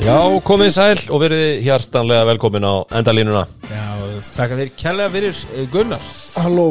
[0.00, 3.42] Já, komið sæl og verið hjartanlega velkomin á endalínuna.
[3.68, 3.84] Já,
[4.24, 6.06] þakka þér kærlega fyrir eh, Gunnar.
[6.40, 6.66] Halló.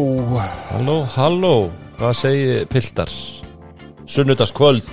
[0.71, 1.53] Halló, halló,
[1.99, 3.13] hvað segir piltar?
[4.09, 4.89] Sunnudagskvöld.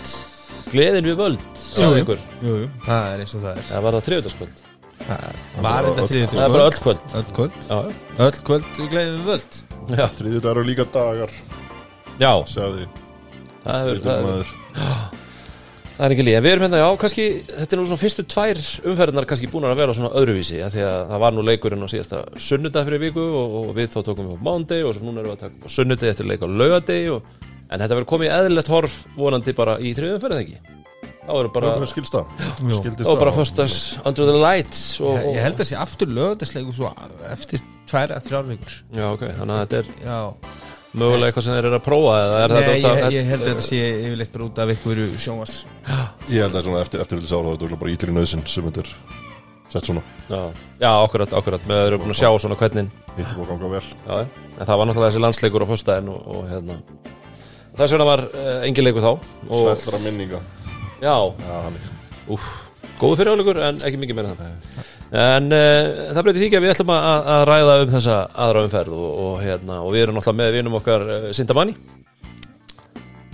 [0.66, 3.66] Gleðin við völd ykkur Jú, jú, það er eins og það er.
[3.68, 4.62] Það var það þriðudagskvöld
[5.06, 7.04] Það var þetta þriðjöldur Það er bara öll kvöld.
[7.20, 7.58] Öll kvöld?
[7.68, 7.78] Já,
[8.26, 9.58] Öll kvöld við gleðum völd?
[9.92, 11.36] Já, Þriðið dagar og líka dagar
[12.16, 12.32] já.
[12.50, 12.88] Segði
[13.62, 15.22] það, er, Veitum
[15.96, 18.02] það, er, það er ekki líka Við erum hérna, já, kannski Þetta er nú svona
[18.02, 21.44] fyrstu tvær umferðinar kannski búin að vera svona öðruvísi af Því að það var nú
[21.46, 24.96] leikurinn á síðasta sunnudag fyrir viku og, og við þá tókum við á mándegi og
[24.96, 27.36] svo núna erum við að taka á sunnudag eftir leik á laugadegi og,
[27.66, 30.58] En þetta verður komið í eðlilegt horf vonandi bara í þriðum ferðin ekki
[31.26, 31.80] Þá erum bara það?
[32.62, 32.76] Jú.
[32.78, 36.12] Skildist Þá er bara föstas under the lights og, Ég, ég held að sé aftur
[36.14, 36.92] lögðarsleiku svo
[37.32, 40.20] eftir tvær að þrjár vikur Já, ok, þannig að þetta er Já,
[40.96, 43.52] mögulega eitthvað sem þeir eru að prófa eða er Nei, þetta ég, ég held að
[43.52, 45.54] þetta sé yfirleitt bara út af ykkur sjónvas
[46.32, 48.68] Ég held að svona eftir, eftir vilja sára Það er bara ítlir í nöðsinn sem
[48.70, 48.92] þetta er
[49.66, 50.02] Sett svona.
[50.30, 51.64] Já, já akkurat, akkurat.
[51.66, 52.86] Með þeir eru búin að sjá svona hvernig
[53.16, 53.88] er búið að ganga vel.
[54.06, 54.18] Já,
[54.60, 56.76] en það var náttúrulega þessi landsleikur á föstudaginn og, og hérna.
[57.76, 60.40] Þess vegna var uh, engin leikur þá og Sættra minninga.
[61.02, 61.80] Já, Já, hann
[62.32, 62.46] úf,
[63.00, 66.64] góðu fyrirháleikur en ekki mikið meira en það En uh, það breytir því ekki að
[66.66, 70.16] við ætlum að, að ræða um þessa aðra umferð og, og, hérna, og við erum
[70.18, 71.76] náttúrulega með vinum okkar uh, Sindamanni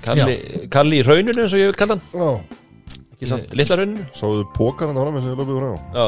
[0.03, 0.35] Kalli,
[0.73, 2.05] Kalli í rauninu eins og ég vil kalla hann.
[2.13, 2.99] Já.
[3.15, 5.73] Ekki samt, litla rauninu Sáðu pókar hann að fram sem ég löfum frá?
[5.97, 6.07] Já,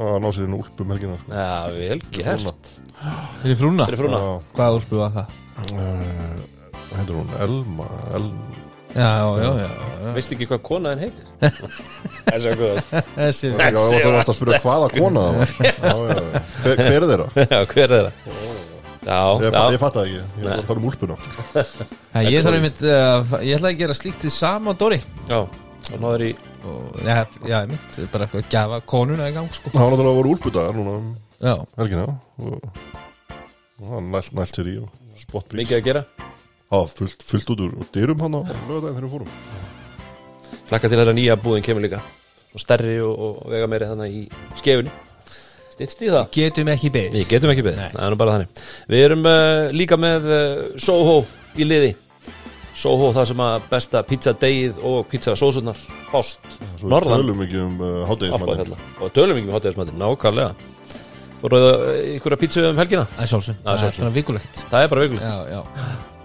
[0.00, 1.32] Það ná sér inn úlp um helgina sko.
[1.34, 2.70] já vel gert.
[3.42, 3.86] Fyrir frúna?
[3.88, 4.20] Fyrir frúna.
[4.20, 4.30] Já.
[4.56, 5.38] Hvað úlpu var það?
[5.74, 6.60] uh,
[6.94, 7.34] Hendur hún?
[7.44, 8.30] Elma El...
[8.90, 9.66] Já, já, já,
[10.00, 10.12] já.
[10.16, 11.26] Veist ekki hvað konaðin heitir?
[12.30, 12.80] Þessi er góð
[13.14, 15.52] Þessi Já, það varst að spyrja hvaða kona það var.
[15.60, 16.42] Já, já, já.
[16.64, 17.28] Hver, er þeirra?
[17.44, 18.34] Já, hver er það?
[19.00, 21.16] Já, Ég, já, fatt, ég fatt það ekki, ég var að tala um úlpuna.
[22.10, 24.98] Já, Ég þarf einmitt uh, Ég ætla að gera slíkt því sama á Dóri.
[25.30, 26.30] Já Og náður í
[26.60, 27.14] og, Já,
[27.46, 29.72] já, einmitt Bara eitthvað að gefa konuna í gang sko.
[29.72, 31.08] Það var náttúrulega að úlpudagar núna um
[31.40, 32.04] Já, helgina.
[33.80, 34.90] Og nælt, nælt sér í og
[35.22, 36.02] spottbrís mikið að gera
[36.70, 39.30] Það var fullt, fullt út úr og dyrum hann á lögadaginn þegar við fórum.
[40.70, 42.02] Flakka til þeirra nýja búðin kemur líka.
[42.54, 44.22] Og stærri og, og vega meiri þannig í
[44.58, 44.92] skefunni
[45.80, 46.26] Stýttst í það?
[46.34, 47.14] Getum ekki beðið.
[47.16, 48.62] Við getum ekki beðið, það er nú bara þannig.
[48.92, 50.42] Við erum uh, líka með uh,
[50.84, 51.14] Soho
[51.56, 51.94] í liði.
[52.76, 56.44] Soho það sem að besta pizzadegið og pizzasósunar fást
[56.76, 57.16] Svo Norðan.
[57.16, 58.78] við tölum ekki um uh, hátegismannin Alpahella.
[59.00, 60.70] og tölum ekki um hátíðismættin, nákvæmlega.
[61.40, 61.74] Fóruðu
[62.18, 63.08] ykkur að pizza um helgina?
[63.16, 64.64] Það er sjálfsög, Það er er svona vikulegt.
[64.68, 65.28] Það er bara vikulegt.
[65.32, 66.19] Já, já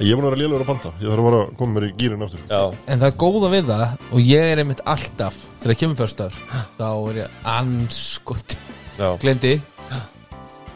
[0.00, 0.90] Ég er búin að vera lélugur að panta.
[0.96, 2.44] Ég þarf að vera að koma mér í gýrin aftur.
[2.48, 5.98] Já, En það er góða við það og ég er einmitt alltaf þegar ég kemur
[6.00, 6.38] fyrstar
[6.78, 8.54] þá er ég anskot
[8.96, 9.52] já, glendi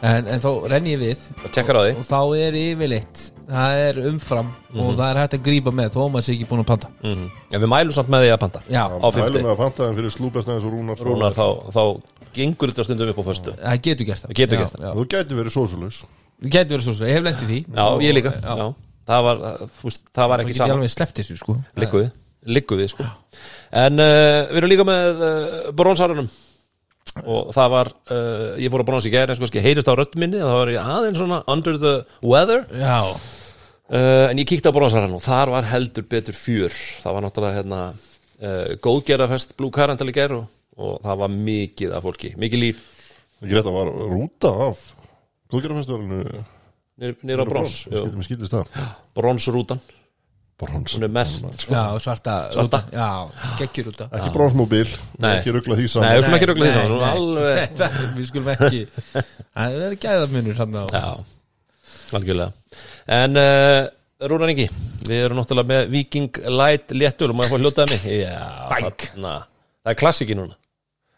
[0.05, 1.23] en, en þá renn ég við.
[1.41, 1.95] Og tekkar á því.
[1.97, 5.99] og þá er yfirleitt það er umfram og það er hægt að grípa með þó
[6.13, 6.91] maður sé ekki búin að panta.
[7.05, 7.25] Mm
[7.55, 8.61] En við mælum samt með því að panta.
[8.69, 9.25] Já, Á fimmti.
[9.25, 11.83] Mælum með að panta en fyrir slúberstæðins og rúnar Rúnar, þá, þá
[12.35, 13.53] gengur þetta stundum upp á föstu.
[13.57, 14.29] Það getur gert það.
[14.29, 14.85] Það getur gert það.
[14.85, 14.91] já.
[14.97, 15.99] Þú gæti verið sósulus
[16.35, 17.59] Það getur verið svo svo, ég hef lendið því.
[17.77, 18.33] Já, ég líka.
[18.43, 18.65] Já.
[19.05, 19.41] Það, var,
[19.83, 21.55] veist, það var Það ekki saman alveg sleppt þessu sko.
[21.77, 22.09] Liggu við,
[22.57, 23.05] liggu við sko.
[23.85, 26.29] En uh, við erum líka með uh, bronsarunum
[27.23, 30.41] Og það var, uh, ég fór að brons í En sko, heyrist á rödd minni
[30.41, 31.93] Það var ég aðeins svona under the
[32.25, 32.65] weather.
[32.75, 36.73] Já, uh, En ég kíkti á bronsarun Og þar var heldur betur fjör.
[37.03, 40.49] Það var náttúrulega hérna uh, Góðgerðafest Blue Current alveg gær og,
[40.81, 42.83] og það var mikið af fólki Mikið líf.
[43.43, 44.83] Ekki rétt að var rúta af
[45.53, 46.43] Góðgerðarfestivalinu
[47.01, 47.85] Nýra brons
[48.53, 48.69] það.
[49.17, 49.81] Bronsrútan,
[50.55, 50.93] Brons.
[50.95, 51.27] Hún er mert
[51.67, 52.79] já, svarta Svarta.
[52.79, 52.79] rúta.
[52.95, 53.09] Já,
[53.59, 54.87] geggjur út Ekki bronsmóbíl
[55.19, 55.33] Nei.
[55.41, 57.81] Ekki ruggla því Nei, við saman skulum ekki rögla því saman, hún alveg
[58.19, 58.79] Við skulum ekki.
[59.11, 59.83] Það er
[60.95, 61.09] Já,
[62.15, 62.79] algjörlega.
[63.19, 64.69] En uh, Rúnar Ingi
[65.05, 68.07] Við erum náttúrulega með Viking Light léttul og maður fór hljótaði mig?
[68.23, 68.39] Já,
[68.71, 69.09] Bæk.
[69.11, 69.35] þarna.
[69.83, 70.55] Það er klassiki núna.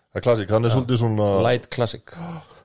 [0.10, 2.18] Það er klassik, hann er svolítið svona Light Classic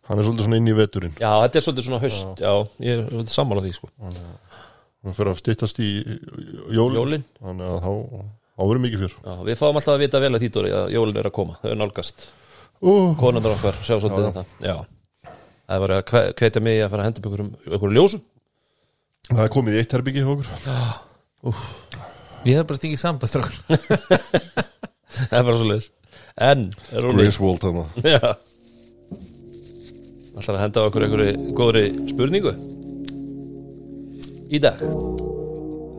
[0.09, 1.13] Hann er svolítið svona inn í veturinn.
[1.23, 2.41] Já, þetta er svolítið svona haust.
[2.43, 2.53] Já,
[2.83, 3.91] ég er sammála því sko.
[4.03, 5.91] Hann fyrir að styttast í
[6.75, 6.97] jólin.
[6.99, 7.25] Jólin.
[7.43, 7.93] Þannig að þá
[8.53, 10.91] þá verður mikið fyrr Já, við fáum alltaf að vita vel að því Dóri að
[10.97, 11.57] jólin er að koma.
[11.63, 12.27] Þau er nálgast.
[12.83, 14.45] Uh, Konundar okkar sjá svolítið þetta.
[14.67, 14.77] Já.
[15.73, 18.23] Það var að hve- hvetja mig að fara að henda upp einhverjum, einhverjum ljósum.
[19.31, 20.49] Það er komið í eitt herbyggi hjá okkur.
[22.43, 23.55] Við hefum bara stingið sambastrákur
[25.13, 25.89] Það er bara svolítið
[26.43, 26.63] En,
[26.95, 28.19] Rúnar Griswold hann Já
[30.33, 32.53] Alltaf að henda okkur einhverju góðri spurningu?
[34.53, 34.81] Í dag.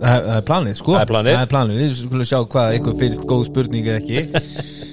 [0.04, 0.96] Það er planið sko.
[0.96, 1.36] Það er planið.
[1.36, 4.20] Það er planið, við skulum sjá hvað eitthvað finnst góð spurning eða ekki.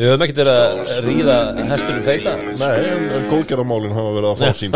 [0.00, 1.34] Við höfum ekkert verið að ríða
[1.68, 4.68] hestunum feita Nei, en, góðgerðamálin hafa verið að fá þessu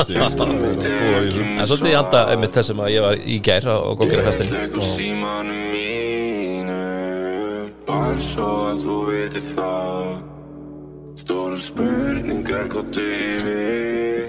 [1.54, 4.34] En svolítið í anda einmitt þessum að ég var í gær á góðgerða
[11.24, 14.26] Stóra spurningar gott yfir.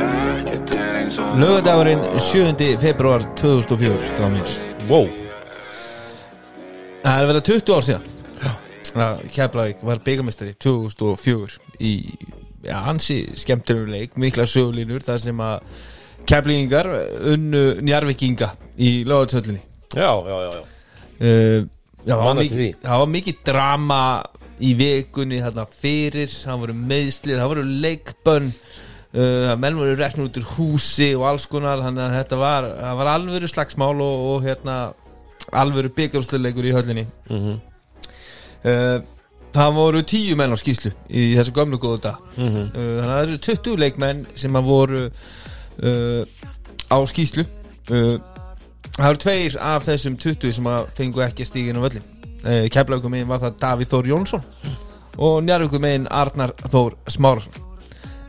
[0.00, 2.78] Ekkert er eins og Lögadagurinn 7.
[2.80, 4.54] februar 2004 Stráð mín
[4.88, 5.10] Wow.
[7.02, 8.08] Það er verið 20 ár síðan.
[9.36, 11.92] Keflavík var byggamistari 2004 í
[12.64, 15.86] ja, hansi skemmtunum leik, mikla sögulínur þar sem að
[16.24, 16.88] Keflingar
[17.34, 19.60] unnu njarvikinga í lögatöldinni
[19.92, 20.66] Já, já, já, já.
[21.20, 21.64] Uh,
[22.00, 24.04] já, það, var mikið, það var mikið drama
[24.60, 30.40] í vikunni þarna fyrir það voru meðslið, það voru leikbönn uh, menn voru reknur út
[30.40, 34.44] úr húsi og alls konar þannig að þetta var, það var alvöru slagsmál og, og
[34.44, 34.76] hérna
[35.56, 37.56] alvöru byggjárslöleikur í höllinni Mhm.
[38.64, 38.98] uh,
[39.50, 42.60] það voru tíu menn á skýslu í þessu gömlu góðu dag Mhm.
[42.70, 45.00] uh, þannig að það eru 20 leikmenn sem að voru
[45.82, 46.22] uh,
[46.90, 47.46] á skýslu
[47.90, 48.18] uh,
[48.94, 52.06] það eru tveir af þessum 20 sem að fengu ekki stígin á völlin
[52.72, 54.46] keflaukum megin var það Davíð Þór Jónsson
[55.20, 57.66] og njáraukum megin Arnar Þór Smárasson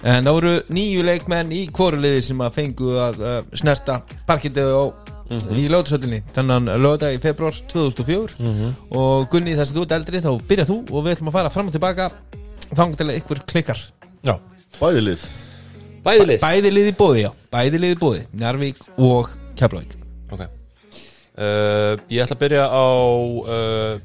[0.01, 4.83] en það voru nýju leikmenn í kvoruliði sem að fengu að uh, snerta parkitið á
[5.31, 8.49] í lögðsöllinni þannig að lögða í februar 2004
[8.99, 11.53] og Gunni þess að þú ert eldri þá byrja þú og við ætlum að fara
[11.53, 12.09] fram og tilbaka
[12.71, 13.79] að ykkur klikkar.
[14.23, 14.35] Já.
[14.79, 15.25] Bæði lið.
[16.03, 16.43] Bæði lið.
[16.43, 20.00] Bæði liði bóði, já, bæði liði bóði Njarvík og Keflavík
[21.37, 22.87] uh, Ég ætla að byrja á
[23.45, 23.95] uh,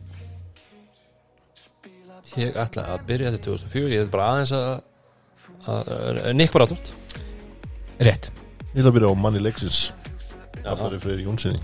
[2.36, 4.68] Ég ætla að byrja til 2004 Ég ætla bara aðeins að,
[5.66, 6.92] að, að Nick Bradford
[7.96, 8.28] rétt.
[8.74, 9.86] Ég ætla að byrja á manni leiksins
[10.66, 11.62] Arnari Freyri Jónssoni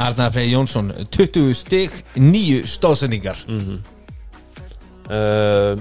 [0.00, 3.36] Arnar Frey Jónsson 20 stig, 9 stóðsendingar.
[5.10, 5.76] Uh,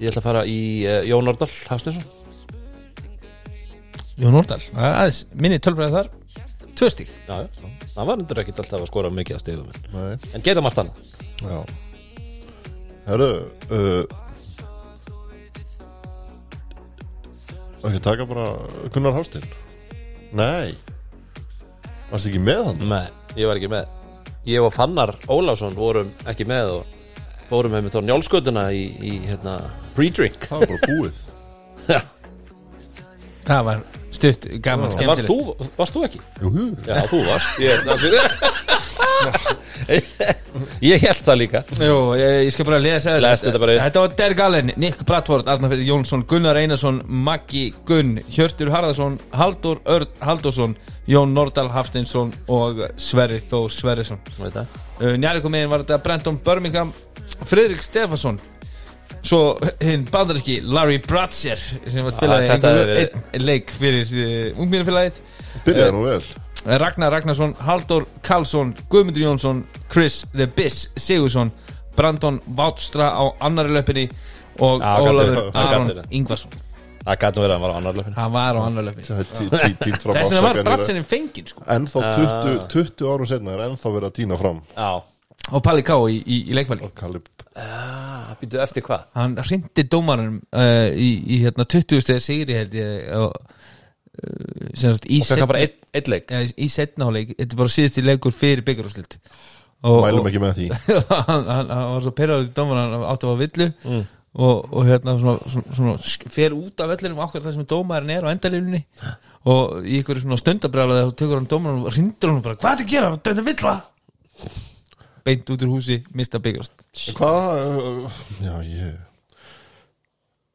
[0.00, 2.04] Ég ætla að fara í uh, Jón Nordal Hafstinsson
[4.20, 6.10] Jón Nordal, aðeins, minni tölfræði þar
[6.80, 7.10] 2 stig.
[7.28, 10.44] Já, já, það var endur ekkit alltaf að skora mikið að stegum en, Nei, en
[10.46, 11.14] geta margt annað.
[11.44, 11.58] Já.
[13.10, 13.28] Herru
[13.72, 14.04] uh,
[17.80, 18.44] Ekki taka bara
[18.92, 19.46] Gunnar Hástein
[20.36, 20.76] Nei.
[22.10, 22.82] Varst ekki með hann?
[22.90, 23.06] Nei,
[23.38, 23.88] ég var ekki með.
[24.48, 26.98] Ég og Fannar Ólafsson vorum ekki með og
[27.50, 29.56] fórum með mig þá njálskötuna í, í hérna,
[29.96, 31.22] pre-drink Það var bara búið.
[31.90, 32.00] Já,
[33.48, 33.82] Það var
[34.20, 35.30] stutt, gaman, skemmtilegt.
[35.30, 36.20] Þú, varst þú ekki?
[36.44, 36.68] Jú, jú.
[36.86, 37.50] Já, þú varst
[39.90, 40.04] Ég,
[40.90, 41.60] ég held það líka.
[41.80, 43.80] Jú, ég, ég skal bara lesa Lestu þetta bara í.
[43.82, 49.18] Þetta var Der Gallen, Nick Bradford, Arnar Freyr Jónsson Gunnar Einarsson, Maggi Gunn Hjörtur Harðarsson,
[49.36, 50.76] Haldur Örn Haldursson
[51.10, 54.20] Jón Nordal Hafsteinsson og Sverri Þór Sverrisson.
[54.38, 54.78] Veit það.
[55.00, 56.92] uh, Njárvíkum megin var þetta Brenton Birmingham
[57.50, 58.38] Friðrik Stefansson
[59.22, 59.40] Svo
[59.82, 62.70] hinn bandaríski Larry Bratzer sem var spilaði Ah,
[63.34, 65.20] einn leik fyrir uh, ungmínafélagið
[65.66, 66.22] Byrjaði nú vel.
[66.80, 69.62] Ragnar Ragnarsson, Haldur Karlsson Guðmundur Jónsson,
[69.92, 71.52] Chris The Biss Sigursson,
[71.96, 74.06] Brandon Vátstra á annari löpinni
[74.60, 76.10] og gat Ólafur gat Aron verið.
[76.18, 76.58] Ingvarsson.
[77.00, 78.62] Það gæti verið að hann var á annar löfin hann var á
[79.80, 80.60] tínt fram þess vegna var.
[80.68, 81.64] Bratserinn fenginn sko.
[81.64, 84.60] Ennþá 20, 20 árum setna er ennþá verið að týna fram.
[84.76, 84.90] Já,
[85.56, 86.90] og Palli K í, í, í leikvalli.
[87.00, 87.22] Kalli
[87.64, 89.06] ah, býtu eftir hvað?
[89.18, 94.94] hann hrindi dómaranum uh, í, í hérna 20 stegar sigri held ég og, uh, sem
[94.94, 96.30] sagt í Og fekk hann bara einn ein leik?
[96.30, 99.18] Ja, í setnaháleik, þetta er bara síðusti leikur fyrir byggarúslilt
[99.80, 100.64] og, Mælum ekki með því.
[101.30, 103.68] Hann, hann, hann var svo perraður í dómaran hann átti að fá villu.
[104.30, 108.26] Og, og hérna svona, svona, svona fer út af vellinum okkur það sem dómarinn er
[108.28, 108.78] á endalífni
[109.50, 112.78] og í ykkur svona stundabrjála þá tekur hann dómaran og rindur hann bara hvað er
[112.78, 113.72] þetta að gera, þetta er villa
[115.26, 116.72] beint út úr húsi, mista byggarast
[117.10, 118.10] En Hvað,
[118.44, 118.98] já ég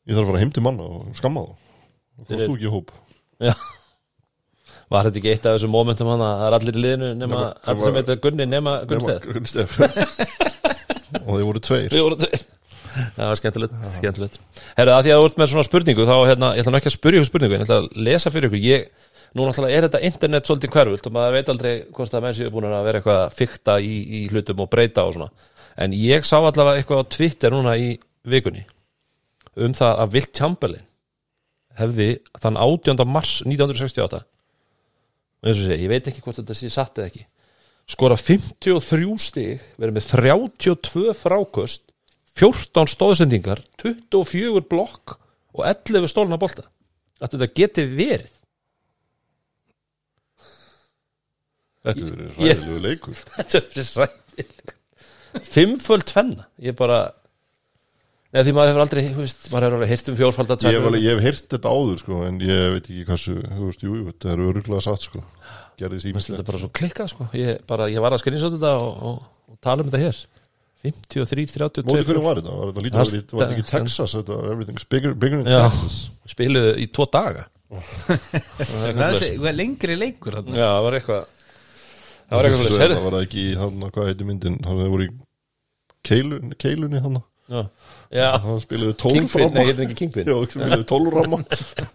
[0.05, 1.53] Ég þarf að fara heim til manna og skamma þá.
[2.15, 2.91] Þú Fyrir- fórst þú ekki í hóp.
[3.41, 3.53] Já.
[4.93, 7.39] Var þetta ekki eitt af þessum momentum hann að það er allir í liðinu nema,
[7.39, 9.73] Nema- allir sem nema- heita Gunni nema Gunnsteð Gunnstef
[11.25, 11.89] Og þeir voru tveir.
[11.89, 12.43] Við vorum tveir.
[13.15, 14.37] Það var skemmtilegt, skemmtilegt.
[14.77, 16.91] Herra, að því að þú ert með svona spurningu þá, hérna, ég ætla nú ekki
[16.91, 18.61] að spyrja ykkur spurningu ég ætla að lesa fyrir ykkur.
[18.61, 18.85] Ég,
[19.35, 22.51] Nú náttúrulega er þetta internet svolítið hverfult og maður veit aldrei hvort að menn séu
[22.53, 26.23] búin að vera eitthvað að fykta í, í hlutum og breyta og svona En ég
[26.23, 28.63] sá allavega eitthvað á Twitter núna í vikunni
[29.59, 30.85] um það að Wilt Chamberlain
[31.79, 33.03] hefði þann 18.
[33.11, 34.21] mars 1968
[35.45, 37.25] og eins og sé, ég veit ekki hvort þetta sé satt eða ekki
[37.91, 41.83] skora 53 stig verið með 32 frákost
[42.39, 45.17] 14 stóðsendingar 24 blokk
[45.55, 46.67] og 11 stólna bolta
[47.19, 48.31] þetta geti verið
[51.85, 53.21] Þetta er ræðilegu leikur.
[53.37, 54.75] Þetta er ræðilegt
[55.43, 56.49] fimmföld tvenna.
[56.63, 57.05] Ég bara
[58.35, 60.85] Nei, því maður hefur aldrei, þú veist, maður hefur alveg heyrt um fjórfalda Ég hef,
[60.89, 63.93] alveg, ég hef heyrt þetta áður sko En ég veit ekki hversu Þú veist, jú,
[63.95, 65.21] jú, þetta er öruglega satt sko.
[65.79, 67.27] Þetta ímislegt bara svo klikkað sko.
[67.35, 70.19] Ég, bara, ég var að skrinsa þetta og, og, og tala um þetta hér.
[70.85, 72.55] 53, 32 Móti hverjum var þetta?
[72.59, 74.15] Var þetta lítið, Það var þetta var ekki Texas?
[74.19, 75.61] Þetta, everything's bigger, bigger in Já.
[75.65, 75.97] Texas.
[76.31, 77.47] Spiluðu í tvo daga.
[77.75, 78.99] Er er
[79.41, 80.55] hvað lengri leikur þarna.
[80.55, 81.23] Já, það var eitthvað
[82.25, 82.97] Það var eitthvað svoleiðis.
[82.97, 84.59] Það var ekki í, hann, hvað heiti myndin?
[84.65, 85.11] Hann hefur voru í
[86.05, 87.19] keilun, keilunni hann
[88.41, 90.31] Hann spilaði 12 Kingpin, nei, heitir ekki Kingpin?
[90.31, 91.41] Já, spilaði 12 ramma.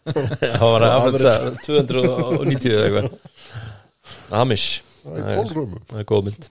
[0.61, 1.35] Það var að afhverja
[1.67, 3.11] 290 eða eitthvað.
[4.41, 4.69] Amish.
[5.03, 6.51] Það er 12 rammum Það er góð mynd.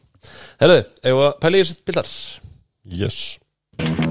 [0.60, 2.16] Við að pæla í þessu bildar
[3.00, 4.09] Yes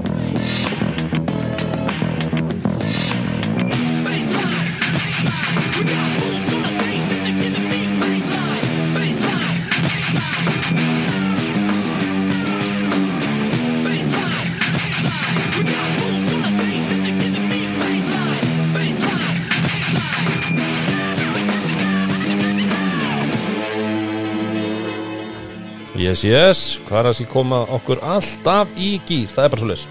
[25.99, 29.69] Yes, yes, hvað er það sem koma okkur alltaf í gýr Það er bara svo
[29.71, 29.87] leys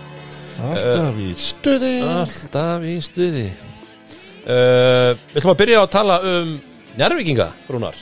[0.58, 1.90] Alltaf í stuði.
[2.02, 3.44] Alltaf í stuði.
[4.48, 6.54] Uh, Við ætlum að byrja að tala um
[6.98, 8.00] Njárvíkinga, Rúnar.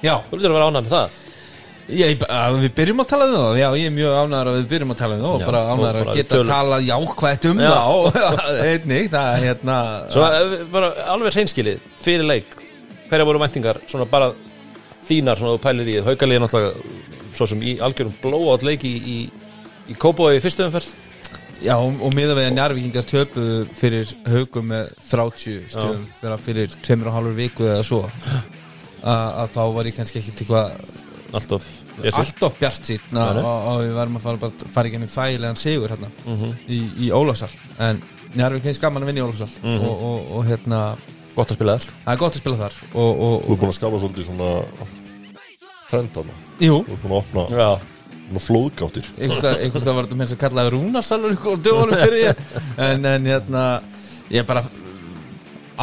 [0.00, 1.18] Já, Þú vildur að vera ánægð með það?
[1.92, 3.58] Já, ég, að við byrjum að tala um það.
[3.60, 6.04] Já, ég er mjög ánægður að við byrjum að tala um það og bara bara
[6.06, 6.52] að geta tölum.
[6.54, 7.74] talað jákvætt um Já.
[8.16, 9.76] það einnig, það er hérna
[10.14, 10.30] Svo
[10.72, 12.56] bara alveg hreinskilið Fyrir leik,
[13.10, 13.82] hverja voru væntingar?
[13.90, 14.30] Svona bara
[15.10, 19.16] þínar, svona þú pælir í Haukalið náttúrulega Svo sem í algjörum blóátt leik í, í,
[19.90, 20.92] í í fyrstu umferð
[21.62, 27.10] Já, og, miða við að njárvíkingar töpuðu fyrir haugum með 30 stöðum fyrir, fyrir tveimur
[27.10, 30.72] og hálfur viku eða svo að, að þá var ég kannski ekki til hvað
[31.38, 31.66] Alltof
[32.02, 33.42] Allt alltof bjart Nei, nei.
[33.46, 36.54] og við varum að fara, bara, fara í gennum þægilegan sigur hérna Mhm.
[36.66, 38.02] í, í Ólafsal en
[38.34, 39.86] njárvík heins gaman að vinna í Ólafsal Mhm.
[39.86, 40.82] og, og, og hérna
[41.36, 43.72] Gott að spila þar það er gott að spila þar og, og, Þú er búin
[43.72, 44.50] að skapa svolítið svona
[45.92, 47.70] trend hana jú, Þú er búin að opna Já,
[48.32, 49.08] svona flóðgáttir.
[49.20, 52.46] Einhvers það var þetta með þess að kalla rúnarsalur og dögunum fyrir ég.
[52.80, 53.64] En, en hérna
[54.32, 54.64] ég bara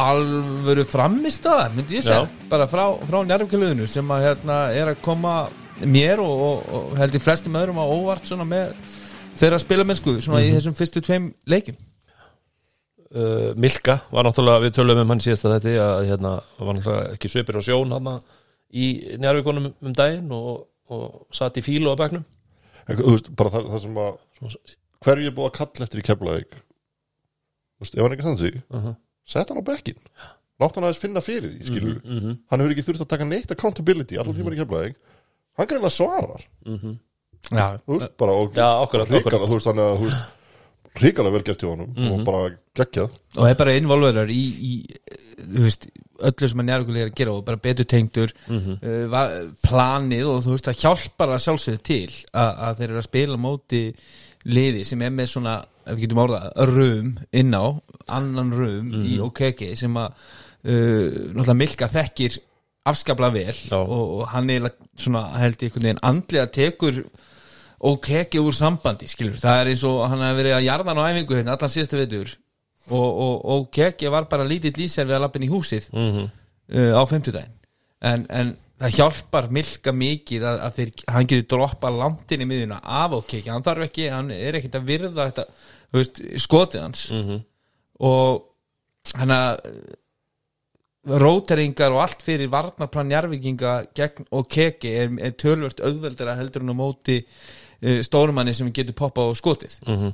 [0.00, 5.02] alvöru framist það myndi ég segja, bara frá, frá njárvíkjaliðinu sem að hérna er að
[5.04, 5.34] koma
[5.80, 8.74] mér og, og, og held ég flestum öðrum á óvart svona með
[9.40, 11.78] þeirra spilamennsku svona í þessum fyrstu tveim leikim
[13.14, 17.16] uh, Milka var náttúrulega, við tölum um hann síðast að þetta að hérna var náttúrulega
[17.16, 18.12] ekki svipir á sjón hann
[18.70, 22.24] í njárvíkonum um daginn og, og satt í fílu á bekknum.
[22.88, 24.18] En Þú veist, bara það, það sem að
[25.00, 26.58] Hverju er búið að kalla eftir í Keflavík?
[27.78, 28.96] Þú veist, ef hann ekki sann sig uh -huh.
[29.24, 30.00] Sett hann á bekkin
[30.60, 32.36] Látt hann aðeins finna fyrir því, skilur mm -hmm.
[32.50, 34.96] Hann hefur ekki þurft að taka neitt accountability Alltaf tímar í Keflavík.
[35.56, 36.44] Hann greina svarar.
[37.50, 39.08] Já, Þú veist, bara og akkurat.
[39.08, 40.22] Þú veist, þannig að þú veist
[41.00, 43.10] Ríkala vel gert hjá honum Og bara geggjað.
[43.36, 44.72] Og er bara involverar í, í
[45.38, 45.88] þú veist,
[46.28, 49.28] öllu sem að njárvíkulega er að gera og bara betur tengdur uh, va-
[49.66, 53.38] planið og þú veist það hjálpar að sjálfsögðu til að, að þeir eru að spila
[53.46, 53.82] móti
[54.50, 57.64] liði sem er með svona, ef við getum orðað rum inn á,
[58.08, 62.38] annan rum í OKK sem að uh, náttúrulega Milka þekkir
[62.90, 67.02] afskaplega vel og, og hann er svona held ég einhvern veginn andlega tekur
[68.04, 71.36] kekki úr sambandi skilur, það er eins og hann hefði verið að jarðan á æfingu
[71.38, 72.32] hérna allan síðasta veitur
[72.88, 76.30] og, og, og kekki var bara lítill í sér við að lappin í húsið Mhm.
[76.72, 77.52] uh, á fimmtudaginn
[78.02, 82.48] en, en það hjálpar milka mikið að, að þeir, hann getur droppa langt inn í
[82.48, 85.44] miðjuna af og kekki, hann þarf ekki hann er ekkert að virða þetta
[85.92, 87.42] veist, skotið hans Mhm.
[88.00, 88.46] og
[89.20, 89.58] hann að
[91.20, 96.72] róteringar og allt fyrir varnarplan jarfinginga gegn og keki er, er tölvört auðveldara heldur en
[96.72, 100.12] á móti uh, stórumanni sem getur poppa á skotið Mhm.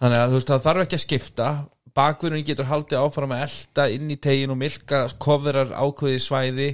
[0.00, 1.48] þannig að þú veist það þarf ekki að skipta
[1.94, 6.70] bakverðin getur haldið áfram að elda inn í tegin og milka kofurar ákveði svæði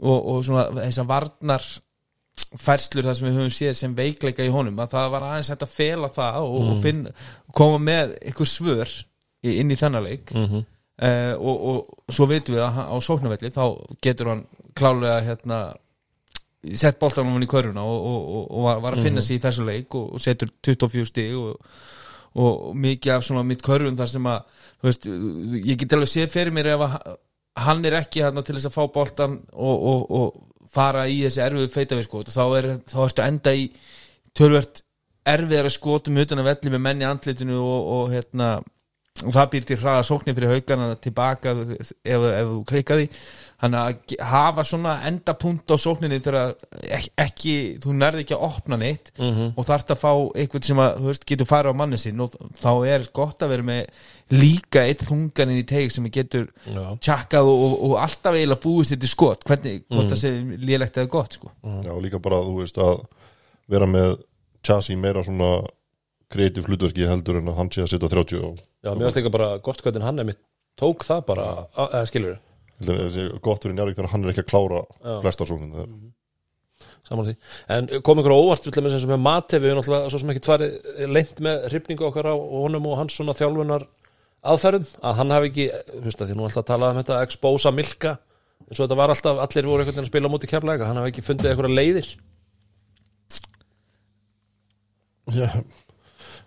[0.00, 1.68] og, og svona þessar varnar
[2.60, 5.64] færslur það sem við höfum séð sem veikleika í honum að það var aðeins hægt
[5.66, 7.12] að fela það og, og finna,
[7.56, 8.94] koma með einhver svör
[9.50, 10.32] inn í þennan leik.
[10.36, 10.64] Mhm.
[11.04, 13.64] uh, og, og svo veitum við að á sóknarvelli þá
[14.04, 14.44] getur hann
[14.76, 15.60] klálega hérna
[16.76, 19.42] sett boltanum hann í körfuna og, og, og, og var, var að finna sig í
[19.42, 21.56] þessu leik og, og setur 24 stig og,
[22.38, 24.44] og mikið af svona mitt körfum þar sem að
[24.80, 25.08] þú veist,
[25.66, 27.16] ég get alveg séð fyrir mér ef að
[27.60, 31.42] hann er ekki hérna til þess að fá boltan og, og, og fara í þessi
[31.44, 33.64] erfiðu feitaviskot og þá, er, þá ertu enda í
[34.38, 34.84] tölvert
[35.30, 38.52] erfiðara skotum utan að velli með menni andlitinu og, og hérna
[39.20, 42.96] og það býr til hraða sóknir fyrir haugana tilbaka ef, þú kreika
[43.60, 46.54] hann að hafa svona endapunkt á sókninni þegar
[47.20, 49.50] ekki, þú nærði ekki að opna neitt Mhm.
[49.56, 52.36] og þarft að fá eitthvað sem að þú veist, getur farið á manni sinn og
[52.56, 53.86] þá er gott að vera með
[54.32, 56.96] líka eitt þunganin í teig sem getur Já.
[57.00, 60.32] tjakkað og, og, og alltaf eiginlega búið sér til skot hvernig, hvort það sé
[60.64, 61.50] lélegt eða gott sko.
[61.84, 63.04] Já, líka bara, þú veist, að
[63.68, 64.18] vera með
[64.62, 65.66] Chassi meira svona
[66.30, 69.32] kreatív hlutverki heldur en að hann sé að setja 30 og Já, mér varst ekki
[69.32, 70.38] bara gott hvernig hann emitt
[70.80, 72.46] tók það bara, að, að skilur heldur
[72.88, 75.12] að þessi gott fyrir Njarvík þegar hann er ekki að klára Já.
[75.26, 75.76] flesta sóknum
[77.10, 77.34] saman því.
[77.74, 80.44] En kom á óvart til dæmis eins og með Mate, við náttúrulega svo sem ekki
[80.46, 83.86] tvarið leint með hrifningu okkar á honum og hans svona þjálfunar
[84.50, 87.16] aðferðum, að hann hafi ekki, þú veist að því nú alltaf að tala um þetta
[87.18, 88.14] að expósa milka,
[88.64, 91.00] eins og þetta var alltaf, allir voru einhvern veginn að spila á móti keflæka, hann
[91.00, 92.10] hafi ekki fundið einhverja leiðir.
[95.30, 95.48] Já,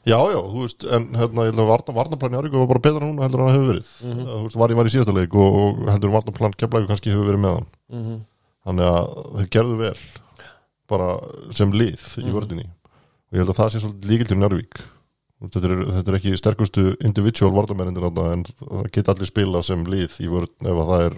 [0.06, 3.06] já, já, þú veist en hérna, ég held að varna, varnaplan Njarvík var bara betra
[3.08, 4.26] núna heldur en hann hefur verið Mhm.
[4.28, 7.12] þú veist, var í var í síðasta leik og, og heldur en varnaplan Keflæk kannski
[7.14, 8.22] hefur verið með hann Mhm.
[8.66, 9.98] þannig að þeir gerðu vel
[10.90, 11.08] bara
[11.52, 12.34] sem lið í Mhm.
[12.34, 14.74] vördinni og ég held að það sé svolítið líkil til Njarvík
[15.44, 20.20] þetta er, þetta er ekki sterkustu individual varnamennindin en það geta allir spilað sem lið
[20.24, 21.16] í vörd ef að það er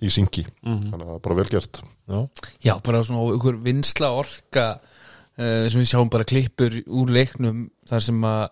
[0.00, 0.90] í syngi Mhm.
[0.92, 2.28] þannig að það bara vel gert Já,
[2.64, 4.80] Já, bara svona ykkur vinsla orka
[5.38, 8.42] sem við sjáum bara klippur úr leiknum þar sem að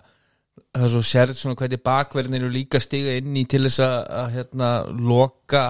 [0.76, 3.97] það er svo sérð svona hvernig bakverðin eru líka stiga inn í til þess að,
[4.21, 4.71] að hérna,
[5.11, 5.64] loka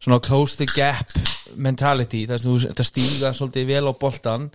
[0.00, 1.12] svona close the gap
[1.60, 4.48] mentality þar sem þú stíga svolítið vel á boltan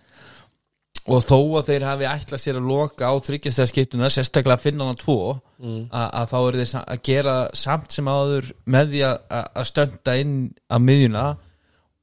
[1.06, 4.88] og þó að þeir hafi ætlað sér að loka á þryggjastega skiptuna sérstaklega að finna
[4.90, 5.20] hann tvo
[5.56, 5.86] Mm.
[5.88, 10.34] að, að þá eru þeir að gera samt sem áður með því að stönda inn
[10.68, 11.22] að miðjuna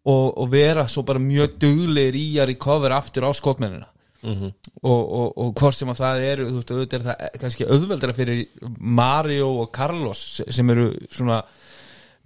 [0.05, 3.89] og, og vera svo bara mjög duglegir í að recover aftur á skotmennina
[4.23, 4.53] Mhm.
[4.87, 8.15] og, og, og hvort sem að það eru þú veist, auðvitað er það kannski auðveldara
[8.15, 8.45] fyrir
[8.79, 11.41] Mario og Carlos se- sem eru svona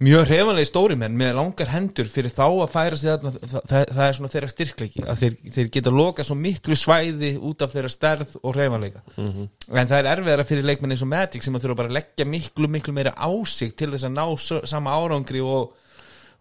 [0.05, 3.85] mjög hrefanlega stóri menn með langar hendur fyrir þá að færa sig þarna það, það,
[3.97, 7.73] það er svona þeirra styrkleiki að þeir, þeir geta loka svo miklu svæði út af
[7.73, 9.49] þeirra stærð og hrefanleika Mhm.
[9.73, 12.29] en það er erfiðara fyrir leikmenn eins og Magic sem að þurfa bara að leggja
[12.29, 15.73] miklu miklu meira á sig til þess að ná sama árangri og,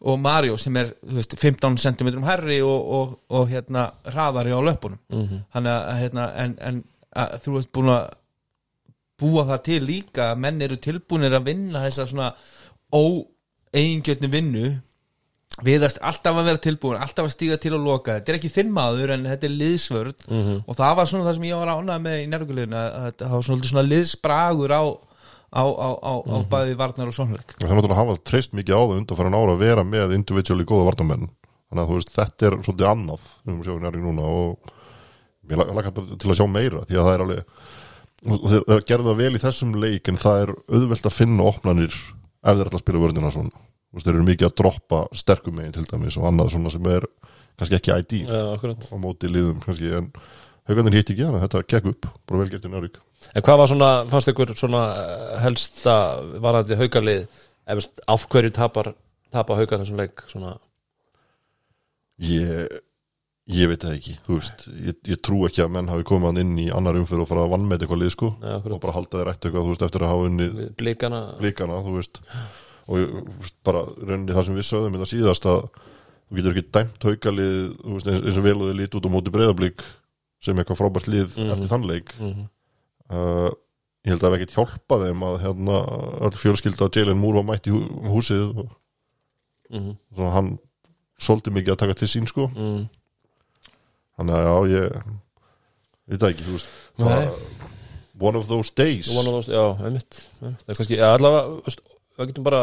[0.01, 4.99] og Mario sem er veist, 15 cm herri og, og, og hérna hraðari á löpunum
[5.13, 5.43] Mhm.
[5.55, 6.85] þannig að hérna, en, en
[7.17, 8.11] að, þú ert búin að
[9.19, 12.35] búa það til líka að menn eru tilbúinir að vinna þessa svona
[12.93, 14.67] óeigingjötni vinnu
[15.65, 18.73] viðast alltaf að vera tilbúin alltaf að stíga til að loka þetta er ekki þinn
[18.77, 20.59] maður en þetta er liðsvörð Mhm.
[20.69, 22.27] og það var svona það sem ég var ánað með í
[22.77, 24.83] að það var svona liðsbragur á,
[25.53, 28.77] á, á, á, á bæði varnar og sónleik það er náttúrulega að hafa treyst mikið
[28.77, 31.29] á það undan fyrir ára að vera með individually góða varnamenn
[31.67, 34.73] þannig að þú veist, þetta er svolítið að sjá Njarvík núna og
[35.51, 37.43] ég laka bara til að sjá meira því að það er alveg
[38.27, 42.57] þeir gerðu það vel í þessum leik en það er auðvelt að finna opnanir ef
[42.59, 43.63] þeir ætla að spila vörðina svona.
[43.87, 46.89] Þú veist, þeir eru mikið að droppa sterkum megin til dæmis og annað svona sem
[46.91, 47.07] er
[47.57, 48.89] kannski ekki Já, akkurat.
[48.93, 50.11] á móti liðum kannski en
[50.67, 52.99] haugarnir hitt ekki hana, þetta gekk upp bara vel gert í Njarvík
[53.37, 55.97] En hvað var svona, fannst ykkur svona eh, helsta
[56.43, 58.93] varandi haugarlið ef veist, af hverju tapar
[59.35, 60.55] tapa haugar þessum leik svona?
[62.23, 62.77] Ég,
[63.53, 66.41] ég veit það ekki þú veist, ég, ég trú ekki að menn hafi komið hann
[66.45, 68.31] inn í annar umfyrir og fara að vann með eitthvað lið sko.
[68.41, 68.77] Akkurat.
[68.79, 71.21] og bara halda þér eftir eitthvað, þú veist, eftir að hafa unnið blikana.
[71.43, 72.23] blíkana, þú veist.
[72.87, 75.61] Og ég, veist, bara rauninni það sem við sögðum þetta síðast að
[76.27, 79.07] þú getur ekki dæmt haukalið, þú veist, eins, eins og vel og þið lít út
[79.07, 79.87] á móti breyðablík
[80.47, 82.15] sem eitthvað frábært lið eftir þann leik.
[82.23, 82.47] Mhm.
[83.11, 83.51] Uh,
[84.07, 85.79] ég held að það ekki hjálpa þeim að hérna,
[86.29, 87.81] öll fjölskylda Jalen Moore var mætt í hú,
[88.13, 88.69] húsið og
[89.71, 89.97] Mhm.
[90.15, 90.59] svona hann
[91.19, 92.89] svolítið mikið að taka til sín sko Mhm.
[94.19, 95.03] þannig að já, ég
[96.07, 96.69] veit það ekki, þú veist
[98.21, 100.63] one of those days One of those, já, einmitt, einmitt.
[100.65, 101.75] Það er kannski, já, allavega,
[102.17, 102.61] við getum bara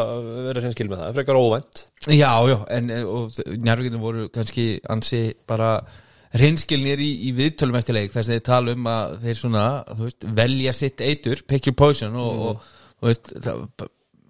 [0.48, 3.30] verið hreinskil með það, það er frekar óvænt Já, já, en eh, og
[3.62, 5.68] njárvíkinu voru kannski ansi bara
[6.34, 9.66] reynskilnir í, í viðtölum eftir leik þess að þeir tala um að þeir svona
[10.00, 12.64] veist, velja sitt eitur, pick your poison og, og
[12.98, 13.60] þú veist það,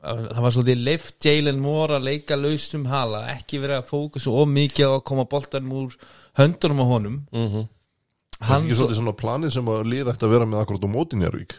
[0.04, 4.50] það var svolítið leift Jalen Moore að leika lausum hala, ekki verið að fókusa of
[4.52, 5.96] mikið á að koma boltanum úr
[6.40, 7.20] höndunum á honum.
[7.32, 7.68] Mm -hmm.
[8.40, 10.90] Það er ekki svolítið svona planið sem að liða ætti að vera með akkurat á
[10.90, 11.54] móti Njárvík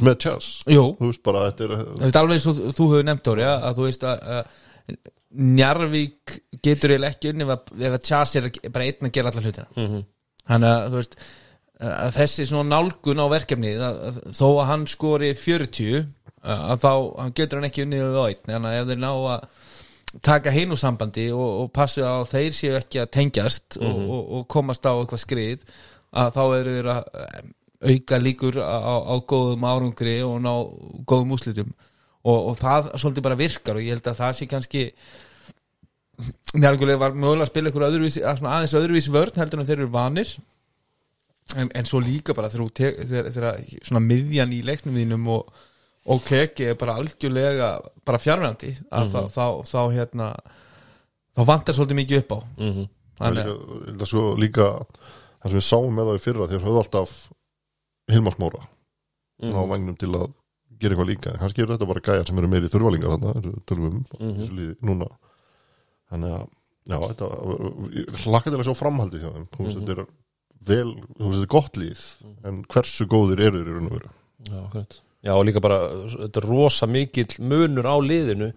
[0.00, 0.14] með
[0.66, 3.82] Jú, þú veist bara, þetta er alveg eins og þú hefur nefnt að að þú
[3.88, 4.44] veist að, að
[5.32, 9.68] Njarvík getur eiginlega ekki unni ef að, Chas er bara einn að gera alla hlutina.
[9.76, 10.02] Mhm.
[10.50, 11.16] þannig að þú veist
[11.82, 16.02] að þessi svona nálgun á verkefnið að, að, þó að hann skori 40
[16.42, 16.92] að þá
[17.22, 18.42] hann getur hann ekki unnið á einn.
[18.48, 19.46] Þannig að ef þeir ná að
[20.20, 24.22] taka heinu sambandi og, og passa á að þeir séu ekki að tengjast og, og,
[24.36, 25.64] og komast á eitthvað skrið
[26.12, 27.02] að þá eru þeir að
[27.82, 30.52] auka líkur á, á, góðum árangri og ná
[31.08, 31.72] góðum úslitum
[32.24, 34.82] og, og það svolítið bara virkar og ég held að það sé kannski
[36.54, 40.32] njárgulega var mögulega að spila ykkur öðruvísi, aðeins öðruvísi vörn heldur en þeir eru vanir
[41.56, 45.26] en, en svo líka bara þegar, þú tek- þegar, þegar svona miðjan í leiknum þínum
[45.34, 45.48] og,
[46.12, 47.70] og keki er bara algjörlega
[48.06, 50.28] bara fjárvændi að þá, þá, þá hérna
[51.32, 52.90] þá vantar svolítið mikið upp á Mhm.
[53.22, 54.64] Það er þannig að svo líka
[55.42, 57.10] það sem við sáum með það í fyrra þeir höfðu alltaf
[58.10, 58.62] Hilmar Smára
[59.42, 59.52] Mhm.
[59.58, 60.30] á vagnum til að
[60.82, 63.94] gera eitthvað líka kannski eru þetta bara gæjar sem eru meiri þurfalingar þarna, tölum við
[63.94, 64.34] um Mhm.
[64.42, 65.08] þessu líði núna
[66.12, 66.48] þannig að
[66.92, 67.28] já, þetta
[68.26, 69.86] hlakka til að sjá framhaldi hjá þeim þú veist, Mhm.
[69.86, 70.06] þetta er
[70.66, 72.02] vel, þú veist, þetta er gott líð
[72.44, 74.10] en hversu góðir eru þeir í raun og veru
[74.42, 75.00] Já, akkurat.
[75.22, 75.78] Já, og líka bara
[76.10, 78.52] þetta er rosa mikill munur á liðinu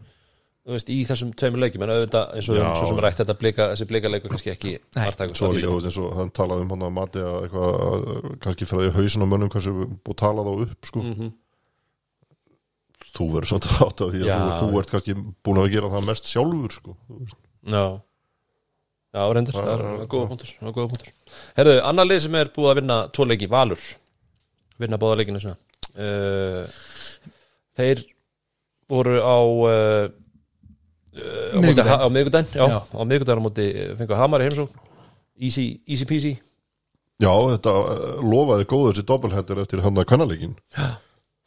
[0.66, 3.68] þú veist, í þessum tveimur leikjum en auðvitað eins og svo sem rætt þetta blika,
[3.70, 5.12] þessi blikaleikur kannski ekki Nei.
[5.38, 8.40] svo líka, þú veist, eins og hann talaði um hann að mati að eitthvað, að
[8.42, 11.34] kannski fyrir því hausin á mönnum hversu búið tala þá upp, sko Mhm.
[13.16, 14.36] Þú verður svona átt að því að Já.
[14.38, 16.96] þú, þú ert kannski búin að gera það mest sjálfur, sko.
[17.76, 17.86] Já.
[19.16, 21.14] Já, reyndir, það er góða punktur, það er góða punktur.
[21.56, 23.86] Herðu, annar lið sem er búið að vinna tvo leiki, Valur.
[24.84, 25.60] Vinna báða leikinu svona.
[25.96, 26.66] Uh,
[27.76, 28.02] Þeir
[28.92, 30.10] voru á uh,
[31.16, 32.60] uh, á Miðvikudaginn.
[32.60, 32.80] á Já.
[32.84, 34.84] á móti uh, fengu Hamar í heimsókn.
[35.40, 36.36] Easy, easy peasy.
[37.24, 40.56] Já, þetta eh, lofaði góður þessi doppelhettir eftir hann að kannaleikin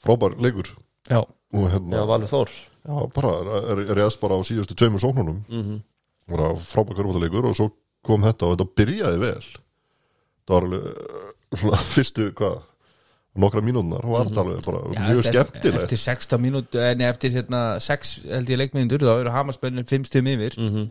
[0.01, 0.71] frábær leikur.
[1.09, 1.21] Já,
[1.55, 2.51] og hérna, Já, Valur Þór.
[2.89, 3.31] Já, bara
[3.99, 5.45] réðst bara á síðustu tveimur sóknunum.
[5.49, 5.81] Mm
[6.29, 7.71] bara frábær körfóttaleikur og svo
[8.05, 9.47] kom þetta og þetta byrjaði vel.
[10.49, 12.59] Það var alveg fyrstu, hvað
[13.39, 15.83] nokkra mínútunar, var þetta alveg bara Já, mjög eftir- skemmtilegt.
[15.87, 20.27] Eftir 16 mínútu, en eftir hérna 6 held ég leikmyndur, þá eru Hamarsbönnin 5 stum
[20.35, 20.57] yfir.
[20.59, 20.89] -hmm.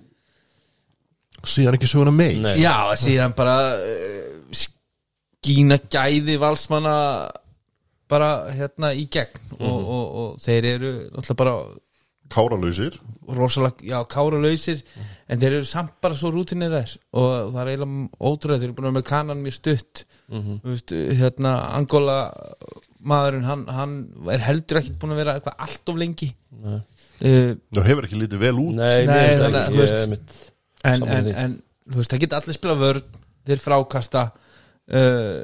[1.45, 2.57] síðan ekki söguna Nei.
[2.61, 7.29] Já, síðan bara uh, skína gæði valsmanna
[8.09, 11.55] bara hérna í gegn og, og, og þeir eru náttúrulega bara
[12.27, 12.97] káralausir.
[13.27, 14.81] rosalega, já, kára lausir
[15.31, 18.75] en þeir eru samt bara svo rútinir þær og það er eiginlega ótrúlega þeir eru
[18.79, 20.01] búin að með kanan mjög stutt.
[20.27, 20.57] Mhm.
[20.63, 22.17] Þú veist, hérna Angola
[23.07, 23.93] maðurinn, hann, hann
[24.33, 26.29] er heldur ekkert búin að vera eitthvað allt of lengi.
[26.65, 26.81] Nei.
[27.21, 28.75] uh, það hefur ekki lítið vel út.
[28.75, 29.77] Nei, Nei, það þannig að ekki.
[29.77, 30.35] þú veist- ég, mitt,
[30.83, 31.55] en, en, en
[31.87, 33.03] þú veist, það geta allir spila vörn
[33.47, 34.25] þeir frákasta
[34.91, 35.41] uh,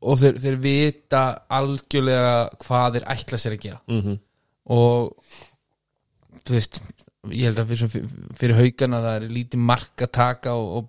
[0.00, 2.34] og þeir, þeir vita algjörlega
[2.64, 3.80] hvað þeir ætla sér að gera.
[3.90, 4.18] Mm
[4.70, 5.16] og
[6.46, 6.80] þú veist
[7.36, 8.04] ég held að fyrir,
[8.38, 10.86] fyrir haugana það er lítið mark að taka og, og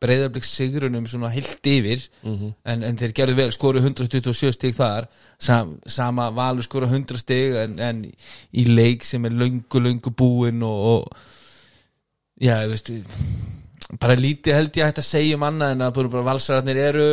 [0.00, 2.06] breyðabliks sigrunum svona heilt yfir.
[2.22, 2.54] Mhm.
[2.64, 5.10] en, en þeir gerðu vel, skoru 127 stig þar.
[5.38, 10.64] Sam, sama valur skoru 100 stig en, en í leik sem er löngu, löngu búinn
[10.64, 12.92] og, og já, þú veist
[14.00, 17.08] bara lítið held ég hægt að segja um annað en að bara valsararnir eru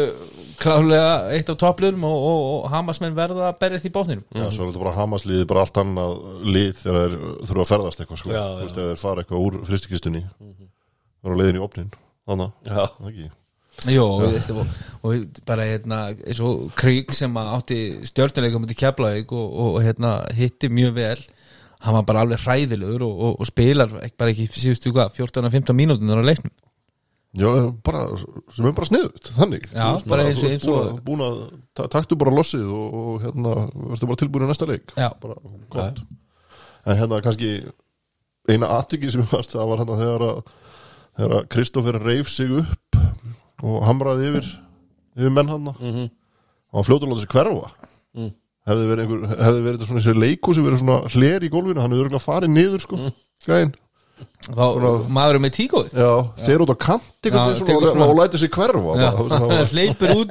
[0.62, 4.66] klálega eitt af topplunum og, og, og hamasmenn verða að berja því bátninum Já, svo
[4.66, 7.16] er þetta bara hamasliði bara allt annað lið þegar þeir
[7.50, 8.34] þurfa að ferðast eitthvað sko.
[8.36, 8.66] Já, já.
[8.66, 11.90] ef þeir fara eitthvað úr fristikistunni það er á leiðin í opnin
[12.26, 13.32] þannig, það ekki?
[13.92, 14.60] Jó, og,
[15.04, 20.14] og, bara hérna eins og Krík sem að átti stjórnuleika mútið Keflavík og, og hérna
[20.34, 21.18] hitti mjög vel.
[21.84, 26.30] Hann var bara alveg hræðilegur og, spilar ekki, bara ekki síðustu hvað 14-15 mínútunar á
[26.32, 26.54] leiknum
[27.36, 27.50] Já,
[27.84, 28.02] bara,
[28.56, 32.16] sem er bara sniðut þannig Já, veist, bara eins- ert eins og- búin að- taktu
[32.18, 35.10] bara lossið og, og hérna, verður bara tilbúin í næsta leik Já.
[35.20, 35.36] bara
[35.70, 36.00] gott
[36.86, 37.50] en hérna kannski
[38.48, 40.44] eina atviki sem ég fannst það var hérna þegar að
[41.18, 43.00] þegar að Kristoffer reif sig upp
[43.64, 44.48] og hamraði yfir
[45.18, 46.10] yfir menn hann Mhm.
[46.72, 47.72] og hann fljótur að láta sig hverfa
[48.16, 48.32] Mm.
[48.68, 51.82] hefði verið einhver, hefði verið þetta svona þessi leiku sem verið svona hler í gólfinu,
[51.82, 53.14] hann hefur örgulega farið niður sko, Mm.
[53.46, 53.74] gæinn
[54.46, 54.66] þá
[55.12, 56.10] maður með tíkóð já,
[56.46, 58.96] fer út á kant og, og læti sig hverfa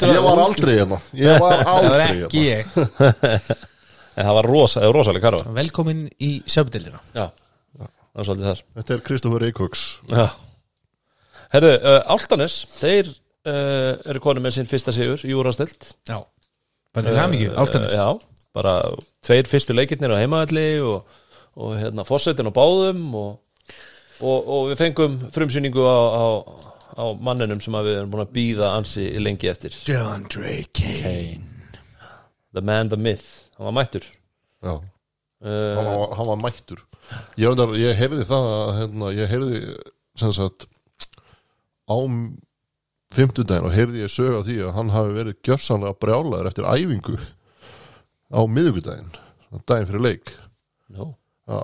[0.14, 1.01] ég var aldrei hérna.
[1.25, 2.99] Ég var aldrei ekki hérna.
[3.05, 3.55] ég.
[4.14, 5.53] En það var var rosalega karfa.
[5.57, 7.25] Velkomin í sjöfndildina Já,
[7.75, 8.61] það var svolítið þar.
[8.79, 10.27] Þetta er Kristoffer Eikoks Já.
[11.55, 16.16] Herðu, uh, Áltanes, þeir uh, eru konu með sinn fyrsta sigur í úrastelt já,
[16.94, 18.07] bara til hamingju, Áltanes Já,
[18.57, 18.75] bara
[19.25, 21.18] tveir fyrstu leikirnir á heimaðalli og,
[21.59, 23.31] og hérna fórsetin á báðum og,
[24.20, 26.27] og, og við fengum frumsýningu á, á,
[27.00, 29.77] á manninum sem að við erum búin að býða ansi lengi eftir.
[29.88, 31.50] John Drake Kane.
[32.55, 34.07] The Man, The Myth, hann var mættur.
[34.62, 36.85] Já, hann, uh, var, hann var mættur.
[37.37, 39.62] Ég, reyndar, ég heyrði það að, hérna, ég heyrði
[40.20, 40.68] sem sagt
[41.90, 41.96] á
[43.14, 47.18] fimmtudaginn og heyrði ég sög á því að hann hafi verið gjörsanlega brjálaður eftir æfingu
[48.31, 49.12] á miðvikudaginn
[49.62, 50.33] daginn fyrir leik.
[50.88, 51.14] No.
[51.46, 51.61] já,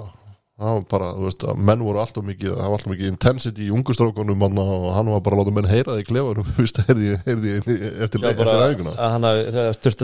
[0.60, 3.66] það var bara, þú veist að menn voru alltaf mikið, það var alltaf mikið intensity
[3.66, 6.80] í ungustrákunum og hann var bara að láta menn heyra það í klefarum, þú veist,
[6.88, 8.94] heyrði, ég- eftir, eftir bara æfinguna.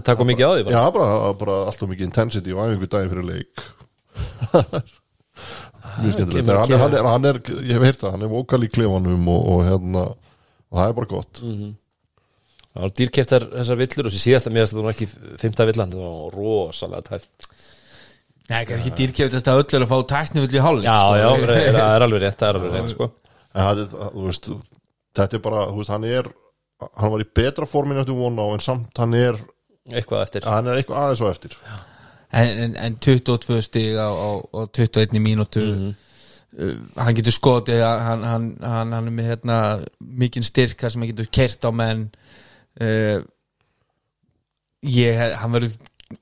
[0.02, 0.76] að taka mikið á því bara.
[0.78, 3.66] Já, bara, bara alltaf mikið intensity og æfingu daginn fyrir leik.
[5.96, 6.70] Mjög skemmtilegt.
[7.06, 10.80] Hann, er- ég hef heyrt það, hann er vokal í klefanum og, og hérna og
[10.80, 11.42] það er bara gott.
[12.76, 15.06] Það var dýrkeftar þessar villur og síðast að mér að það var ekki
[15.40, 17.46] fymta villan, það var rosalega tæft
[18.50, 21.28] Nei, kannski dýrkjöftast að öllu að fá tæknivill í hálf Já, já,
[21.76, 23.08] það er alveg rétt, það er alveg rétt sko.
[23.56, 24.48] en það, er- það, þú veist,
[25.18, 26.30] þetta er bara, þú veist, hann er
[27.00, 29.38] hann var í betra forminu eftir vona á en samt hann er
[29.90, 30.44] eitthvað eftir.
[30.50, 31.54] Hann er eitthvað aðeins og eftir.
[32.36, 35.94] En, en, en 22 stig á, á, á 21 mínútu Mhm.
[36.58, 39.56] uh, hann getur skotið hann, hann, hann, hann er með hérna,
[40.00, 42.06] mikinn styrk þar sem hann getur kert á menn
[42.82, 43.22] uh,
[44.86, 45.74] ég, hann verður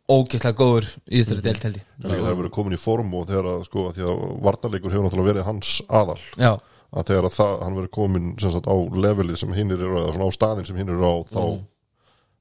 [0.09, 1.45] ógeðslega góður í þessari Mhm.
[1.45, 3.97] deild held ég Líka þegar hann verið komin í form og þegar að sko að
[3.99, 6.53] því að varnarleikur hefur náttúrulega verið hans aðal já,
[6.95, 10.13] að þegar að það, hann verið komin sem sagt, á levelið sem hinn eru eða
[10.15, 11.65] svona á staðin sem hinn eru á þá Mhm.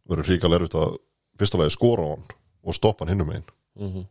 [0.10, 0.98] verður hrikalega erfitt að
[1.40, 2.24] fyrsta lagi skora á hann
[2.66, 3.44] og stoppa hann hinnum einn
[3.80, 4.06] Mhm.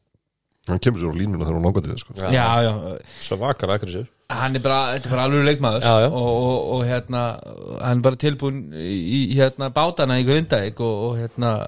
[0.68, 2.14] hann kemur sér á línuna þegar hann langar til þess sko.
[2.14, 6.10] já, já, svo vakar aggressív hann er bara, þetta er bara alveg leikmaður Já, já.
[6.12, 11.16] Og, og, og hérna hann er bara tilbúin í hérna bátana í Grindavík og, og
[11.18, 11.66] hérna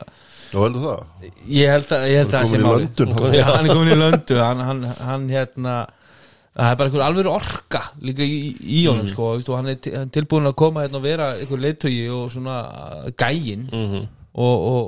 [0.55, 1.03] Já, heldur það?
[1.51, 3.35] ég held að, ég held að Hann er komin í löndun.
[3.35, 5.75] Já, hann er komin í löndu hann, hann, hann hérna
[6.55, 9.79] það er bara einhver alveg orka líka í, í honum sko veist, og hann er
[9.83, 12.59] til- hann er tilbúin að koma hérna og vera einhver leittögi og svona
[13.19, 14.05] gægin Mhm.
[14.35, 14.85] og, og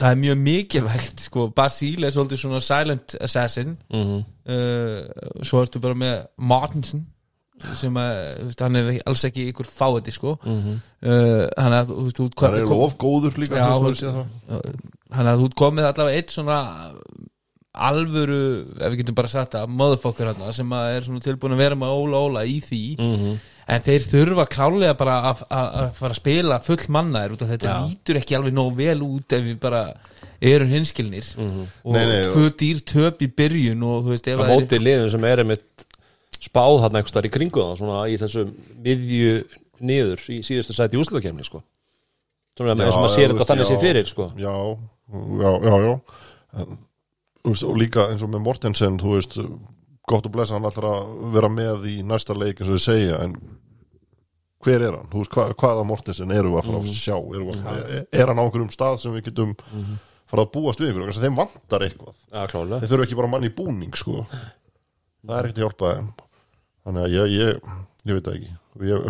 [0.00, 4.24] það er mjög mikilvægt sko, Basíl er svolítið svona silent assassin Mhm.
[4.48, 7.06] uh, svo ertu bara með Martinsen
[7.74, 10.80] sem að, þú veist, hann er alls ekki ykkur fáiði sko Mhm.
[11.02, 14.74] uh, hann að, þú veist, þú hann er eiginlega of góður líka og það.
[15.12, 16.58] hann að ert komið allavega eitt svona
[17.72, 18.38] alvöru,
[18.84, 21.78] ef við getum bara sagt það motherfucker hann sem að er svona tilbúin að vera
[21.80, 23.38] með óla óla í því Mhm.
[23.72, 27.48] en þeir þurfa klálega bara að- að að fara að spila full mannaðir út af
[27.48, 27.88] þetta Já.
[27.88, 29.94] lítur ekki alveg nóg vel út ef við bara
[30.42, 31.66] erum hinskilnir Mhm.
[31.84, 34.60] og Nei, nei, tvö dýr töp í byrjun og þú veist ef á það er-
[34.60, 35.62] móti liðum sem er einmitt
[36.42, 38.46] spáð þarna einhvers þar í kringu það svona í þessu
[38.82, 39.34] miðju
[39.82, 41.62] niður í síðustu sæti í úslutakefni sko
[42.58, 44.54] svona og maður já, sér þetta þannig sér fyrir sko já,
[45.42, 45.92] já, já, já.
[46.62, 46.80] En,
[47.48, 49.38] veist, og líka eins og með Mortensen þú veist,
[50.08, 53.20] gott og blessa hann alltaf að vera með í næsta leik eins og þau segja
[53.24, 53.36] en
[54.62, 55.08] hver er hann?
[55.10, 57.16] Þú veist, hva, hvaða Mortensen eru við að fara að sjá?
[57.18, 59.54] Eru við að, er, er hann á einhverjum stað sem við getum
[60.30, 61.08] fara að búast við ykkur?
[61.08, 64.26] Þess að þeim vantar eitthvað klálega þeir þurfa ekki bara mann í búning sko.
[65.22, 66.12] það er ekkert að hjálpa þeim
[66.86, 67.72] þannig að ég, ég,
[68.08, 68.52] ég veit það ekki.
[68.88, 69.06] Ég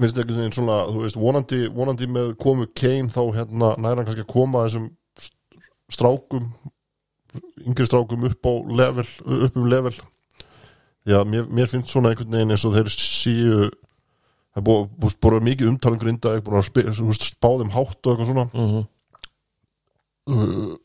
[0.00, 4.32] minnst ekki svona þú veist, vonandi, vonandi með komu Kane þá hérna næra kannski að
[4.32, 4.88] koma þessum
[5.20, 5.60] st-
[5.94, 6.48] strákum
[7.64, 9.94] yngri strákum upp á level upp um level.
[11.04, 13.68] Já, mér, mér finnst svona einhvern veginn eins og þeir séu
[14.54, 17.98] það er búið, búið, búið mikið umtalum grinda búið að þú veist, spá þeim hátt
[18.00, 18.46] og eitthvað svona.
[18.54, 18.82] Mhm.
[20.32, 20.76] uh,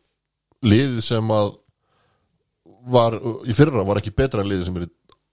[0.65, 1.53] liðið sem að
[2.87, 3.13] var
[3.45, 4.89] í fyrra var ekki betra en liðið sem er í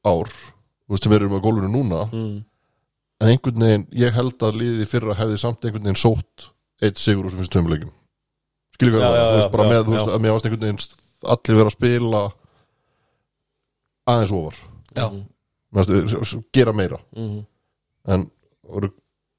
[0.07, 2.45] ár þú veist sem eru með gólfinu núna Mhm.
[3.21, 6.51] en einhvern veginn, ég held að liðið í fyrra hefði samt einhvern veginn sótt
[6.83, 7.93] eitt sigur úr sem finnst tveimleikum
[8.77, 10.79] skilur hvað þú veist bara já, með, þú veist, að mér varst einhvern veginn
[11.27, 12.33] allir vera að spila
[14.07, 14.57] aðeins ofar
[14.97, 15.07] Já.
[16.53, 17.47] Gera meira Mhm.
[18.09, 18.31] en
[18.65, 18.91] voru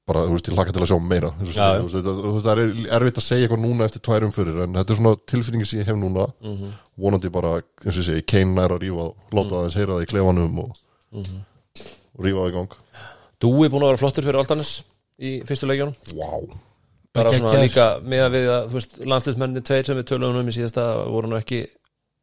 [0.08, 2.32] bara, þú veist, ég laka til að sjá meira Eins Já, þú veist, þetta, þú
[2.34, 5.14] veist, það er erfitt að segja eitthvað núna eftir tvær umfyrir en þetta er svona
[5.32, 6.26] tilfinningi sem ég hef núna.
[6.42, 6.72] Mhm.
[6.98, 7.50] vonandi bara,
[7.84, 10.70] eins og ég segi, Kane nær að rífa láta aðeins heyra það í klefanum og,
[11.12, 11.36] Mhm.
[12.18, 12.72] og rífa það í gang.
[13.40, 14.82] Dúi búin að vera flottur fyrir Altanis
[15.20, 16.30] í fyrstu leikjónum Vá,
[17.14, 17.68] bara svona geggjaður.
[17.68, 20.84] líka með að við að þú veist, landsliðsmennin tveir sem við tölum um í síðasta
[21.08, 21.60] voru nú ekki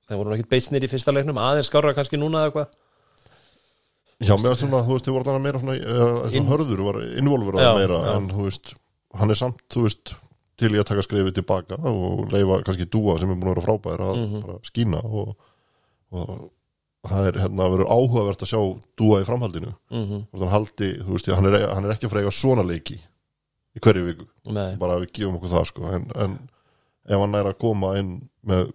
[0.10, 2.68] þeir voru nú ekki beitsnir í fyrsta leiknum aðeins skára kannski núna eða eitthvað
[4.24, 6.84] Já, mér finnst svona, þú veist, þið voru þannig meira svona, uh, Inn- svona hörður
[6.88, 8.14] var involverað meira já.
[8.16, 8.74] en þú veist,
[9.20, 10.14] hann er samt, þú veist
[10.56, 13.66] til í að taka skrifið tilbaka og leifa kannski dúa sem er búin að vera
[13.68, 14.42] frábær að Mhm.
[14.46, 15.36] bara skína og,
[16.16, 16.50] og
[17.06, 18.62] það er hérna verið áhugavert að sjá
[18.98, 22.14] dúa í framhaldinu mm og hann haldi, þú veist, hann er, hann er ekki að
[22.16, 22.96] frega svona leiki
[23.76, 26.40] í hverju viku Nei, bara að við gefum okkur það sko en, en
[27.06, 28.72] ef hann er að koma inn með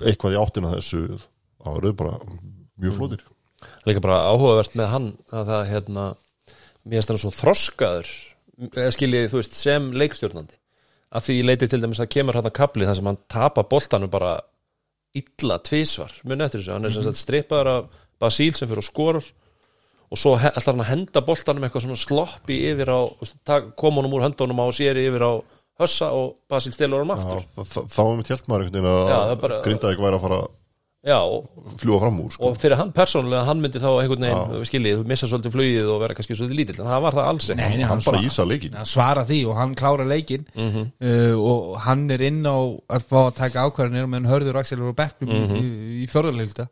[0.00, 1.20] eitthvað í áttina að þessu
[1.60, 2.18] þá eru þau bara
[2.80, 2.96] mjög Mm.
[2.98, 3.20] flótir
[3.86, 6.04] líka bara áhugavert með hann að það hérna
[6.86, 8.10] mér finnst hann svo þroskaður
[8.96, 10.54] skiljið þú veist sem leikstjórnandi.
[11.16, 14.10] Að því leiti til dæmis að kemur hann að kapli þar sem hann tapar boltanum
[14.10, 14.36] bara
[15.16, 18.86] illa tvísvar mun eftir þessu, hann er sem sagt strippaður af Basíl sem fyrir og
[18.88, 19.26] skorar
[20.10, 23.00] og svo ætlar hann að henda boltanum eitthvað svona sloppi yfir á
[23.76, 25.32] koma honum úr höndunum á sér yfir á
[25.80, 27.42] hössa og Basíl stelur hann Já, aftur.
[27.56, 30.40] þa- þa- þá er mitt hjælt maður einhvern veginn Já, að Grindavík væri að fara
[31.06, 31.18] já,
[31.78, 32.48] fljúa fram úr sko.
[32.48, 36.16] og fyrir hann persónulega hann myndi þá einhvern veginn skiljið, missa svolítið flugið og vera
[36.18, 38.74] kannski svolítið lítill en það var það alls ekki hann hann bara svara- ísa leikin
[38.80, 40.82] hann svara því og hann klára leikin Mhm.
[41.00, 42.56] uh, og hann er inn á
[42.90, 45.56] að fá að taka ákvarðanir meðan hörður Axel og Becknum Mhm.
[45.56, 46.66] í, í fjörðarleilta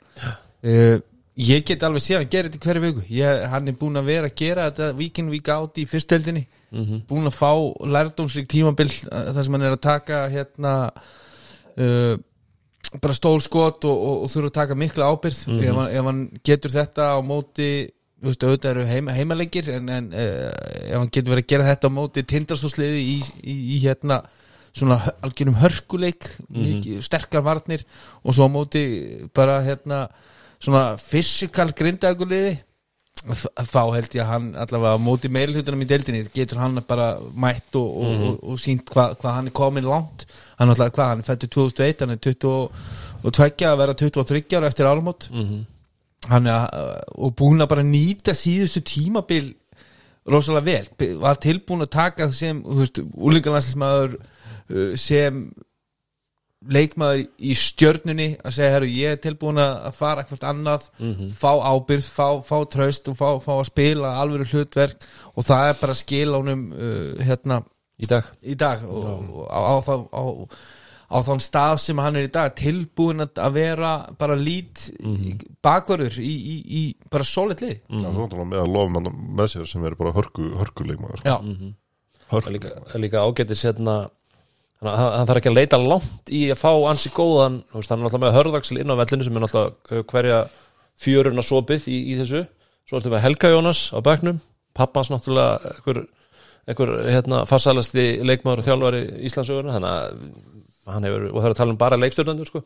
[0.64, 0.98] uh,
[1.38, 4.26] ég get alveg séð hann gerir þetta hverju viku ég, hann er búin að vera
[4.28, 7.04] að gera þetta week in week out í fyrstöldinni Mhm.
[7.06, 7.52] búin að fá
[7.86, 10.90] lærdómsrík tímabil uh, þar sem hann er að taka hérna
[11.78, 12.16] uh,
[13.02, 15.61] bara stór skot og, og, og þurfa að taka mikla ábyrð Mhm.
[15.64, 17.68] ef, hann, ef hann getur þetta á móti
[18.24, 20.52] þú veist, auðvitað eru heima, heimaleikir en, en uh,
[20.88, 24.22] ef hann getur verið að gera þetta á móti tindarstóðsliði í, í, í hérna
[24.74, 27.85] svona algjörum hörkuleik mikið, sterkar varnir
[28.24, 28.85] og svo á móti
[29.37, 30.09] bara hérna
[30.59, 32.57] svona fysikal grindaguliði
[33.24, 37.88] þá held ég að hann allavega móti meilhutunum í deildinni getur hann bara mætt og,
[38.04, 40.26] og, og, og sínt hvað hva hann er komin langt.
[40.58, 44.68] Hann er alltaf hvað, hann er fættur 2001 hann er 22 að vera 23 ára
[44.68, 45.30] eftir álumót
[46.30, 49.54] hann er að, og búin að bara nýta síðustu tímabil
[50.24, 54.14] rosalega vel, var tilbúin að taka sem, þú veist, úlingarlandslismæður
[54.96, 55.42] sem
[56.70, 60.87] leikmaður í stjörnunni að segja, herru, ég er tilbúin að fara hvert annað,
[61.37, 65.05] fá ábyrð fá, fá tröst og fá, fá að spila alvöru hlutverk.
[65.35, 67.61] Og það er bara að skila honum uh, hérna
[68.00, 68.33] í dag.
[68.42, 70.24] í dag og, og á, á, á, á,
[71.14, 75.44] á þann stað sem hann er í dag tilbúin að að vera bara lít mm
[75.64, 77.79] bakvarður í, í, í bara solid lið.
[77.88, 79.05] Það er svona með að lofa
[79.38, 81.31] með sér sem er bara hörku, hörkuleikmaður sko.
[81.31, 81.72] já,
[82.24, 83.94] Það er líka, líka ágætis hérna
[84.88, 88.00] hann, hann hann þarf ekki að leita langt í að fá ansi góðan, veist, hann
[88.00, 90.40] er náttúrulega með hörðaksl inn á vellinu sem er náttúrulega uh, hverja
[91.04, 92.44] fjöruna sopið í, í þessu.
[92.84, 94.42] Svo ertu með Helga Jónas á bekknum
[94.74, 96.02] pappans náttúrulega einhver,
[96.68, 101.60] einhver hérna, fassalasti leikmaður og þjálfari Íslandsögurna þannig að hann hefur, og það er að
[101.62, 102.60] tala um bara leikstjórnandur sko,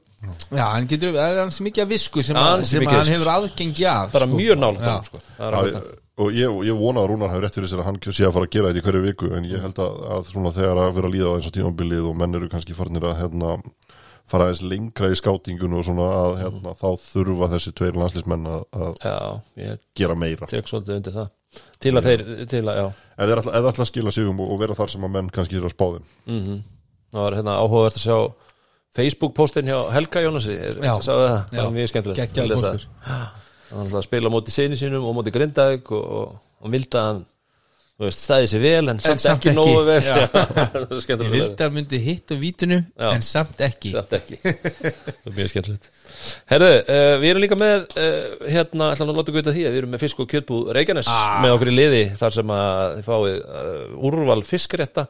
[0.50, 3.31] já, hann getur það er hans mikið að visku sem, að, sem að hann hefur
[3.37, 4.38] aðgengi að bara sko.
[4.40, 5.20] mjög nála sko.
[5.37, 8.26] það er Og ég, ég vona að Rúnar hefur rétt fyrir sér að hann sé
[8.26, 10.81] að fara að gera þetta í hverju viku en ég held að, að svona þegar
[10.83, 13.52] að vera að líða á eins og tímabilið og menn eru kannski farnir að hérna,
[14.28, 18.64] fara aðeins lengra í skátingun og svona að hérna, þá þurfa þessi tveir landslísmenn að,
[18.74, 20.50] að já, gera meira.
[20.50, 21.31] tek svolítið undir það.
[21.81, 22.88] Til að þeir, til að, já.
[23.22, 25.72] Þeir ætla að skila sigum og, og vera þar sem að menn kannski er að
[25.76, 26.11] spá þeim.
[26.28, 26.59] Mm
[27.12, 28.16] það var hérna áhugavert að sjá
[28.98, 30.57] Facebook postin hjá Helga Jónasi.
[30.57, 30.94] Já.
[31.04, 32.37] sáðu það, það var mjög skemmtilegt
[33.72, 37.24] Hann spila móti sinni sínum og móti Grindavík og, og, og vildi að hann
[37.98, 39.59] veist, stæði sér vel en samt, samt ekki, ekki.
[39.59, 43.09] nógu vel ég vildi að myndi hitt um vítinu Já.
[43.16, 43.90] en samt ekki.
[43.96, 44.38] Samt ekki.
[44.44, 45.88] Það er mjög skemmtilegt.
[46.52, 49.74] Herðu, uh, við erum líka með uh, hérna, ætla nú að láta gauta því að
[49.74, 51.38] við erum með fisk og kjötbúð Reykjanes Ah.
[51.44, 55.07] með okkur í liði þar sem að þið fáið uh, úrval fiskrétta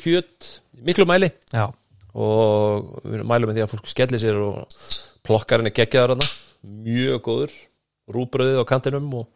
[0.00, 1.28] kjöt, í miklu mæli.
[1.54, 1.66] Já,
[2.14, 4.64] og við mælum með því að fólk skelli sér og
[5.26, 6.28] plokkarinn er geggjaðar hana
[6.88, 7.54] mjög góður,
[8.10, 9.26] rúbröðið á kantinum og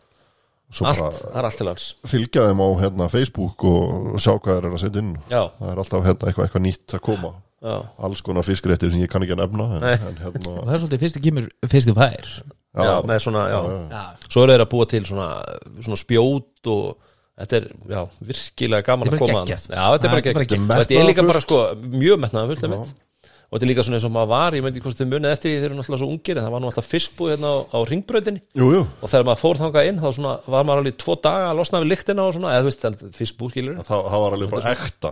[0.69, 1.87] svo allt, bara það er allt til alls.
[2.11, 5.15] fylgja þeim á hérna, Facebook og sjá hvað þeir eru að setja inn.
[5.33, 7.33] Já, það er alltaf hérna, eitthvað, eitthvað nýtt að koma.
[7.59, 7.75] Já,
[8.07, 10.83] alls konar fiskréttir sem ég kann ekki að nefna en, en hérna og það er
[10.85, 12.29] svolítið fyrst að kemur fyrst að fær.
[12.79, 13.57] Já, með svona já.
[13.59, 14.03] já, já.
[14.29, 15.27] svo eru þeir að búa til svona,
[15.83, 16.85] svona spjót og
[17.41, 19.65] þetta er, já, virkilega gaman að koma geggjað.
[19.73, 20.47] þetta er bara Þetta er bara geggjað.
[20.53, 20.85] geggjað.
[20.85, 21.59] þetta er líka bara sko
[21.97, 22.95] mjög metnaða fullt af mitt
[23.49, 25.49] og þetta er líka svona eins og maður var, ég myndi hvort þið munið eftir
[25.49, 27.79] því þeir eru náttúrulega svo ungir, en það var nú alltaf fiskbúð hérna á, á
[28.61, 31.59] jú, og þegar maður fór þangað inn þá svona, var maður alveg tvo daga að
[31.63, 34.49] losna við lyktina og svona, eða þú veist, þannig fiskbú skilur það, það var alveg
[34.53, 35.11] bara ekta.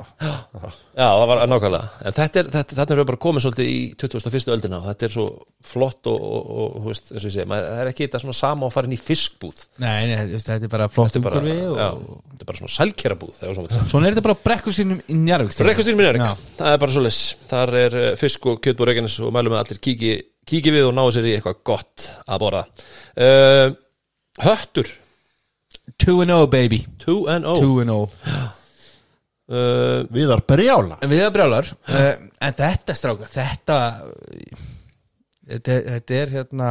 [0.96, 1.86] Já, það var nákvæmlega.
[2.00, 4.52] En þetta er, þetta, þetta er bara komið svolítið í 21.
[4.56, 5.26] öldina og þetta er svo
[5.66, 8.36] flott og, og, og þú veist, eins og ég segi, maður er ekki þetta svona
[8.36, 9.58] sama að fara inn í fiskbúð.
[9.82, 11.40] Nei, nei, þú veist, þetta er bara flott Þetta er bara,
[18.16, 20.12] umhverfi fisk og kjötbúr Reykjanes og mælum með allir kíki,
[20.46, 22.62] kíki við og náu sér í eitthvað gott að borða.
[23.16, 23.66] Uh,
[24.44, 24.88] Höttur.
[26.02, 26.80] 2-0 baby.
[27.04, 28.00] 2-0 2-0 uh,
[30.10, 31.66] Viðar Brjála Við erum brjálar.
[31.86, 33.76] Uh, En þetta stráka, þetta
[35.46, 36.70] Þetta, þetta er hérna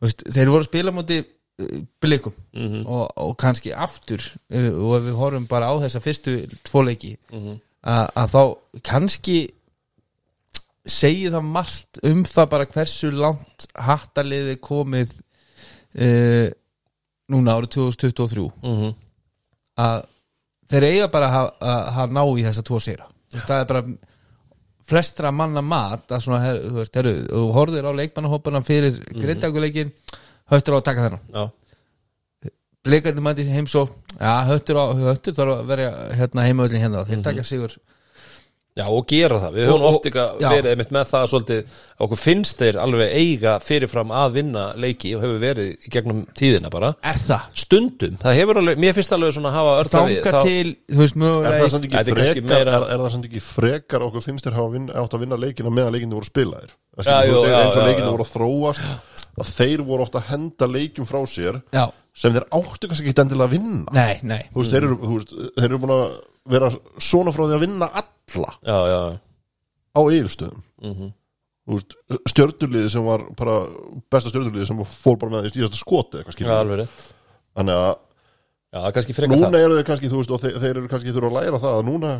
[0.00, 1.26] veist, Þeir voru að spila á móti uh,
[2.02, 2.34] blikum.
[2.56, 6.32] Og, og kannski aftur uh, og ef við horfum bara á þessa fyrstu
[6.66, 8.42] tvoleiki að, að þá
[8.88, 9.36] kannski
[10.86, 16.48] segi það margt um það bara hversu langt hattaliði komið uh,
[17.32, 18.94] núna árið 2023 mm
[19.76, 20.06] að
[20.70, 23.08] þeir eiga bara að hafa- ná í þessa tvo sigra.
[23.34, 23.82] Það er bara
[24.86, 29.20] flestra manna mat að svona, her, þú veist, þú horfðir á leikmannahópana fyrir mm -hmm.
[29.22, 29.92] grindaguleikin
[30.50, 31.20] höttur á að taka þennan.
[31.34, 31.50] Já,
[32.86, 33.88] leikandi mæti heimsó
[34.20, 37.04] já, höttur, höttur þarf að vera hérna heimöðlin hérna.
[37.04, 37.76] Þeir taka sigur
[38.76, 40.48] Já, og gera það, við höfum Og- og- oft eitthvað já.
[40.52, 45.22] verið einmitt með það svolítið, okkur finnst þeir alveg eiga fyrirfram að vinna leiki og
[45.24, 46.90] hefur verið í gegnum tíðina bara.
[47.02, 47.40] Er það?
[47.56, 51.16] stundum, það hefur alveg, mér finnst alveg svona að hafa örtaði þanga til, þú veist,
[51.16, 51.50] Er
[52.04, 55.16] Þetta er kannski frekar, meira- er, er það samt ekki frekar okkur finnst vinn, átt
[55.16, 56.70] að vinna leikina meðan leikinu voru spilaðir?
[56.96, 58.80] Eins og leikinu voru að þróast
[59.36, 63.22] að þeir voru ofta að henda leikim frá sér já, sem þeir áttu kannski ekki
[63.22, 63.92] endilega að vinna.
[63.96, 64.42] Nei, nei.
[64.54, 66.06] Þú veist, þeir eru, þú veist, þeir eru búin að
[66.56, 66.70] vera
[67.02, 69.00] svona frá því að vinna alla Já, já,
[69.96, 70.62] á yfirstöðum.
[70.86, 71.12] Mhm.
[71.66, 71.94] Þú veist,
[72.30, 73.56] stjörnuliði sem var bara
[74.12, 77.06] besta stjörnuliði sem fór bara með í stíðasta skoti eitthvað Já, skilur alveg rétt.
[77.56, 77.94] Þannig að
[78.76, 81.28] Já, kannski frekar núna eru þeir kannski, þú veist, og þeir, þeir eru kannski þurfa
[81.30, 82.10] að læra það að núna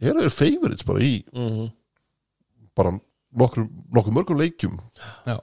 [0.00, 1.66] eru þeir favorites bara í Mhm.
[2.74, 2.90] bara
[3.36, 4.78] nokkur, nokkur mörgum leikjum.
[5.26, 5.38] Já.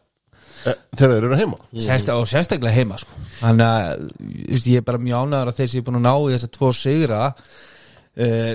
[0.68, 3.14] E, þegar þeir eru heima Sérsta, og sérstaklega heima sko.
[3.40, 6.52] þannig að ég er bara mjög ánægður að þeir séu búin að ná í þessa
[6.58, 8.54] tvo sigra uh,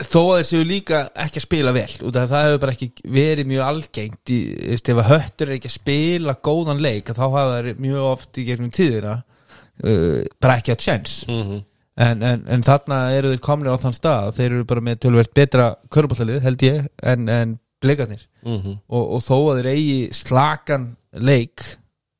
[0.00, 2.90] þó að þeir séu líka ekki að spila vel út af það hefur bara ekki
[3.16, 4.38] verið mjög algengt í,
[4.70, 8.40] veist, ef að höttur er ekki að spila góðan leik þá hafa þeir mjög oft
[8.40, 11.58] í gegnum tíðina uh, bara ekki að tjens Mhm.
[12.00, 15.34] en, en, en þarna eru þeir komnir á þann stað þeir eru bara með tölvöld
[15.36, 18.78] betra körbállalið held ég en, en blikarnir Mhm.
[18.88, 20.86] og, og þó að þeir eigi slakan
[21.18, 21.64] leik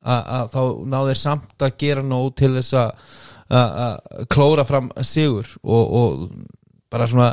[0.01, 5.95] að þá ná þeir samt að gera nóg til þess að klóra fram sigur og,
[6.01, 6.31] og
[6.91, 7.31] bara svona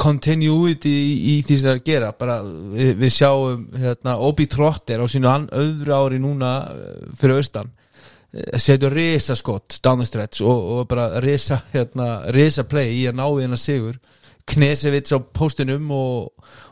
[0.00, 2.12] continuity í, í því sem það er að gera.
[2.18, 7.70] Bara við, við sjáum hérna, Obi Trotter á sínu öðru ári núna eh, fyrir austan
[8.32, 12.26] eh, setur risa skott down the stretch og, og bara risa, hérna,
[12.68, 13.98] play í að ná í hennar sigur
[14.46, 16.28] Knesevits á póstunum og,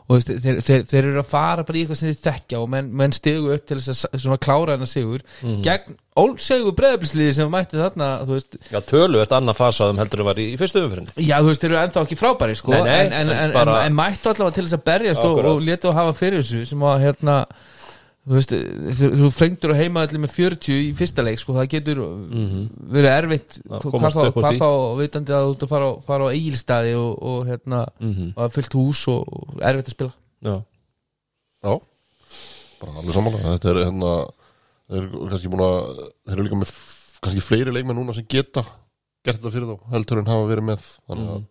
[0.07, 2.87] og þeir, þeir, þeir eru að fara bara í eitthvað sem þeir þekkja og menn,
[3.01, 5.25] menn stigu upp til þess að klára hennar sigur
[5.65, 10.39] gegn ólsegur breðabilsliði sem mætti þarna veist, Já, tölu eftir annað fasaðum heldur en var
[10.39, 12.95] í, í fyrstu umfyrinni Já, þú veist, þeir eru ennþá ekki frábæri sko, Nei, nei,
[13.03, 15.51] en, en, en, bara- en, mættu allavega til þess að berjast og, Akkurat.
[15.51, 17.37] og letu að hafa fyrir þessu sem að hérna
[18.25, 18.53] þú veist,
[18.97, 21.99] þú, þú frengdur að heima allir með 40 í fyrsta leik, sko, það getur
[22.95, 23.75] verið erfitt Mhm.
[23.75, 23.85] Að
[24.35, 24.69] hvað þá,
[25.01, 28.33] vitandi að þú ert að fara, á- fara á eigilstaði og, og hérna, Mhm.
[28.35, 30.13] og að fullt hús og, og erfitt að spila.
[30.45, 30.55] Já,
[31.65, 31.79] Já,
[32.81, 34.11] bara alveg samanlega Þetta er hérna
[34.85, 35.77] Þeir eru kannski búin að
[36.27, 36.73] Þeir eru líka með
[37.25, 38.61] kannski fleiri leikmenn núna sem geta
[39.25, 40.83] gert þetta fyrir þá heldur en hafa verið með.
[41.09, 41.45] Þannig að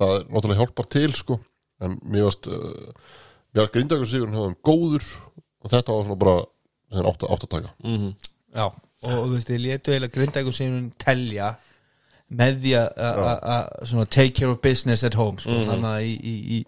[0.00, 1.36] það er náttúrulega hjálpar til sko.
[1.84, 2.94] En mér varst uh,
[3.52, 5.04] mér varst grindagur sigurinn hefðum góður
[5.64, 6.36] og þetta var svona bara
[6.90, 8.14] sem átt, að- átt að taka Mhm.
[8.54, 11.56] Já, og þú veist, þið letu eiginlega grindækur sem hún telja
[12.32, 16.02] með því að- að að- að take care of business at home sko, þannig að
[16.02, 16.64] í, í, í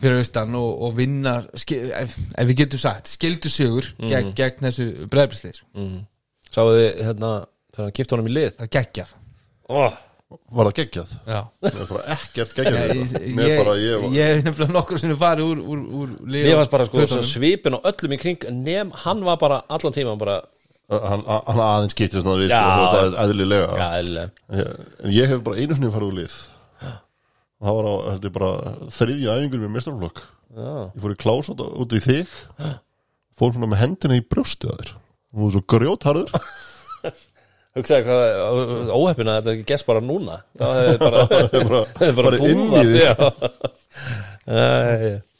[0.00, 4.64] fyrir austan og, og vinna ski, ef, ef við getum sagt, skildu sigur gegn, gegn
[4.64, 5.66] þessu bregðbrislið sko.
[5.74, 6.06] Mhm.
[6.50, 7.32] Sáðu þið hérna
[7.72, 9.12] þegar hann kipti honum í lið það geggjað
[9.68, 9.92] oh.
[10.30, 11.12] Var það geggjað?
[12.14, 12.92] Ekkert geggjað
[14.14, 17.86] Ég, hef nefnilega nokkur sem farið úr, úr, úr Mér varst bara sko svipin og
[17.90, 20.36] öllum í kring Nem, hann var bara allan tíma bara
[20.90, 22.60] hann, hann aðeins skiptir svona við Já.
[22.60, 23.68] sko, þú veist, að- eðlilega.
[24.58, 26.38] Ég- En ég hef bara einu sinni farið úr lið.
[27.60, 28.52] Og það var á, þetta er bara
[28.96, 32.26] þriðja æfingur með mestarflokk Já, ég fór í klás út, í þig.
[33.38, 34.92] Fór svona með hendina í brjóstið að þér.
[35.30, 36.28] Og þú er svo grjótharður
[37.78, 40.40] hugsaði hvað óheppin að þetta ekki gerst bara núna.
[40.60, 42.40] Það hefði bara, bara, hefði bara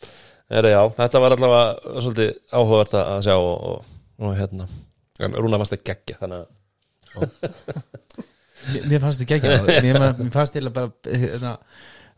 [0.75, 4.67] já, þetta var allavega svolítið áhugavert að sjá og, og, og hérna.
[5.21, 6.49] En Rúna varst að gegja þannig að
[8.87, 9.99] Mér- fannst þetta geggjað Mér,
[10.35, 11.53] fannst þetta bara hérna,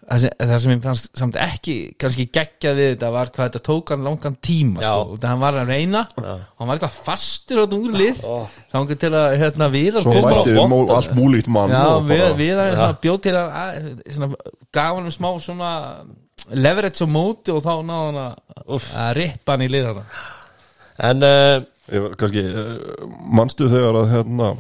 [0.03, 3.63] það sem, það sem mér fannst samt ekki kannski geggjað við þetta var hvað þetta
[3.69, 4.89] tók hann langan tíma Já.
[4.91, 8.25] sko, út af hann var að reyna hann var eitthvað fastur á úr lið.
[8.27, 8.37] Ó.
[8.73, 12.35] þannig til að hérna, við svo mætti að- allt múlíkt mann Já, og við, bara,
[12.41, 12.81] við erum Já.
[12.83, 14.31] svona bjóð til að, svona,
[14.75, 15.73] gaf hann um smá svona
[16.51, 20.05] leverage á móti og þá náði hann að, að rippa hann í lið hann
[21.03, 24.51] En uh, ég, var kannski eh, manstu þegar að hérna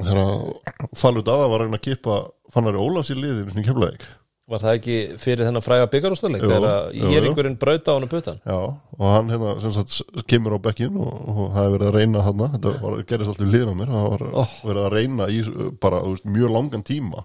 [0.00, 2.20] þegar að Falur Dada var að reyna að kipa
[2.54, 4.06] Fannari Ólafs í liðinu svona kemlaðik
[4.50, 7.12] var það ekki fyrir þennan fræga byggarústarleik þegar jú, jú.
[7.16, 8.40] íringurinn brauta á hann putan?
[8.44, 11.96] Já, og hann hérna sem sagt kemur á bekkin og, og það hefur verið að
[11.96, 12.48] reyna þarna.
[12.56, 13.94] Þetta var, gerist alltaf í liðin á mér.
[13.94, 14.26] Það var
[14.68, 15.40] verið að reyna í
[15.80, 17.24] bara veist, mjög langan tíma.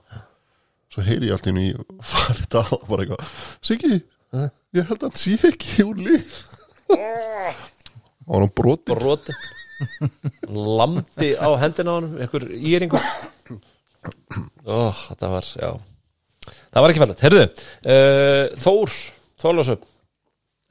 [0.89, 1.67] Svo heyri ég alltaf inn í
[2.13, 3.35] farið það og bara eitthvað
[3.67, 3.99] Siggi,
[4.79, 6.39] ég held að hann sé ekki úr lið.
[8.29, 9.35] Og hann broti broti
[10.47, 13.03] lamdi á hendina á hann einhver íringur.
[14.69, 15.71] Oh, þetta var, já
[16.69, 18.95] það var ekki fælt, herðu uh, Þór,
[19.41, 19.87] Þórlásöp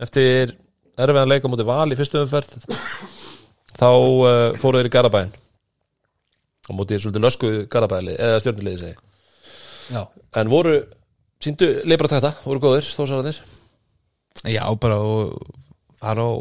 [0.04, 0.54] eftir
[0.98, 2.56] erfiðan leika mútið val í fyrstu umferð
[3.78, 5.34] þá uh, fóru þeir í Garabæn
[6.68, 9.06] á mútið svolítið lösku Garabæli eða stjórnulegði segi
[9.88, 10.02] Já,
[10.36, 10.74] en voru,
[11.40, 13.40] síndu leifra þetta, voru góðir þósararnir
[14.44, 15.38] Já, bara og
[15.98, 16.32] fara á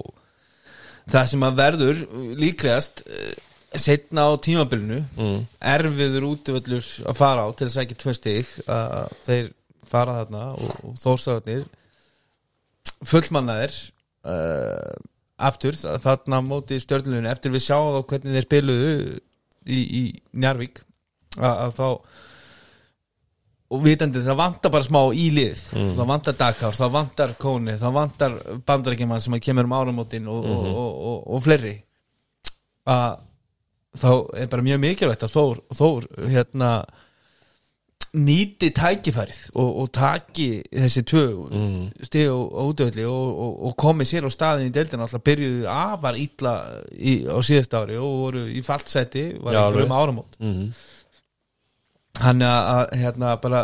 [1.08, 2.02] það sem að verður
[2.38, 3.04] líklegast
[3.76, 5.40] setna á tímabilinu mm.
[5.76, 9.50] erfiður útivöllur að fara á til að sækja tvö stig að þeir
[9.88, 11.66] fara þarna og, og þósararnir
[13.08, 13.76] fullmannaðir
[14.28, 14.96] uh,
[15.50, 18.94] aftur þa- þarna móti stjörnulunni eftir við sjáum þá hvernig þeir spiluðu
[19.68, 20.04] í, í
[20.40, 20.82] Njarvík
[21.38, 21.88] að, að þá
[23.68, 27.98] og vitandi það vantar bara smá í lið það vantar Dakar, það vantar Kóni það
[28.00, 31.74] vantar bandarækjumann sem kemur um áramótin og, og, og, og, og fleiri.
[32.88, 33.18] Að
[33.98, 36.72] þá er bara mjög mikilvægt að Þór, Þór hérna
[38.18, 42.06] nýti tækifærið og, og taki þessi tvö mm.
[42.08, 45.68] stig og, og útöðli og, og, og komi sér á staðin í deildina alltaf byrjuðu
[45.70, 46.54] afar illa
[46.96, 50.40] í, á síðast ári og voru í faltsæti var einhverjum áramót.
[50.42, 50.70] Mhm.
[52.18, 53.64] hann að hérna bara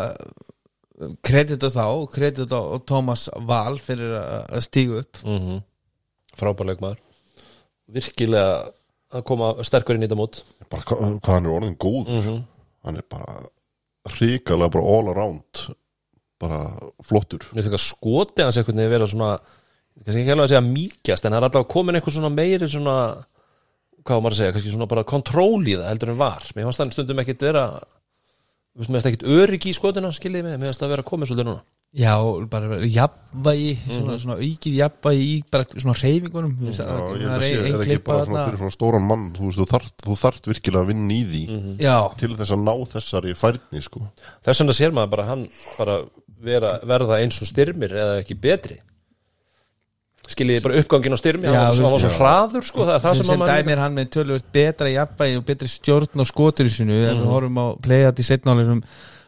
[1.26, 5.24] kredit á þá, kredit á á Tómas Val fyrir að stígu upp.
[5.26, 5.64] Mm
[6.38, 7.00] frábær leikmaður.
[7.94, 8.70] Virkilega
[9.12, 10.40] að koma sterkur inn í þetta mót.
[10.72, 12.30] Bara hvað, hvað hann er orðin góður.
[12.84, 13.36] Hann er bara
[14.14, 15.66] hrikalega bara all around
[16.40, 16.62] bara
[17.04, 17.44] flottur.
[17.52, 19.34] Mér finnst ekki að skoti hans einhvern veginn vera svona
[20.02, 22.96] kannski ekki alveg að segja mýkjast en það er alltaf komin eitthvað svona meiri svona
[24.04, 26.66] hvað á maður að segja, kannski svona bara kontról í það heldur en var, mér
[26.66, 27.64] fannst það stundum ekkit vera
[28.74, 31.62] mér finnst ekkit öryggi í skotuna skiljiði mig, mér finnst það vera komið svolítið núna
[31.94, 32.14] Já,
[32.50, 36.72] bara jafnvægi svona, svona aukið jafnvægi í bara svona reyfingunum mm.
[36.74, 39.60] Já, ég held að sé, er ekki bara svona fyrir svona stóran mann þú veist,
[39.60, 41.42] þú þarft, þú þarft virkilega að vinna í því
[41.84, 44.02] Já, til þess að ná þessari færni sko.
[44.42, 45.44] þess vegna sér maður bara hann
[45.76, 45.94] bara
[46.48, 48.80] vera, verða eins og styrmir eða ekki betri.
[50.24, 53.28] Skiljiði bara uppgangin á styrmi hann Já, var svo, hraður sko, það er það sem,
[53.28, 56.96] sem, sem dæmir hann með tölvöld betra jafnvægi og betri stjórn á skotur í sinu
[56.96, 58.80] ef við horfum á playat í setnálinum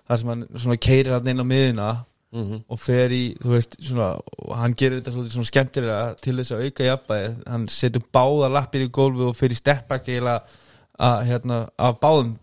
[0.08, 1.90] þar sem hann svona keirir hann inn á
[2.37, 2.62] miðuna Mhm.
[2.68, 4.20] og fer í, þú veist, svona
[4.57, 8.87] hann gerir þetta svolítið svona skemmtilega til þess að auka jafnvægi, hann setur báða lappir
[8.87, 10.43] í gólfi og fer í steppback eiginlega
[10.99, 12.37] að, hérna, af báðum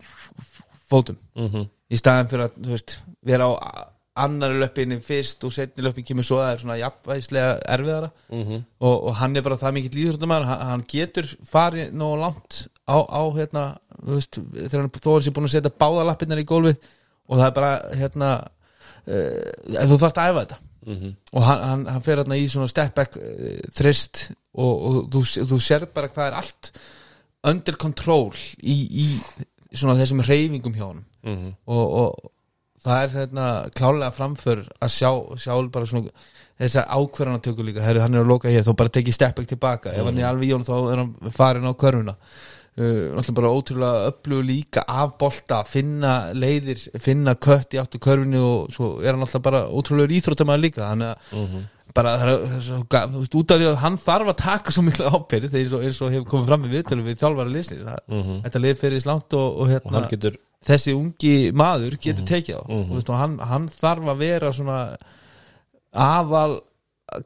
[0.90, 1.68] fótum Mhm.
[1.90, 6.22] í staðan fyrir að, þú veist, vera á annari löppinni fyrst og setni löppin kemur
[6.22, 8.64] svo að það er svona jafnvægislega erfiðara Mhm.
[8.80, 12.96] og, og hann er bara það mikill líðröndamæður hann, hann getur farið nógu langt á,
[13.10, 16.44] á hérna, þú veist þegar hann þó er sér búin að setja báða lappirnar í
[16.46, 16.76] gólfið
[17.28, 18.48] og það er bara, hérna
[19.08, 20.60] uh, þú þarft að æfa þetta.
[20.84, 21.14] Mhm.
[21.32, 25.22] og hann, hann, hann fer hérna í svona step back uh, þrist og, og þú,
[25.48, 26.70] þú sér bara hvað er allt
[27.48, 29.06] under control í, í
[29.72, 31.06] svona þessum reyfingum hjá honum.
[31.24, 31.56] Mhm.
[31.64, 32.30] og, og
[32.84, 36.12] það er hérna klálega framför að sjá, sjá bara svona
[36.60, 40.04] þessa ákverðanatöku líka, Heru, hann er að loka hér þá bara tekið steppek tilbaka, ef
[40.06, 42.14] hann er alveg í honum þá er hann farin á körfuna
[42.74, 48.72] náttúrulega bara ótrúlega öflugu líka af bolta, finna leiðir finna kött í áttu körfinu og
[48.74, 50.88] svo er hann alltaf bara ótrúlega íþróttamæður líka.
[50.88, 51.54] Þannig að
[51.94, 54.38] bara það er, það er svo, þú veist, út af því að hann þarf að
[54.40, 57.84] taka svo mikla ábyrð þegar eins og, hefur komið fram við viðtölu við þjálfara liðsins
[58.10, 62.58] mm þetta lið fyrir slánt og, og, hérna, og getur þessi ungi maður getur tekið
[62.58, 62.62] á.
[62.64, 62.80] Mhm.
[62.80, 64.78] mm veist, og hann, hann þarf að vera svona
[65.92, 66.58] aðal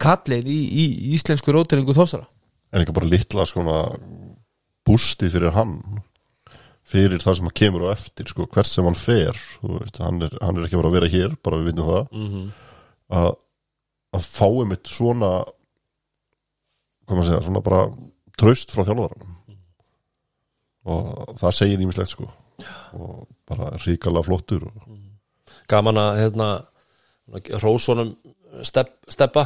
[0.02, 0.84] kallin í, í
[1.16, 2.28] íslensku róteringu þósara
[2.72, 3.78] en ekki bara litla svona
[4.88, 5.76] bústi fyrir hann
[6.88, 10.34] fyrir það sem hann kemur á eftir sko, hvert sem hann fer veist, hann, er,
[10.40, 12.10] hann er ekki bara að vera hér bara við vitum það.
[12.16, 12.46] Mhm.
[13.18, 13.30] að,
[14.16, 15.32] að fá einmitt svona
[17.08, 17.82] hvað maður segja, svona bara
[18.38, 19.36] traust frá þjálfaranum.
[20.88, 22.26] Og það segir ímislegt sko.
[22.96, 24.90] Og bara ríkala flottur og,
[25.68, 26.50] gaman að hérna
[27.60, 28.14] Rósonum
[28.64, 29.44] stepp, steppa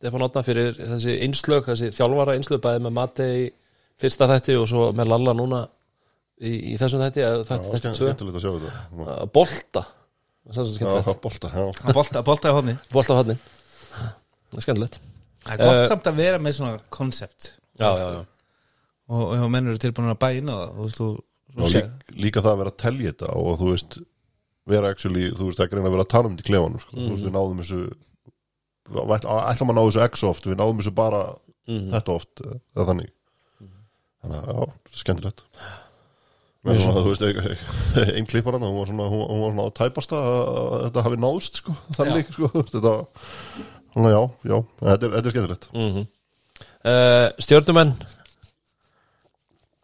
[0.00, 3.42] Stefán Otna fyrir þessi einslög þessi þjálfara einslög bæði með Mate í
[4.00, 5.60] fyrsta þætti og svo með Lalla núna
[6.40, 8.10] í, í þessum þætti að Já, þætti þætti tvö.
[8.32, 9.16] að sjá þetta.
[9.16, 9.82] Að bolta.
[10.50, 13.40] Það er það bolta, að bolta, bolta í hodni bolta á hodnin
[14.50, 15.00] það er skemmtilegt.
[15.44, 18.22] Það er gott Eh, samt að vera með svona koncept já, já, já.
[19.10, 20.18] og, og ef menn eru tilbúin að
[20.50, 21.08] á það þú veist, þú,
[21.60, 23.98] og líka, líka það að vera að telja þetta og þú veist
[24.70, 26.96] vera actually, þú veist, ekki reyna að vera að tala um þetta í klefanum sko.
[26.96, 27.80] þú veist, við náðum þessu
[28.90, 31.22] við ætla- ætlum að ná þessu x oft við náðum þessu bara
[31.70, 33.10] þetta oft eða þannig
[34.20, 35.44] þannig að, já, þetta er skemmtilegt.
[36.60, 37.66] Með svona, þú veist,
[38.18, 41.20] einn klippar hann hún var svona, hún, hún var svona á tæpasta að þetta hafi
[41.24, 42.96] náðst, sko, þannig sko, þetta,
[43.94, 45.70] svona, já, já þetta er, þetta er skemmtilegt.
[45.74, 46.08] Mm
[46.84, 47.92] uh, stjórnumenn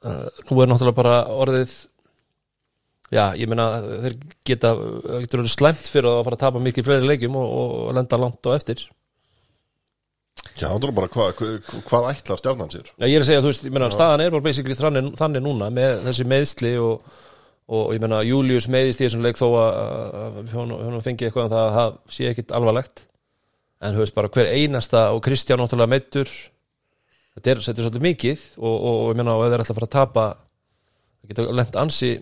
[0.07, 1.75] uh, nú er náttúrulega bara orðið
[3.13, 6.89] já, ég meina þeir geta, það getur verið slæmt fyrir að fara að tapa mikið
[6.89, 8.87] fleiri leikjum og, og lenda langt á eftir
[10.57, 12.91] já, það er bara hvað, hvað, hvað ætlar stjarnan sér?
[12.95, 15.45] Já, ég er að segja, þú veist, ég meina, staðan er bara basically þannig, þannig
[15.45, 17.07] núna með þessi meðsli og,
[17.67, 21.65] og ég meina, Július meðist í þessum leik þó að, hún, fengi eitthvað um það
[21.67, 23.07] að það sé ekkit alvarlegt.
[23.85, 26.31] En þú veist bara hver einasta og Kristján náttúrulega meittur
[27.37, 29.81] þetta er, er svolítið mikið og, og, og ég meina, og ef þeir ætla að
[29.81, 30.25] fara að tapa
[31.27, 32.13] það geta lent ansi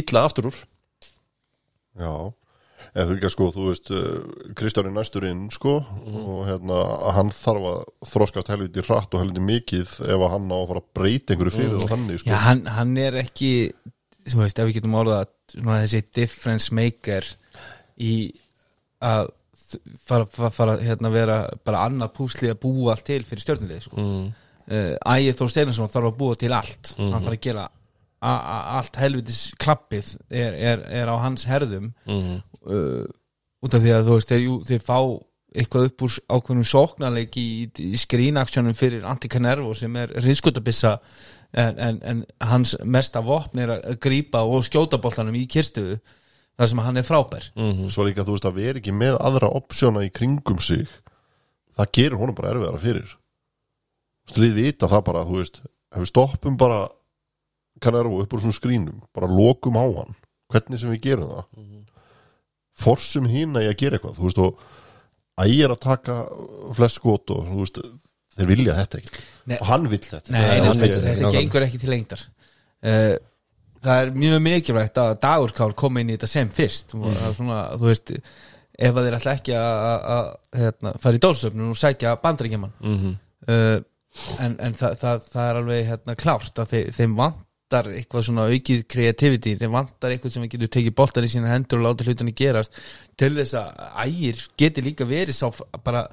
[0.00, 0.62] illa aftur úr.
[2.00, 2.14] Já,
[2.94, 4.04] eða þú ekki að sko, þú veist uh,
[4.58, 6.80] Kristján er næstur inn, sko og hérna,
[7.16, 7.80] hann þarf að
[8.12, 11.56] þroskast helviti hratt og helviti mikið ef að hann á að fara að breyta einhverju
[11.56, 11.88] fyrir mm.
[11.90, 13.52] þannig, sko Já, hann, hann er ekki
[14.30, 17.28] þú veist, ef við getum orðað svona þessi difference maker
[18.00, 18.14] í
[19.04, 19.28] að
[20.06, 24.00] fara, fara, fara hérna vera bara annað púsli að búa allt til fyrir stjórnilið sko.
[24.00, 24.26] mm.
[24.70, 27.83] uh, Ægir Þór Steinarsson þarf að búa til allt hann þarf að gera a- a-
[28.24, 32.40] allt helvitis klappið er, er, er á hans herðum Mhm.
[32.66, 33.04] uh,
[33.64, 34.98] út af því að þú veist þeir, jú, þeir fá
[35.54, 37.46] eitthvað upp úr ákveðnum sóknarleik í,
[37.78, 40.96] í skrýnaksjónum fyrir Anticanervo sem er riðskotabissa
[41.54, 46.00] en, en, en hans mesta vopn er að grípa og skjóta boltanum í kirstuðu
[46.58, 47.46] þar sem hann er frábær.
[47.90, 50.88] Svo líka þú veist að vera ekki með aðra opsjóna í kringum sig
[51.78, 53.14] það gerir honum bara erfiðara fyrir.
[54.26, 55.60] Þú veist, við vita það bara þú veist,
[55.94, 56.82] ef við stoppum bara
[57.84, 60.14] Canervo upp úr svona skrínum bara lokum á hann,
[60.52, 61.44] hvernig sem við gerum það.
[62.84, 64.64] Forsum hína í að gera eitthvað þú veist og
[65.44, 66.16] ægir að taka
[66.74, 67.78] flest skot og þú veist
[68.34, 69.20] þeir vilja þetta ekki.
[69.50, 69.58] Nei.
[69.60, 71.92] og hann vill þetta Nei, Nei, nei, hann þetta, veit þetta ekki, gengur ekki til
[71.94, 72.24] lengdar.
[72.84, 73.14] Uh,
[73.84, 76.94] Það er mjög mikilvægt að Dagur Kár kom inn í þetta sem fyrst.
[76.96, 80.30] Og það er svona, þú veist ef að þeir ætla ekki að- að að,
[80.62, 83.10] hérna, fara í dósöfnum og sækja bandaríkjaman Mhm.
[83.48, 83.80] uh,
[84.40, 87.16] en, en það, það, það er alveg hérna, klárt að þeim, þeim
[87.64, 91.80] vantar eitthvað svona aukið kreativity þeim vantar eitthvað sem getur tekið boltar í sína hendur
[91.80, 92.76] og láta hlutinni gerast
[93.16, 95.48] til þess að ægir geti líka verið sá
[95.84, 96.06] bara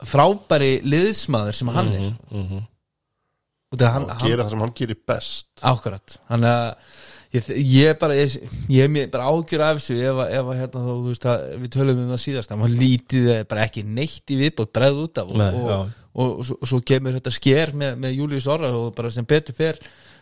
[0.00, 2.12] frábæri liðsmaður sem hann er.
[2.30, 2.66] Mhm.
[3.70, 5.46] og það hann, og hann gera það sem hann gerir best.
[5.62, 6.74] Akkurat, hann að
[7.30, 8.32] ég, ég er bara, ég,
[8.68, 12.00] ég er bara ágjur af þessu ef, ef hérna þá, þú veist að við tölum
[12.02, 15.38] um það síðast, hann lítið eh, bara ekki neitt í viðbót, breið út af og,
[15.38, 15.92] Nei, og, og,
[16.24, 19.78] og, svo, svo kemur þetta sker með, með Július Orra og bara sem betur fer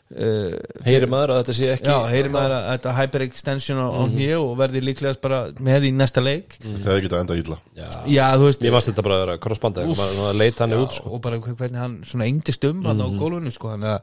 [0.09, 0.55] uh,
[0.87, 4.15] heyri maður að þetta sé ekki Já, heyri maður að þetta hyperextension á, á Mhm.
[4.17, 7.59] mjög og verði líklegast bara með í næsta leik það er ekki að enda illa
[7.77, 7.89] Já.
[8.09, 10.79] Já, þú veist Ég varst þetta bara að vera crossbanda maður maður leit hann já,
[10.83, 11.11] út sko.
[11.15, 14.01] og bara hvernig hann svona engdist um hann á gólfinu sko þannig að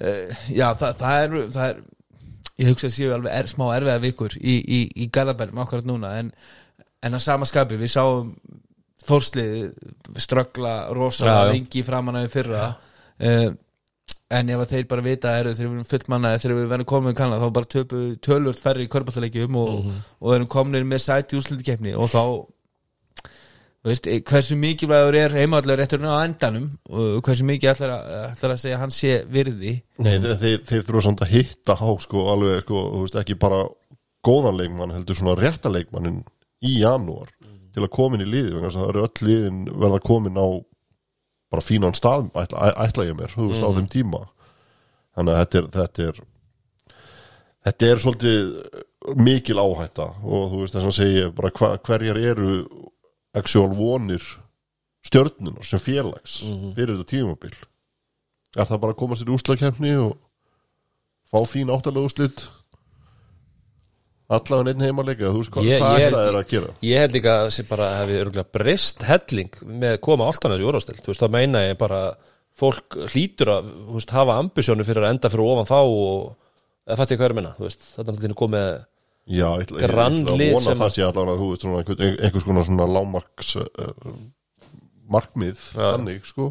[0.00, 1.82] uh, já það, það, er, það er
[2.62, 6.12] ég hugsa að séu alveg er, smá erfiða vikur í, í, í Garðabærum akkurat núna
[6.20, 6.28] en,
[7.02, 8.34] en að sama skapi við sáum
[9.04, 9.74] fórslið
[10.16, 11.52] ströggla rosalega já.
[11.52, 13.50] lengi framan að við fyrra uh,
[14.38, 17.10] en ef að þeir bara vita eru þegar við erum fullmanna þegar við verðum komin
[17.12, 20.02] með kanna þá bara töpu tölvört færri í körbáttaleikjum og, Mhm.
[20.20, 22.22] og erum komin með sæti úrslutikefni og þá
[23.84, 28.12] þú veist, eh, hversu mikilvægur er heimaðlega rétturinn á endanum og hversu mikið ætlar að,
[28.32, 29.72] ætlar að segja að hann sé virði?
[29.98, 33.36] Nei, þeir, þeir, þeir þurfa samt að hitta á sko, alveg, sko, þú veist, ekki
[33.38, 33.58] bara
[34.24, 36.22] góðan leikmann, heldur svona rétta leikmannin
[36.64, 37.28] í janúar
[37.74, 40.40] til að koma inn í liði, vegna þess að það eru öll liðin verða komin
[40.40, 40.46] á
[41.54, 44.24] bara fínan stað, ætla, ætla ég mér þú veist, á þeim tíma.
[45.14, 46.22] Þannig að þetta er þetta er,
[47.68, 52.56] þetta er svolítið mikil áhætta og þú veist þess að segja bara hva, hverjar eru
[53.36, 54.24] actual vonir
[55.04, 56.40] stjörnunar sem félags
[56.76, 57.54] fyrir þetta tímabil?
[58.54, 60.14] Er það bara að koma sér í úslagkefni og
[61.30, 62.46] fá fín áttalega úslit
[64.32, 66.70] allavega einn heimalega þú veist hvað, það er að gera?
[66.84, 70.96] Ég held líka að sem bara hefði örgulega breyst helling með koma alltaf í úrástil
[71.00, 72.00] Þú veist, það meina ég bara
[72.54, 76.34] fólk hlýtur að þú veist, hafa ambisjónu fyrir að enda fyrir ofan þá og
[76.86, 78.68] eða fætti ég hvað er að minna þú veist, þetta er alltaf komið
[79.24, 82.44] Já, ég ætla, ég ætla að vona það sé allavega þú veist svona einhver, einhvers
[82.44, 84.16] konar svona lámarks uh,
[85.08, 85.86] markmið Já.
[85.94, 86.50] þannig sko.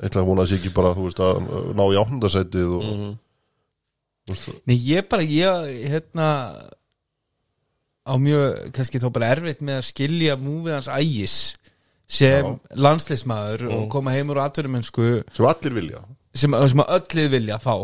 [0.00, 1.38] Ég ætla að vona að sé ekki bara þú veist að
[1.78, 3.20] ná í áttundasætið og þú veist,
[4.64, 6.28] Nei, ég bara, ég, hérna
[8.04, 11.34] á mjög, kannski þá bara erfitt með að skilja múfið hans ægis
[12.14, 16.02] sem landslismæður og koma heim úr atvinnumennsku sem allir vilja.
[16.34, 17.74] sem, sem að öllið vilja fá.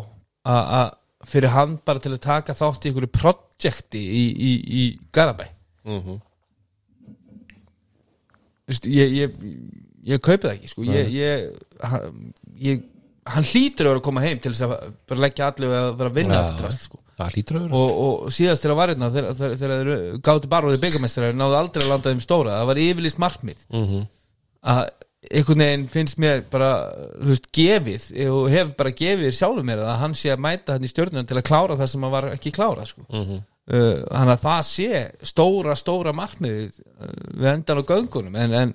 [0.45, 4.85] A- a- fyrir hann bara til að taka þátt í einhverju projekti í, í, í
[5.13, 5.49] Garabæ
[5.85, 6.19] mm
[8.71, 9.33] Vist, ég, ég,
[10.07, 10.85] ég kaupi það ekki sko.
[10.87, 11.09] ég,
[12.61, 12.85] ég,
[13.27, 16.11] hann, hlýtur að vera að koma heim til þess að bara leggja allir að vera
[16.11, 16.43] að vinna Já.
[16.49, 16.99] þetta drast, sko.
[17.21, 19.53] Vera og, og síðast til að var hérna þegar, þeir
[20.65, 24.07] og þeir byggamestrar náðu aldrei að landa þeim stóra það var yfirlist markmið Mhm.
[24.65, 24.83] að
[25.31, 26.71] einhvern veginn finnst mér bara
[27.21, 30.89] veist, gefið og hef bara gefið sjálfur mér að hann sé að mæta hann í
[30.89, 33.05] stjórnum til að klára það sem hann var ekki klára sko.
[33.13, 33.43] Mhm.
[33.71, 38.75] uh, hann að það sé stóra, stóra markmið uh, við endan á göngunum en, en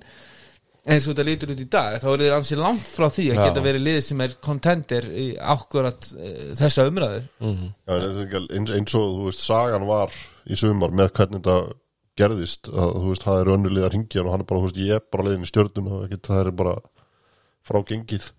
[0.86, 3.40] eins og þetta lítur út í dag þá er þeir ansi langt frá því að
[3.40, 3.42] Já.
[3.48, 5.26] geta verið liðið sem er contender í
[5.56, 7.66] akkurat uh, þessa umræðu Mhm.
[7.88, 10.14] Já, en þetta er eins, eins og þú veist sagan var
[10.46, 11.58] í sumar með hvernig þetta
[12.16, 14.78] gerðist að þú veist það er önnulið að ringja og hann er bara, þú veist,
[14.86, 16.76] ég er bara leiðin í stjörnum og ekki, það er bara
[17.66, 18.30] frá gengið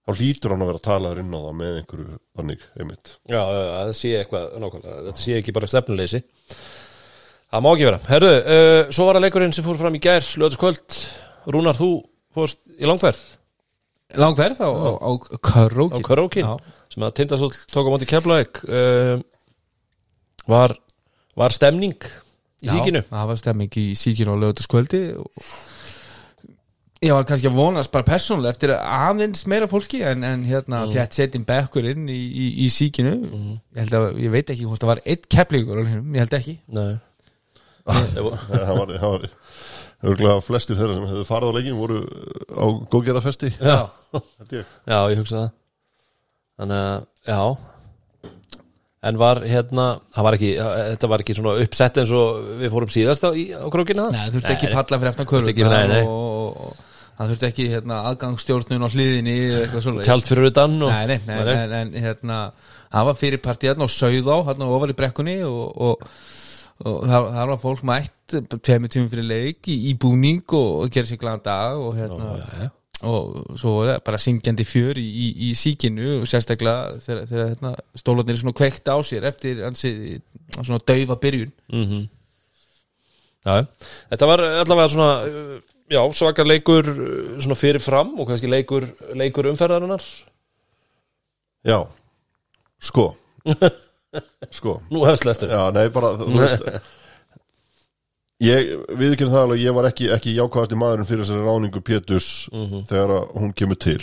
[0.00, 3.10] þá hlýtur hann að vera að tala þér inn á það með einhverju þannig, einmitt
[3.30, 6.20] Já, já, já, það sé eitthvað nákvæmlega, þetta sé ekki bara stefnuleysi
[7.50, 7.98] Það má ekki vera.
[8.06, 10.98] Herðu, uh, svo var það leikurinn sem fór fram í gær lögðskvöld,
[11.50, 11.88] Rúnar, þú
[12.36, 13.22] fórst í langferð.
[14.20, 16.54] Langverð á, á, á á Karókin Karókin Já.
[16.90, 18.62] sem að Tindastóll tók á móti Keflavík.
[18.66, 19.22] Uh,
[20.50, 20.74] var,
[21.38, 21.98] var stemning
[22.60, 23.02] í síkinu?
[23.10, 25.30] það var stemming í síkinu á lögutaskvöldi og
[27.00, 30.90] ég var kannski að vonast bara persónulega eftir aðeins meira fólki en, en hérna Mm.
[30.96, 33.14] þétt setjum bekkur inn í, í, í síkinu.
[33.22, 36.36] Ég held að, ég veit ekki hvort það var eitt kepplingur á hinum, ég held
[36.40, 36.56] ekki.
[36.58, 36.90] Ég Nei,
[37.96, 39.26] það var, það var
[40.00, 42.00] örgulega flestir þeirra sem hefðu farið á leikin voru
[42.56, 43.52] á góðgerðarfesti.
[43.58, 43.78] Já,
[44.54, 45.50] já, ég hugsa það.
[46.60, 47.42] Þannig að, já.
[49.00, 52.90] En var hérna Það var ekki, þetta var ekki svona uppsett eins og við fórum
[52.92, 54.10] síðast á, í, á krókina?
[54.12, 56.02] Nei, þurfti ekki palla fyrir eftir nei, nei.
[56.04, 56.74] og,
[57.20, 60.08] það þurfti ekki hérna, aðgangsstjórnun á hliðinni eða eitthvað svoleiðis.
[60.08, 62.38] Tjald fyrir utan og, Nei, nei, nei, en, en hérna
[62.90, 66.06] það var fyrir partíðan og sauð á hérna ofar í brekkunni og, og,
[66.80, 70.92] og það, það var fólk mætt tveimur tímum fyrir leik í, í búning og, og
[70.94, 72.70] gera sér glæðan dag og hérna Já, já, já.
[73.10, 77.50] og svo var það bara syngjandi fjör í, í, í síkinu og sérstaklega þegar, þegar
[77.54, 79.92] hérna, stólarnir er svona kveikt á sér eftir hansi
[80.60, 81.52] svona daufa byrjun.
[81.74, 82.08] Mm
[83.40, 83.62] Já,
[84.10, 85.12] þetta var allavega svona
[85.88, 88.84] já, svakar leikur uh, svona fyrir fram og kannski leikur,
[89.16, 90.04] leikur umferðarinnar.
[91.64, 91.78] Já,
[92.84, 93.14] sko
[94.50, 94.78] Sko.
[94.90, 96.64] Nú hefst lestur Já, nei, bara, þú veist
[98.40, 102.28] Ég, viðkynna það alveg, ég var ekki, ekki jákvæðast í maðurinn fyrir þessari ráningu Pétus
[102.88, 103.98] þegar að hún kemur til.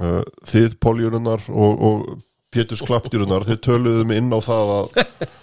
[0.00, 2.06] Uh, Þið, Poljununnar og, og
[2.54, 5.02] Pétus klappdýrunar, þið töluðu mig inn á það að,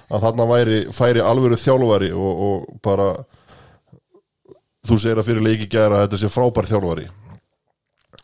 [0.09, 3.11] að þarna væri, færi alvöru þjálfari og, og bara
[4.89, 7.05] þú segir að fyrir leiki gæra að þetta sé frábær þjálfari.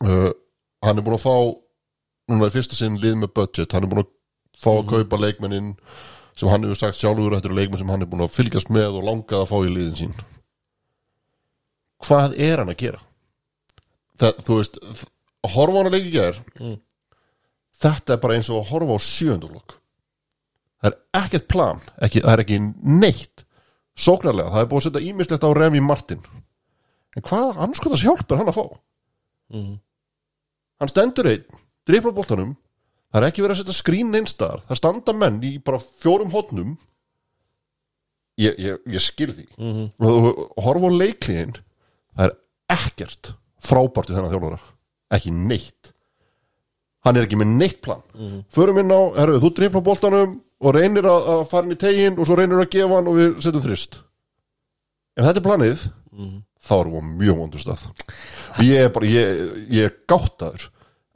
[0.01, 0.32] Uh,
[0.82, 1.36] Hann er búin að fá
[2.32, 4.09] núna er fyrsta sinn lið með budget hann er búin að
[4.62, 5.74] fá að kaupa leikmennin
[6.38, 8.99] sem hann hefur sagt sjálfur þetta eru leikmenn sem hann er búin að fylgjast með
[8.99, 10.16] og langað að fá í liðin sín.
[12.01, 13.03] Hvað er hann að gera?
[14.22, 14.80] Það, þú veist
[15.51, 16.41] horfa hann að leiki gær.
[17.82, 19.82] Þetta er bara eins og að horfa á sjöndurlokk
[20.82, 22.59] það er ekkert plan ekki, það er ekki
[23.01, 23.43] neitt
[24.01, 26.22] sóknarlega, það er búið að setja ímislegt á Remi Martin.
[27.18, 28.66] En hvað anskotas hjálp er hann að fá?
[30.82, 32.55] Hann stendur einn drifla boltanum
[33.12, 36.78] það er ekki verið að setja skrín einstar það standa menn í bara fjórum hotnum
[38.41, 39.47] ég, ég, ég skil því.
[39.99, 42.36] Og þú horfa á leikliðin það er
[42.78, 44.62] ekkert frábært í þennan þjálfara.
[45.14, 45.91] Ekki neitt.
[47.05, 48.01] Hann er ekki með neitt plan.
[48.53, 52.20] Förum inn á, herru, þú drifla boltanum og reynir að, að fara inn í tegin
[52.20, 53.97] og svo reynir að gefa hann og við setjum þrist.
[55.18, 55.88] Ef þetta er planið
[56.62, 57.88] þá erum við á mjög vondur stað.
[58.57, 59.41] Og ég er bara, ég,
[59.74, 60.70] ég er gáttaður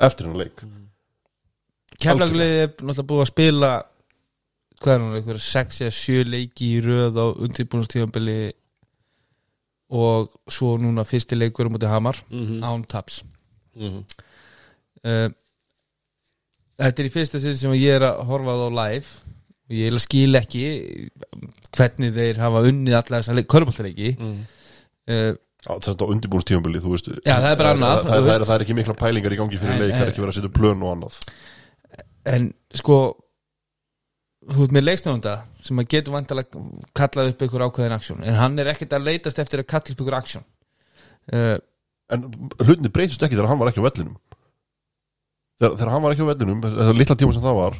[0.05, 0.65] eftir hann leik
[2.01, 3.71] Keflagulegði er náttúrulega búið að spila
[4.83, 8.37] hvað er hún, eitthvað 6 eða 7 leiki í röð á undirbúinastíðanbili
[9.95, 12.17] og svo núna fyrsti leikur um út í Hamar
[12.65, 13.21] án taps.
[13.77, 14.03] Mhm.
[15.05, 15.29] uh,
[16.75, 19.07] Þetta er í fyrsta sinn sem ég er að horfa á það live.
[19.65, 20.63] Og ég skil ekki
[21.73, 24.41] hvernig þeir hafa unnið alla þessa köruboltaleiki Mhm.
[25.07, 25.33] uh,
[25.65, 27.07] Já, þetta undirbúnstíðanbili, þú veist.
[27.25, 29.37] Já, það er bara annað, það, það, það, er, það er ekki mikla pælingar í
[29.39, 31.15] gangi fyrir leik það er ekki verið að setja plön og annað
[32.25, 32.97] en sko
[34.45, 36.61] þú ert með leikstjónunda sem að getur vantalega
[36.97, 40.03] kallað upp ykkur ákveðin aksjón en hann er ekkert að leitast eftir að kalla upp
[40.05, 40.45] ykkur aksjón
[41.33, 41.57] uh,
[42.13, 42.21] En
[42.61, 44.17] hlutinni breytist ekki þegar hann var ekki á vellinum.
[45.57, 47.77] Þegar, þegar hann var ekki á vellinum Þegar litla tíma sem það var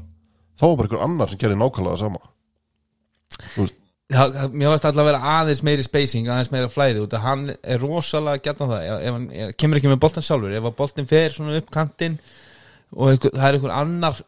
[0.55, 2.21] Þá var bara ykkur annar sem gerði nákvæmlega sama.
[4.05, 7.23] Það, það- mér varst alltaf að vera aðeins meiri spacing aðeins meira flæði út að
[7.25, 8.85] hann er rosalega gætna það.
[8.95, 12.17] Ef, hann kemur ekki með boltan sjálfur ef að boltin fer svona upp kantinn
[12.95, 14.21] og einhver, það er einhver annar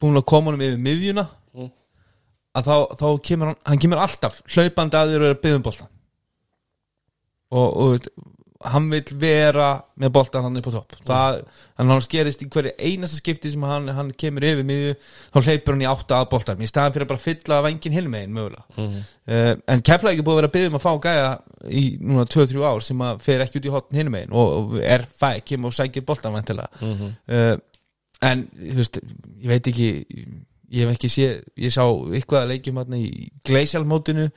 [0.00, 1.26] búin að koma honum yfir miðjuna
[2.58, 5.60] að þá, þá kemur hann hann kemur alltaf hlaupandi að þér og er að byggja
[5.60, 5.90] um boltan
[7.50, 8.28] og, og
[8.60, 9.68] hann vil vera
[10.00, 10.96] með boltan hann upp á topp.
[11.08, 11.38] Það,
[11.80, 14.96] hann hann skerist í hverju einasta skipti sem hann, hann kemur yfir miðju
[15.32, 18.34] þá hleypur hann í átta að boltan í staðan fyrir að bara fylla vangin hilmegin
[18.36, 18.66] mögulega.
[18.76, 21.30] Uh, en kefla ekki búið að vera að byggja um að fá gæja
[21.80, 25.06] í núna 2-3 ár sem að fer ekki út í hotn hinmegin og, og er
[25.08, 27.56] fæ, kemur og sækir boltan vantilega uh,
[28.24, 28.98] en þú veist,
[29.40, 29.90] ég veit ekki
[30.70, 33.06] ég hef ekki séð, ég sá eitthvað að leikjum hann í
[33.46, 34.28] gleisjálmótinu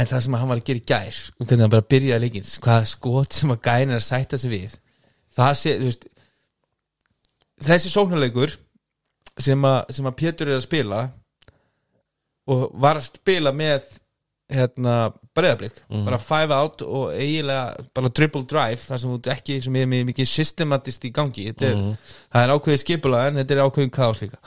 [0.00, 2.50] en það sem hann var að gera í gær og hvernig hann bara byrjaði leikinn
[2.66, 4.74] hvaða skot sem að gæna að sætta sig við
[5.36, 6.06] það sé, þú veist
[7.64, 8.56] þessi sóknarleikur
[9.40, 11.00] sem að, sem að Pétur er að spila
[12.50, 13.86] og var að spila með
[14.50, 14.96] hérna
[15.36, 15.76] breyðablík
[16.06, 20.28] bara five out og eiginlega bara triple drive þar sem þú ekki sem er mikið
[20.28, 21.46] systematist í gangi.
[21.52, 21.76] Er,
[22.32, 24.40] það er ákveðið skipula en þetta er ákveðið kaos líka.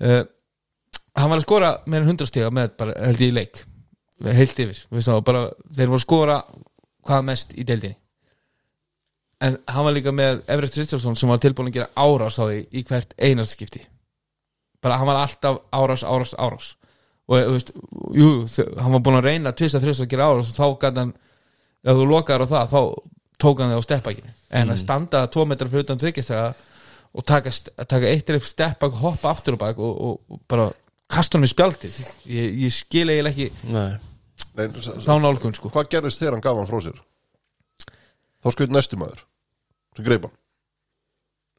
[0.00, 0.22] Uh,
[1.16, 3.62] hann var að skora meira en 100 stiga með bara held ég í leik.
[4.26, 5.44] Heilt yfir, það, bara,
[5.76, 6.40] þeir voru að skora
[7.06, 7.98] hvað mest í deildinni.
[9.46, 12.62] En hann var líka með Everett Richardson sem var tilbúin að gera árás á því
[12.72, 13.82] í hvert einast skipti.
[14.82, 16.72] Bara hann var alltaf árás, árás, árás
[17.26, 17.72] og þú veist,
[18.14, 18.30] jú,
[18.78, 21.12] hann var búin að reyna tvist að þrjus að gera og þá gæti hann
[21.86, 22.80] ef þú lokaður á það, þá,
[23.42, 26.46] tók hann þig á steppakinu en að standa tvo metrar fyrir utan þryggjastega
[27.16, 27.52] og taka,
[27.88, 30.70] taka eitt upp steppak hoppa aftur og bak og, og, og bara
[31.12, 31.98] kasta hann í spjaldið.
[32.30, 33.98] Ég, ég skil eiginlega ekki Nei,
[34.58, 35.70] Nei, þá nálgun sko.
[35.72, 36.98] Hvað gerðist þegar hann gaf hann frá sér?
[38.44, 39.22] Þá skaut næstu maður
[39.96, 40.28] sem greip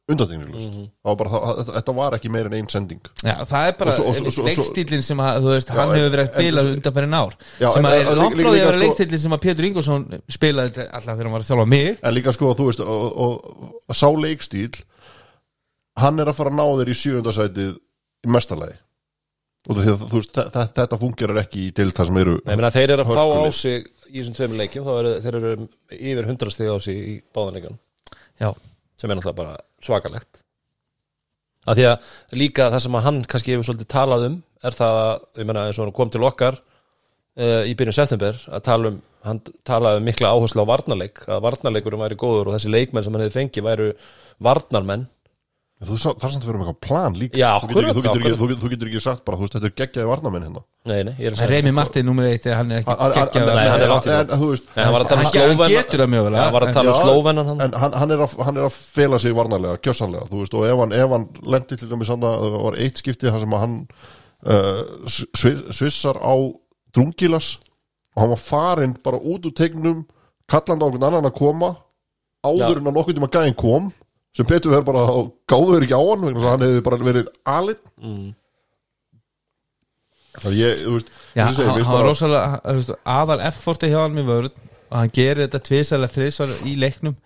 [0.08, 0.84] Mhm.
[1.04, 3.00] mm bara, það, þetta var ekki meir en ein sending.
[3.22, 3.92] Já, það er bara
[4.48, 7.34] leikstílinn sem að, þú veist, Já, hann hefur verið að spila undanferðin ár.
[7.60, 9.32] Já, sem en- að er langt líka- frá því líka að vera sko- leikstílinn sem
[9.36, 11.98] að Pétur Ingolson spilaði alltaf þegar hann var að þjálfa mig.
[12.02, 14.82] En líka sko þú veist og, og, og sá leikstíl
[15.98, 17.72] hann er að fara að ná þér í sjöundasætið
[18.24, 18.28] í
[19.84, 23.04] að veist þetta, þetta fungerar ekki í til það sem eru Nei, meina, þeir eru
[23.04, 26.70] að fá á sig í þessum tveim leikjum, þá eru þeir eru yfir 100 stig
[26.72, 27.76] á sig í báðanleikan
[28.40, 28.54] Já,
[28.96, 30.42] sem er náttúrulega bara svakalegt.
[31.68, 35.00] Að því að líka það sem að hann kannski hefur svolítið talað um er það
[35.02, 38.92] að, ég meina eins og hann kom til okkar uh, í byrjun september að tala
[38.92, 43.04] um, hann talaði um mikla áherslu á varnarleik, að varnarleikurum væri góður og þessi leikmenn
[43.04, 43.88] sem hann hefði fengið væru
[44.46, 45.06] varnarmenn.
[45.78, 47.38] Þú, það er samt að vera með eitthvað plan líka.
[47.38, 49.68] Já, þú, getur ekki, þú, getur ekki, þú getur ekki sagt bara þú veist þetta
[49.68, 52.70] er geggjaði varnamenn hérna Nei, nei, ég er að segja Remi Martin nummer eitt hann
[52.72, 54.82] er ekki Hann- hann- geggjaður Nei, hann er langt í en, en, þú veist, Nei,
[54.84, 57.02] hann var að tala um getur það mjög vel, Hann var að tala um Já,
[57.04, 60.42] slóvenan hann en hann, hann, er að, hann er að fela sig varnarlega, kjössanlega þú
[60.42, 63.56] veist, og ef hann, ef hann lendi til dæmis það var eitt skipti þar sem
[63.58, 63.76] að hann
[64.48, 64.82] uh,
[65.12, 66.34] svi- svissar á
[66.96, 67.50] drungilas
[68.16, 70.04] og hann var farinn bara út úr tegnum
[70.48, 71.72] kallandi á okkur annan að koma
[72.46, 73.90] áður en að nokkuð tíma gæðin kom
[74.36, 75.04] sem Petur verður bara
[75.50, 78.34] gáður ekki á hann hann hefði bara verið alinn
[80.42, 82.76] það ég, þú veist Já, eins og ég segi, hann, hann var rosalega hann- þú
[82.80, 84.52] veist, aðal efforti hjá hann með vörð
[84.90, 87.16] og hann gerir þetta tvisarlega þrisvar í leiknum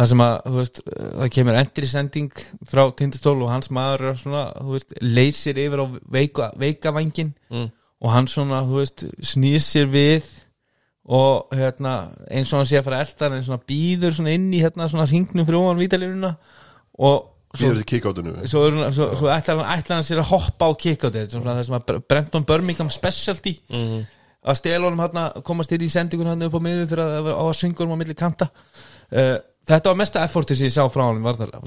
[0.00, 0.80] það sem að þú veist,
[1.20, 2.30] það kemur endri sending
[2.70, 5.86] frá tindastól og hans maður er svona, þú veist, leysir yfir á
[6.18, 7.70] veika, veikavangin Mm.
[8.00, 10.24] og hann svona, þú veist, snýr sér við
[11.10, 14.32] og hérna, eins og hann sé að fara að elda hann eins og býður svona
[14.36, 16.36] inn í hérna svona hringnum fyrir ofan vítalínuna
[17.00, 17.26] og
[17.58, 17.84] svo, til
[18.46, 18.62] svo,
[18.94, 22.00] svo, svo ætlar hann, ætlar hann sér að hoppa á kickouti svona það sem að
[22.12, 23.56] Brenton Birmingham specialty.
[23.72, 24.02] Mm.
[24.40, 27.40] að stela honum hann komast inn í sendingun hann upp á miður þegar það var
[27.40, 28.50] á að honum á milli kanta.
[29.10, 29.36] Uh,
[29.70, 31.20] þetta var mesta efforti sem ég sá frá hann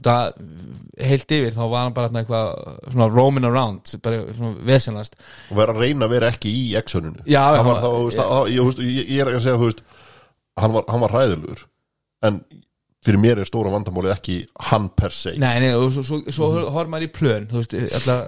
[0.07, 0.31] það
[1.09, 5.19] heilt yfir þá var hann bara þarna eitthvað svona roaming around bara svona vesenlast.
[5.51, 6.63] Og vera að reyna að vera ekki í
[8.17, 9.83] það, ég, þú veist, ég, ég er ekki að segja þú veist,
[10.63, 11.65] hann, var, hann var ræðilegur
[12.23, 12.39] en
[13.03, 14.39] fyrir mér er stóra vandamálið ekki
[14.69, 15.35] hann per se.
[15.41, 18.27] Nei, nei, og svo, svo, svo mm horf maður í plön þú veist, alltaf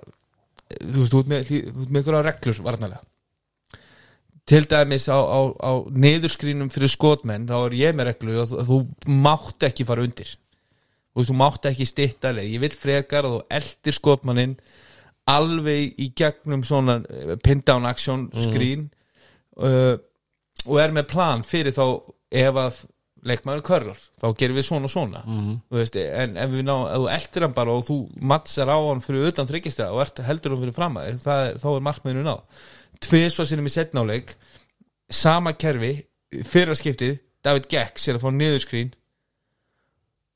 [0.76, 1.51] þú veist, þú ert með,
[2.01, 3.03] ykkur á reglur varðarlega
[4.45, 8.80] til dæmis á, á, á niðurskrínum fyrir skotmenn þá er ég með reglu að þú,
[9.09, 10.36] mátt ekki fara undir.
[10.36, 12.51] Þú, veist, þú mátt ekki stitta leið.
[12.53, 14.57] Ég vil frekar að þú eldir skotmannin
[15.34, 18.91] alveg í gegnum svona eh, pin down action skrín
[19.57, 19.95] uh,
[20.67, 21.86] og er með plan fyrir þá
[22.30, 22.78] ef að
[23.26, 25.53] leikmaður körlar, þá gerum við svona og svona Mhm.
[25.71, 28.78] Þú veist, en ef, við ná, ef þú eldir hann bara og þú mattsar á
[28.78, 32.26] hann fyrir utan þryggjastega og ert, heldur hann fyrir fram að þér, þá er markmiðinu
[32.28, 32.41] náð
[33.05, 34.36] tvisvar sinni með setnáleik
[35.09, 36.05] sama kerfi
[36.43, 38.93] fyrra skiptið, David Gekks er að fá niðurskrín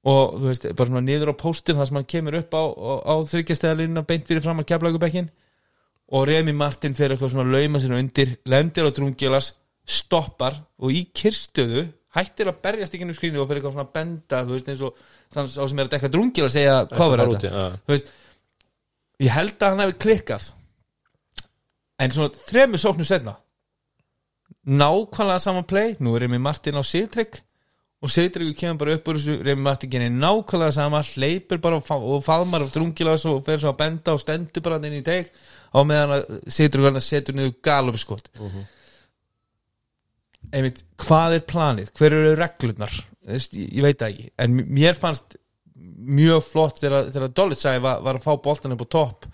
[0.09, 2.93] og þú veist, bara svona niður á póstin þar sem hann kemur upp á, á,
[3.05, 5.29] á þryggjastega beint fyrir fram að keflagubekkin
[6.09, 9.51] og Remi Martin fyrir eitthvað svona lauma sinna undir, lendir á drungjölas
[9.85, 14.55] stoppar og í kyrstöðu hættir að inn í skrínu og fyrir eitthvað svona benda, þú
[14.55, 14.95] veist, eins og
[15.33, 17.65] þannig á sem er að dekka drungjöla að segja hvað var þetta ja.
[17.85, 18.09] þú veist,
[19.19, 20.47] ég held að hann hefði klikkað
[21.99, 23.35] en svona þremur sóknum setna
[24.69, 27.41] nákvæmlega saman play nú er Remi Martin á Sigtrygg
[27.99, 31.85] og Sigtryggur kemur bara upp úr þessu Remi Martin genið nákvæmlega sama hleypur bara og
[31.85, 35.05] fa- og faðmar og drungilas og fer svo að benda og stendur bara inn í
[35.05, 35.31] teg
[35.75, 38.67] á meðan að Sigtryggur hann setur niður galupskot uh -huh.
[40.53, 41.91] Einmitt, hvað er planið?
[41.97, 42.95] Hver eru reglurnar?
[43.29, 45.37] Veist, ég, ég veit ekki, en mér fannst
[45.99, 49.27] mjög flott þegar, Dolitsæði var, var að fá boltan upp á topp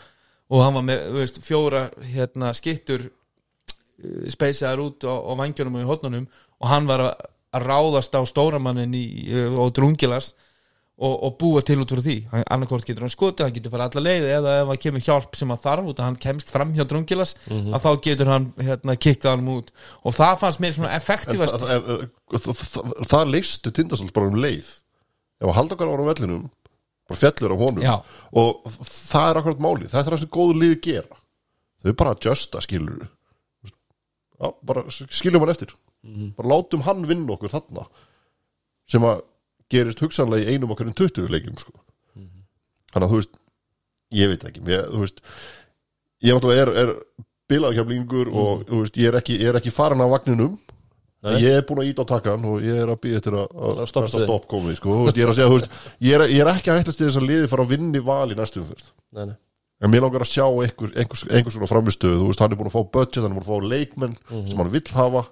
[0.51, 5.85] og hann var með veist, fjóra hérna, skittur uh, speysaðar út á, á vangjunum og
[5.85, 6.27] í hotnunum
[6.61, 7.23] og hann var að,
[7.65, 10.33] ráðast á stóramannin uh, og drungilas
[10.95, 12.15] og, og búa til út fyrir því.
[12.31, 15.35] Hann, annarkort getur hann skotið, hann getur fara alla leið eða ef hann kemur hjálp
[15.39, 18.95] sem hann þarf út að hann kemst fram hjá drungilas að þá getur hann hérna,
[18.95, 19.73] kikkað hann út.
[20.03, 21.89] Og það fannst mér svona en effektivast það,
[22.31, 24.71] það, það, það, leistu tindastóls bara um leið.
[25.41, 26.47] Ef að halda okkar ára á vellinum
[27.05, 27.83] bara fjallur af honum.
[27.85, 27.95] Já.
[28.33, 31.19] og það er akkurat máli það er það sem góðu liði gera.
[31.83, 33.03] Þau bara adjusta skilur
[34.35, 35.71] Já, bara skiljum hann eftir.
[36.35, 37.85] Bara látum hann vinna okkur þarna.
[38.91, 39.23] Sem að
[39.71, 41.73] gerist hugsanlega í einum okkar en 20 leikjum sko.
[42.93, 43.39] þannig að þú veist
[44.15, 44.63] ég veit ekki.
[44.71, 45.23] Ég, þú veist,
[46.25, 46.93] ég náttúrulega er, er
[47.51, 50.55] bilaðkjaflingur og þú veist, ég er ekki, ég er ekki farin af vagninum.
[51.25, 51.39] Nei.
[51.41, 53.79] ég er búin að íta á takkan og ég er að býða eftir að,
[54.13, 54.91] stopp komi sko.
[54.93, 57.07] Þú veist, ég er að segja, veist, ég er, ég er ekki að hættast til
[57.07, 59.33] þess að liði fara að vinni val í næstu umfyrð nei, nei.
[59.81, 62.69] en mér langar að sjá einhver, einhver, einhver svona framistöðu þú veist, hann er búin
[62.69, 65.25] að fá budget, hann er búin að fá leikmenn sem hann vill hafa.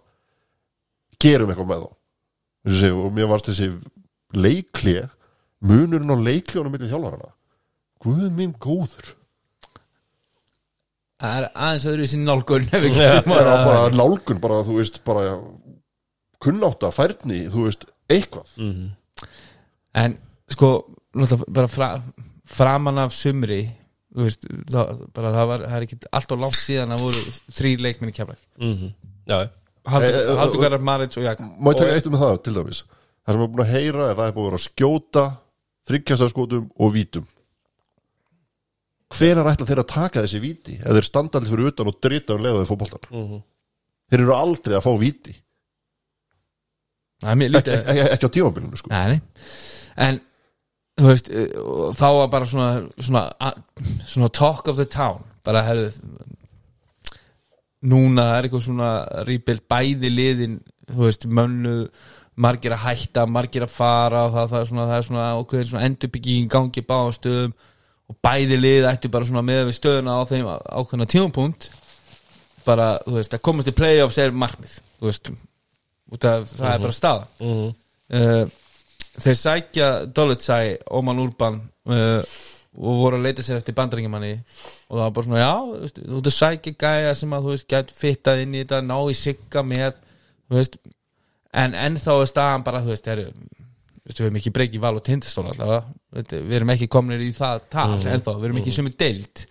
[1.21, 2.89] Gerum eitthvað með þá.
[3.03, 3.69] Og mér varst þessi
[4.33, 4.95] leikli
[5.63, 7.31] munurinn á leikljónum milli þjálfarana
[8.03, 9.13] Guð minn góður
[11.23, 14.73] Það er aðeins öðru í sinni nálgun ef við Já, getum bara, nálgun, bara þú
[14.81, 15.37] veist bara
[16.43, 18.89] kunnáta, færni, þú veist eitthvað Mhm.
[19.95, 20.17] En
[20.49, 20.69] sko,
[21.47, 22.01] bara fra,
[22.49, 23.61] framan af sumri
[24.13, 27.21] þú veist, það, bara það var það er ekki allt og langt síðan að voru
[27.59, 28.91] þrý leikminni kemla Mhm.
[29.29, 29.49] Já, já.
[29.85, 32.53] Haldur Eh, eh, Haldur Garðar Maric og Jak Má ég taka eitt um það til
[32.53, 32.83] dæmis
[33.23, 35.23] Það sem er búin að heyra er það er búin að vera að skjóta
[35.89, 37.25] þryggjastarskotum og vítum.
[39.13, 42.35] Hvenær ætla þeir að taka þessi víti ef þeir standa allir fyrir utan og drita
[42.35, 43.41] um leiðaði fótboltan Mhm.
[44.11, 45.33] Þeir eru aldrei að fá víti.
[47.23, 48.89] Það er mjög ekki, lítið ekki, á tímabilinu sko.
[48.91, 49.21] Nei, nei.
[49.95, 50.19] En
[50.99, 51.53] þú veist, eh,
[51.95, 53.23] þá var bara svona svona,
[54.05, 55.23] svona talk of the town.
[55.43, 55.93] Bara herðu
[57.83, 58.89] núna er eitthvað svona
[59.27, 60.59] rebuild bæði liðin
[60.91, 61.89] þú veist, mönnu
[62.35, 65.63] margir að hætta, margir að fara og það, það, er svona, það er svona okkur
[65.69, 67.53] svona endurbygging gangi báðum stöðum
[68.09, 71.69] og bæði lið ættu bara svona með við stöðuna á þeim ákveðna tímapunkt.
[72.63, 76.95] Bara, þú veist, að komast í playoffs er markmið, þú veist af, það er bara
[76.95, 77.69] staða Mhm.
[78.13, 78.45] uh,
[79.23, 80.57] þeir sækja Dolitsæ,
[80.89, 82.23] Óman Úrban uh,
[82.73, 84.31] og voru að leita sér eftir bandaringimanni
[84.89, 87.67] og það var bara svona já, þú veist, þú sækja gæja sem að þú veist
[87.69, 89.99] gæt fittað inn í þetta, ná í sigga með
[90.49, 90.77] þú veist
[91.53, 95.45] en ennþá er staðan bara, þú veist, veist við erum ekki breykið val og tindastól
[95.51, 95.85] allavega.
[96.33, 99.45] Við erum ekki kominir í það tal ennþá, við erum ekki sem er deild.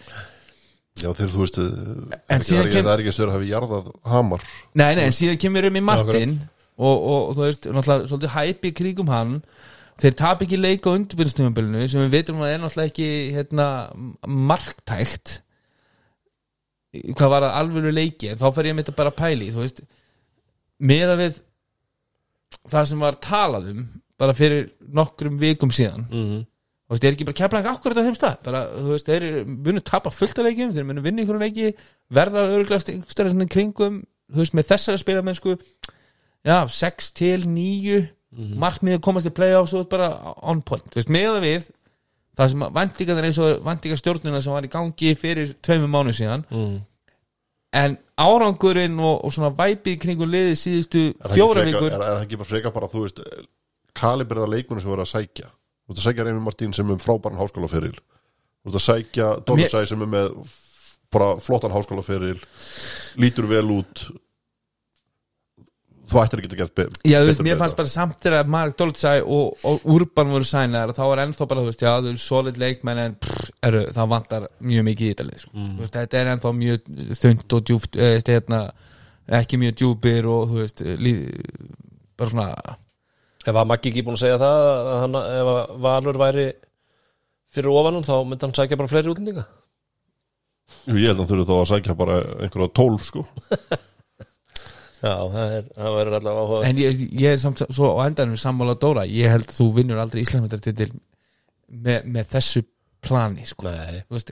[1.01, 3.87] Já þeir þú veist En Það er ekki, kem- það er ekki að hafi jarðað
[4.13, 4.43] hamar.
[4.77, 6.35] Nei, nei, en síðan kemur um í Martin
[6.77, 9.39] og, og, og þú veist, náttúrulega svolítið hæpi í kringum hann.
[10.03, 13.67] Þeir tap ekki leik á undirbyrjumstjóðanbylunu sem við veitum að er náttúrulega ekki hérna,
[14.27, 15.39] marktækt.
[17.17, 19.81] Hvað var það alvöru leiki en þá fer ég að bara pæli þú veist,
[20.83, 21.41] meða við
[22.71, 23.85] það sem var talað um
[24.19, 26.47] bara fyrir nokkrum vikum síðan Mhm.
[26.89, 29.45] þú veist, er ekki bara ekki akkurat á þeim stað bara, þú veist, þeir eru
[29.47, 31.75] munu tapa fullt af leikjum þeir munu vinna ykkur leiki
[32.13, 34.03] verða ykkur hérna kringum
[34.33, 35.59] þú veist, með þessari spilamennsku
[36.45, 38.09] já, 6 til 9
[38.57, 41.71] markmiðið komast í playoffs og bara on point, þú veist, meða við
[42.37, 46.81] það sem vendingar eins og vendingarstjórnuna sem var í gangi fyrir tveimur mánu síðan Mhm.
[47.73, 51.03] en árangurinn og, og svona væpið kringum liðið síðustu
[51.35, 51.91] fjóra vikur.
[51.91, 53.23] Er það ekki bara freka bara, þú veist
[53.99, 55.53] kalibrið af leikmunum sem voru að sækja?
[55.53, 57.95] Þú veist að sækja Reymi Martín sem er um frábæran háskólaferil.
[58.63, 60.37] Þú veist að sækja Dolusæ sem er með
[61.13, 62.41] bara flottan háskólaferil
[63.21, 64.07] lítur vel út
[66.13, 67.47] þú ættir að geta be- Já, þú veist, betur.
[67.49, 71.49] mér fannst bara samt þegar Mark Dolitsæ og, og Urban voru sænar þá var ennþá
[71.51, 75.07] bara, þú veist, já, þau eru solid leikmenn en prr, eru, það vantar mjög mikið
[75.09, 75.53] í þetta lið, sko.
[75.57, 76.93] Þú veist, þetta er ennþá mjög
[77.23, 78.63] þund og djúft, eh, þetta, hérna,
[79.43, 81.15] ekki mjög djúpir og, þú veist, lí,
[82.19, 82.49] bara svona
[83.43, 86.45] Ef að Maggi ekki búin að segja það að hann, ef að Valur væri
[87.51, 89.43] fyrir ofanum þá myndi hann sækja bara fleiri útlendinga.
[90.87, 93.25] Jú, ég held að hann þurfi þá að sækja bara einhverja tólf sko
[95.03, 98.39] Já, það, er, það verður allavega áhuga en ég, ég er samt svo á endanum
[98.39, 100.93] sammála Dóra, ég held að þú vinnur aldrei Íslandsmyndartitil
[101.73, 102.63] með, með þessu
[103.03, 103.67] plani, sko.
[103.67, 104.31] Nei, þú veist,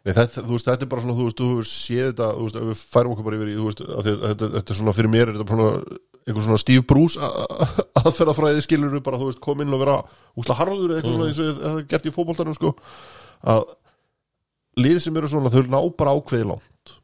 [0.00, 2.44] Nei, þetta, þú veist, þetta er bara svona, þú veist, þú hefur séð þetta, þú
[2.46, 4.94] veist, við færum okkur bara yfir í, þú veist, að þetta, þetta, þetta er svona,
[4.96, 5.98] fyrir mér er þetta bara svona,
[6.30, 7.28] einhver svona Steve Bruce
[8.00, 9.98] aðferðafræði skilur við bara, þú veist, kom inn og vera
[10.40, 12.72] úsla harður eða eitthvað svona eins og það er gert í fótboltanum, sko,
[13.52, 13.66] að
[14.80, 16.94] lið sem eru svona, þau ná bara ákveði langt,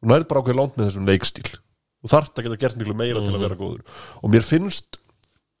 [0.00, 1.48] þú nærð bara ákveði langt með þessum leikstíl,
[2.00, 4.00] þú þarft að geta gert miklu meira til að vera góður.
[4.22, 4.98] Og mér finnst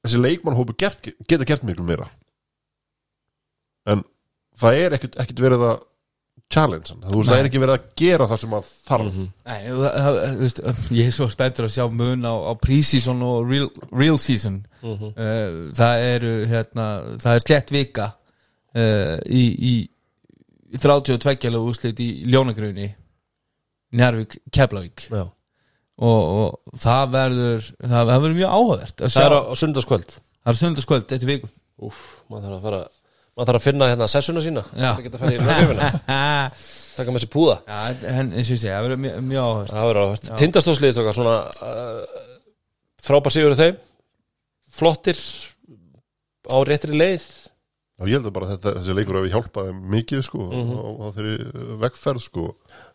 [0.00, 2.08] þessi leikmannhópu gert, geta gert miklu meira.
[3.88, 4.04] En
[4.60, 5.78] það er ekkert, ekkert verið að
[6.50, 9.18] challenge hann, það er ekki verið að gera það sem að þarf.
[9.20, 10.62] Nei, það, það, þú veist,
[10.98, 14.56] ég er svo spenntur að sjá mun á, á pre-season og real, real season.
[14.82, 16.86] Uh, það eru hérna,
[17.22, 19.74] það er slett vika uh, í, í,
[20.74, 22.88] í 32 kjælu úrslit í Ljónagrunni
[23.94, 25.06] Njárvík, Keflavík.
[25.10, 25.28] Já
[26.00, 29.54] og, og það verður það, það verður mjög áhugavert að sjá Það er á, á
[29.60, 31.50] sundarskvöld það er sundarskvöld eftir viku.
[31.80, 31.98] Úf,
[32.30, 32.80] maður þarf að fara
[33.36, 34.62] maður þarf að finna hérna sessuna sína.
[34.76, 34.90] Já.
[34.96, 35.90] Það geta að fara í lögjöfina
[37.00, 37.54] Taka með sér púða.
[37.64, 37.76] Já,
[38.10, 39.70] en eins og ég segja, það verður mjög, mjög áhugavert.
[39.76, 41.36] Það verður áhvert Tindastóðsliðist okkar svona
[41.70, 42.24] uh,
[43.06, 43.78] frábær sigur þeim.
[44.74, 45.20] Flottir
[46.50, 47.28] á réttri leið.
[48.00, 50.76] Og ég held að bara þetta, þessi leikur hefur hjálpað þeim mikið sko, Mhm.
[50.76, 51.34] á, á þeirri
[51.84, 52.44] vegferð sko.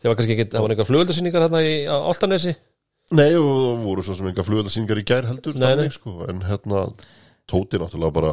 [0.01, 2.55] Það var kannski ekki, það var einhver flugöldasýningar hérna í á Altanesi
[3.13, 5.97] Nei, og það voru svo sem enga flugöldarsýningar í gær heldur Nei, þannig, nei.
[5.99, 6.85] sko, en hérna
[7.45, 8.31] Tóti náttúrulega bara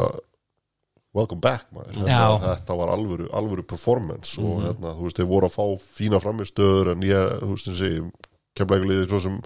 [1.12, 2.38] welcome back maður Já.
[2.40, 4.64] þetta, var alvöru, alvöru performance og Mhm.
[4.64, 5.66] hérna, þú veist, þeir voru að fá
[5.98, 8.12] fína framistöður en ég, þú veist, þessi
[8.56, 9.42] kemlega liðið svo sem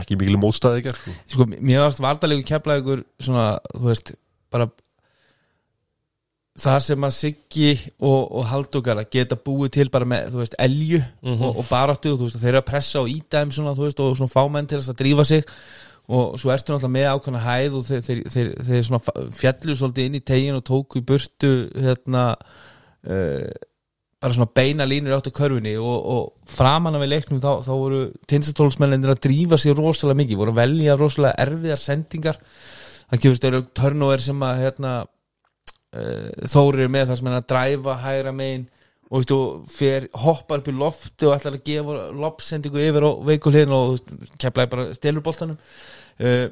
[0.00, 1.10] ekki mikil mótstæði ekki sko.
[1.28, 4.14] sko, mér varst vardalegu keflaðugur svona, þú veist,
[4.50, 4.70] bara
[6.58, 7.68] það sem að Siggi
[8.02, 11.42] og, og Haldókara geta búið til bara með, þú veist, elju Mhm.
[11.46, 14.00] og, og baráttu, þú veist, þeir eru að pressa og íta þeim svona, þú veist,
[14.00, 15.44] og svona fámenn til þess að drífa sig
[16.10, 20.06] og svo ertu náttúrulega með ákvæmna hæð og þeir, þeir, þeir, þeir svona fjallu svolítið
[20.08, 23.50] inn í tegin og tóku í burtu hérna uh,
[24.20, 27.70] bara svona beina línur átt á körfunni og, og framan af við leiknum þá, þá
[27.72, 32.40] voru tinsatólsmennir að drífa sér rosalega mikið, voru að velja rosalega erfiðar sendingar
[33.10, 34.92] það gefur stöður törnóver sem að hérna,
[35.96, 38.68] uh, Þóri er með það sem er að dræfa hægra megin
[39.10, 43.10] og, veist, og fer, hoppar upp í lofti og ætlar að gefa lopsendingu yfir á
[43.26, 43.98] veikulegin og
[44.38, 45.58] keflaði bara stelur boltanum.
[46.20, 46.48] Uh,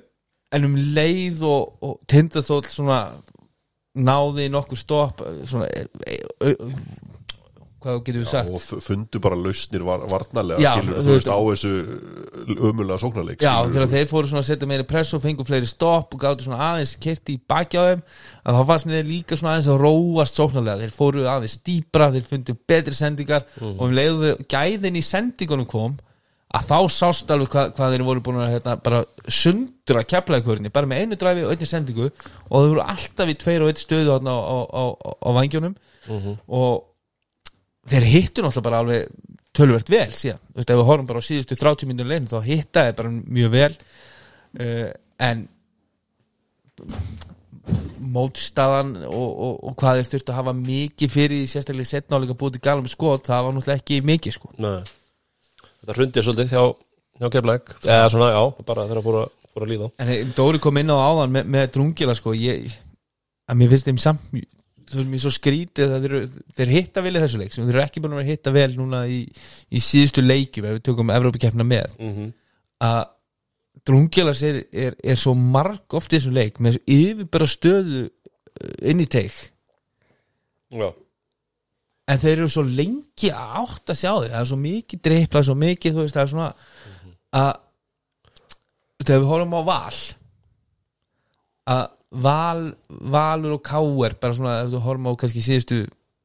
[0.55, 3.03] en um leið og, og tindastóll svona
[3.99, 5.69] náði nokkur stopp eh, svona
[7.83, 8.51] hvað getur við sagt?
[8.51, 11.73] og fundu bara lausnir var, varnarlega Já, skilur, þú veist, á þessu
[12.71, 13.75] ömulega sóknarleik Já, skilurðu.
[13.77, 16.59] þegar þeir fóru svona að setja meiri press og fengu fleiri stopp og gáttu svona
[16.73, 18.03] aðeins kerti í baki á þeim
[18.43, 22.29] að þá fannst mér líka svona aðeins að róast sóknarlega, þeir fóru aðeins dýpra þeir
[22.35, 25.97] fundu betri sendingar og um leiðu gæðin í sendingunum kom
[26.49, 30.89] að þá sást alveg hvað, hvað þeir voru búin að hérna, bara sundra keflaðikörni, bara
[30.89, 34.17] með einu dræfi og einni sendingu og þeir voru alltaf í tveir og eitt stöðu
[34.17, 35.75] á, á, á, á vangjónum
[36.49, 36.88] og
[37.91, 39.09] þeir hittu náttúrulega bara alveg
[39.59, 42.39] tölvert vel síðan, þú veist, ef við horfum bara á síðustu 30 minnur leginn, þá
[42.47, 43.71] hittaði bara mjög vel.
[44.59, 45.47] Uh, en
[47.99, 52.37] mótstaðan og, og, og hvað þeir þurftu að hafa mikið fyrir því sérstaklega setna áleika
[52.39, 54.53] búið til galum skot, það var náttúrulega ekki mikið sko.
[54.63, 54.79] Nei.
[55.83, 56.63] Þetta hrundið svolítið hjá,
[57.23, 59.91] hjá keflæk eða svona, já, bara þegar að fóra, fóra að líða.
[59.99, 62.79] En þeir- Dóri kom inn á áðan með, með drungila sko, ég,
[63.49, 64.31] að mér finnst þeim samt
[64.89, 66.17] þú veist mér svo skrítið þeir,
[66.59, 68.71] þeir hitta vel í þessu leik sem þeir eru ekki búin að vera hitta vel
[68.77, 69.21] núna í,
[69.71, 71.97] í síðustu leikjum ef við tökum Evrópikeppna með.
[71.99, 72.35] Mm -hmm.
[72.89, 73.05] að
[73.89, 79.01] Drungilas er, er, er svo marg oft í þessum leik með yfirbara stöðu uh, inn
[79.01, 79.37] í teik.
[80.69, 80.91] Já,
[82.09, 85.57] en þeir eru svo lengi átt að sjá því það er svo mikið dreipla, svo
[85.59, 86.49] mikið þú veist, það er svona
[87.39, 87.51] að
[89.05, 89.99] þegar við horfum á val
[91.69, 95.81] að val valur og káer bara svona, ef við horfum á kannski síðustu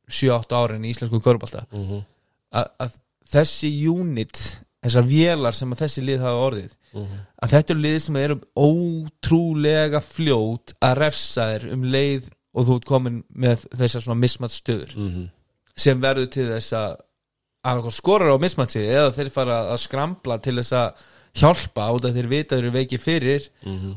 [0.10, 2.04] 7-8 árin í íslensku körbálta Mhm.
[2.54, 2.92] að, að
[3.34, 6.74] þessi unit þessar vélar sem að þessi lið hafa orðið
[7.42, 12.76] að þetta eru lið sem eru ótrúlega fljót að refsa þér um leið og þú
[12.78, 15.30] ert komin með þessar svona mismat stöður Mhm.
[15.76, 20.72] sem verður til þess að skorar á mismatsi eða þeir fara að skrambla til þess
[20.74, 20.94] að
[21.34, 23.48] hjálpa út að þeir vita þeir eru veikir fyrir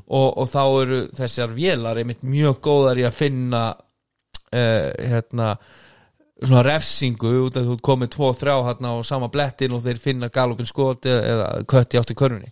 [0.06, 5.50] og, og þá eru þessar vélar einmitt mjög góðar í að finna uh, hérna
[6.36, 10.68] svona refsingu út að þú komið 2-3 hérna á sama blettin og þeir finna galopin
[10.68, 12.50] skot eða, eða kött í áttu körfunni.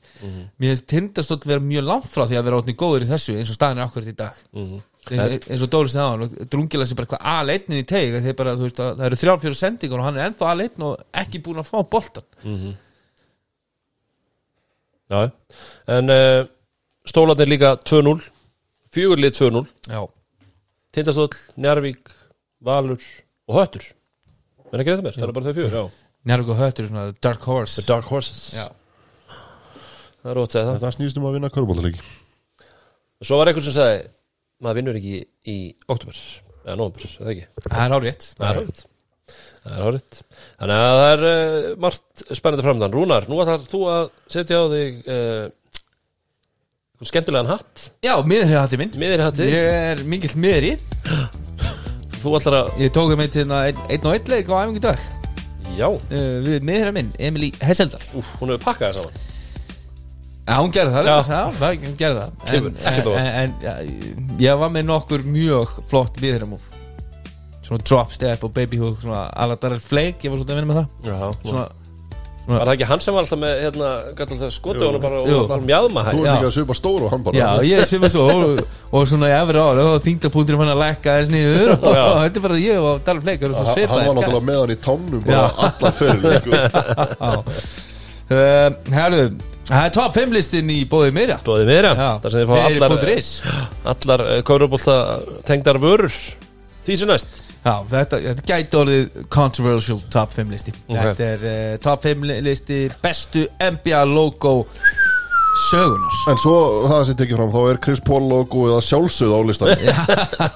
[0.56, 3.52] Mér finnst tindastótt vera mjög langt frá því að vera átni góður í þessu eins
[3.52, 4.40] og staðin er akkurat í dag.
[4.56, 4.80] Mhm.
[5.10, 8.56] eins, eins og Dóri á hann drungilega sem bara hvað aðleitnin í teig þeir bara,
[8.56, 11.42] þú veist, að, það eru þrjár fjóru sendingar og hann er ennþá aðleitn og ekki
[11.44, 12.24] búin að fá boltan
[15.14, 16.44] já En uh,
[17.08, 18.22] stólarnir líka 2-0
[18.94, 20.00] Fjögurlið 2-0 já,
[20.94, 22.12] Tindastóll, Njarvík,
[22.62, 23.00] Valur
[23.50, 23.82] og Höttur.
[24.70, 25.74] Men ekki þetta mér, það er bara þau fjögur.
[25.74, 27.74] Já, Njárvík og Höttur er svona Dark Horse.
[27.80, 28.44] The Dark Horses.
[28.54, 28.68] Já,
[30.24, 30.78] Það er rót að segja það.
[30.84, 31.98] Það snýst um að vinna körbóltalegi
[33.24, 33.98] Svo var eitthvað sem sagði
[34.64, 35.18] Maður vinnur ekki
[35.52, 35.56] í
[35.92, 36.20] oktober
[36.64, 37.44] Eða nóvember, er það ekki?
[37.66, 38.84] Það er árétt Það er hárið
[39.64, 40.16] Það er hárið
[40.60, 44.64] Þannig að það er uh, margt spennandi framdann Rúnar, nú ætlar þú að setja á
[44.74, 45.44] þig uh,
[47.04, 47.82] skemmtilegan hatt.
[48.04, 50.74] Já, miður hefði minn Miðir hatti ég er mikill miður í
[52.22, 55.02] Þú ætlar að ég tók með til hérna einn, og einn leik á æfingu dag.
[55.76, 58.00] Já, uh, við miður minn, Emilí Hesseldal.
[58.16, 59.32] Úf, hún hefur pakkað það saman
[60.44, 61.14] Já, hún gerði það, Já.
[61.32, 61.42] já.
[61.84, 62.32] hún gerði það.
[62.50, 63.74] Kemur En, ekkert á en, en já,
[64.44, 66.73] ég var með nokkur mjög flott viðræmúf
[67.64, 70.82] Svona drop step og baby hook Svona Aladar Flake, ég var svolítið að vinna með
[70.82, 70.88] það.
[71.08, 71.64] Já, Svona,
[72.44, 74.88] Var það ekki hann sem var alltaf með hérna, gæti alltaf Jú.
[74.90, 76.34] honum bara og bara mjadma þú hæg ert Já.
[76.34, 78.60] ekki að svipa stóru og hann bara já, ég svima svo og,
[78.92, 81.72] og svona í efri ára og þingdapunktur fann að lekka þess niður.
[81.78, 82.04] Og Já.
[82.18, 83.08] þetta er bara ég og
[83.46, 87.40] erum hann svo hann var náttúrulega með hann í tánum bara allar fyrir sko.
[88.24, 89.24] Uh, Herðu,
[89.68, 91.66] það er top 5 listin í bóðið mér Bóðið
[92.00, 92.06] já.
[92.24, 93.28] Það sem þið fá allar, Meiri.is.
[93.92, 94.94] allar Kaurubólta
[95.44, 96.16] tengdar vörur.
[96.88, 100.74] Því sem næst Já, þetta, þetta gæti orðið controversial top 5 listi.
[100.84, 100.98] Ok.
[100.98, 104.52] Þetta er uh, top 5 li- listi bestu NBA logo
[105.70, 106.54] sögunar En svo
[106.90, 109.72] það sem tekið fram, þá er Chris Paul logo eða sjálfsögð á listan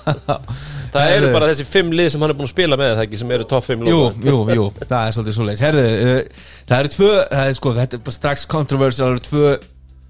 [0.92, 3.20] Það eru bara þessi fimm lið sem hann er búin að spila með það ekki
[3.22, 5.64] sem eru fimm Jú, logo jú, jú, það er svolítið svoleiðis.
[5.68, 9.26] Herðu, uh, það eru tvö það er, sko, Þetta er bara strax controversial Það eru
[9.28, 9.52] tvö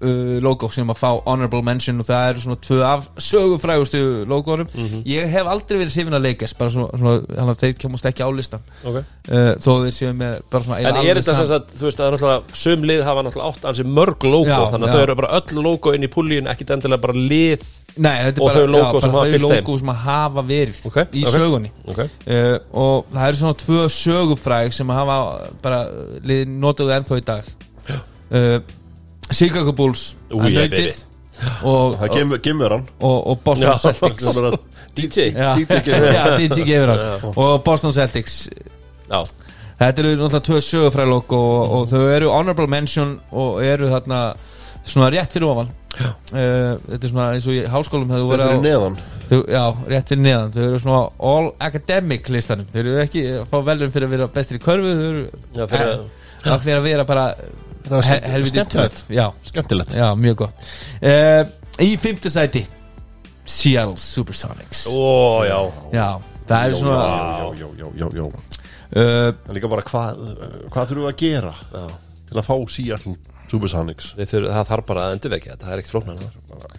[0.03, 4.69] uh, logo sem að fá honorable mention og það eru svona tvö af sögufrægustu logorum
[5.07, 8.25] Ég hef aldrei verið sifin að leikast bara svona, svona þannig að þeir kemast ekki
[8.25, 9.03] á listan okay.
[9.31, 11.99] uh, þó þeir séu með bara svona En eiginlega er þetta sem sagt, þú veist,
[11.99, 14.95] það er náttúrulega Sum lið hafa náttúrulega átt ansi mörg logo Já, Þannig að já.
[14.95, 17.67] þau eru bara öll logo inn í púlíun Ekkit endilega bara lið
[17.99, 20.81] Nei, þetta er Og bara, þau logo já, sem hafa logo sem að hafa verið
[20.89, 21.35] Ok, í ok.
[21.35, 22.11] sögunni okay.
[22.29, 25.17] uh, og það eru svona tvö sögufræg sem hafa
[25.63, 25.81] bara
[26.47, 28.59] notaðu ennþá í dag uh,
[29.31, 31.05] Chicago Bulls Ú, að ég nautið
[31.63, 32.85] og, Það gemur, gemur hann.
[32.99, 33.77] og, og Boston Já.
[33.79, 34.25] Celtics.
[34.35, 34.49] Bara
[34.97, 36.15] DJ Já, DJ gefur hann.
[36.17, 37.27] Já, DJ gefur hann.
[37.35, 38.39] Og Boston Celtics.
[39.09, 39.21] Já,
[39.79, 44.17] Þetta eru náttúrulega tvö sögufræg logo og, og þau eru honorable mention og eru þarna
[44.83, 45.69] svona rétt fyrir ofan.
[45.99, 48.99] Uh, Þetta er svona eins og í háskólum hefur Þetta verið er á neðan.
[49.29, 50.51] Þau, já, rétt fyrir neðan.
[50.57, 51.01] Þau eru svona
[51.31, 52.67] all academic listanum.
[52.73, 55.23] Þau eru ekki að fá velum fyrir að vera bestir í körfu Þau eru
[55.61, 55.95] já fyrir
[56.39, 57.23] Eh, það fyrir að vera bara
[57.87, 59.95] helviti Já, Skemmtilegt.
[59.95, 60.67] Já, mjög gott.
[61.01, 61.47] Uh,
[61.79, 62.65] Í fymta sæti
[63.49, 64.85] Seattle Supersonics.
[64.91, 65.59] Ó, já.
[65.95, 66.07] Já,
[66.49, 70.19] það er svona Já, já, já, já, já uh, líka bara hvað
[70.69, 71.85] Hvað þurfum við að gera Já.
[72.29, 73.15] Til að fá Seattle
[73.49, 74.11] Supersonics?
[74.19, 76.77] Það þarf bara að endurvekja þetta, það er ekkert flóknar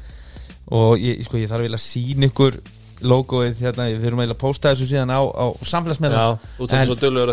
[0.71, 2.61] Og ég, sko, ég þarf vel að sína ykkur
[3.03, 6.25] logoið hérna, við eiginlega að posta þessu síðan á, á samfélagsmiðla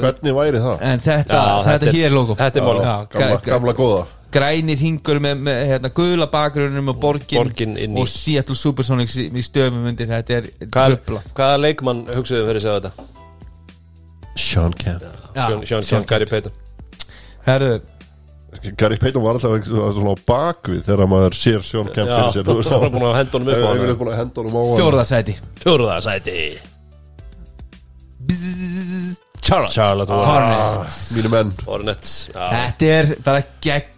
[0.03, 0.77] Hvernig væri það?
[0.81, 2.35] En þetta, Já, þetta, þetta er- hér er logo.
[2.35, 2.85] þetta er málið.
[2.88, 4.06] Já, Gamla, ga- ga- gamla góða.
[4.31, 9.44] grænir hingur með, með hérna, guðla bakgrunum og borgin, Borgin og Seattle Supersonics í, í
[9.44, 10.07] stöfum undir.
[10.07, 12.91] Þetta er Hvað, trublað hvaða leikmann hugsaðu fyrir að segja þetta?
[14.38, 15.02] Sean Kemp.
[15.02, 16.03] Sean, Sean, Sean Sean
[18.80, 22.56] Gary Payton var alltaf svona á bakvið þegar maður sér Sean Kemp fyrir sér þú
[22.61, 24.41] veist, það var búin að henda honum upp á Ég vil hann búin að henda
[24.41, 24.78] honum á hann.
[24.80, 25.36] Fjórða sæti.
[25.64, 26.38] Fjórða sæti.
[29.48, 30.98] Charlotte, Charlotte Hornets.
[31.15, 31.52] Mínu menn.
[31.68, 32.15] Hornets.
[32.36, 33.44] Þetta er bara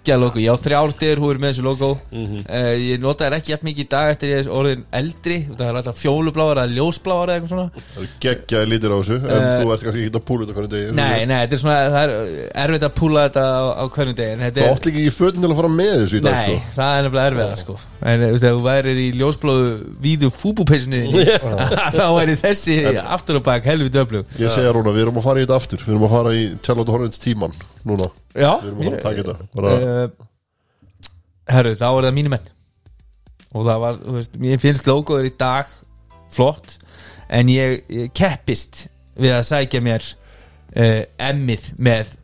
[0.10, 0.40] geggja logo.
[0.42, 1.90] Ég á þrjártir húr með þessu logo.
[2.12, 2.40] Mhm.
[2.50, 5.38] uh, Ég nota þær ekki jafn mikið í dag eftir ég er orðin eldri.
[5.54, 7.84] Það er alltaf fjólubláar eða ljósbláar eða eitthvað svona.
[7.94, 10.56] Það er geggjaði lítir á þessu En Eh, þú ert kannski ekki að púla þetta
[10.58, 10.96] hvernig degi.
[11.00, 12.14] Nei, nei, þetta er svona Það er
[12.64, 15.50] erfitt að púla þetta á, á hverjum degi Það er- átt líka ekki fötin til
[15.52, 16.74] að fara með þessu í dag Nei, sko.
[16.80, 17.76] það er nefnilega erfiða sko.
[18.10, 19.70] En þú veist, ef þú værir í ljósblóðu
[20.02, 21.02] víðu fúbúpeysunni
[22.00, 25.40] þá væri þessi aftur og bak helvið döflug Ég segja Rúna, við erum að fara
[25.42, 25.84] í þetta aftur.
[25.86, 27.54] Við erum að fara í Charlotte Hornets tíman
[27.88, 30.28] Núna, Já, við erum að fara að taka þetta bara, uh,
[31.50, 32.48] Herru, þá er það mínu menn.
[33.50, 35.76] Og það var, þú veist, mér finnst logoður í dag
[36.30, 36.76] flott
[37.34, 38.86] en ég, ég keppist
[39.20, 42.16] við að sækja mér uh, emmið með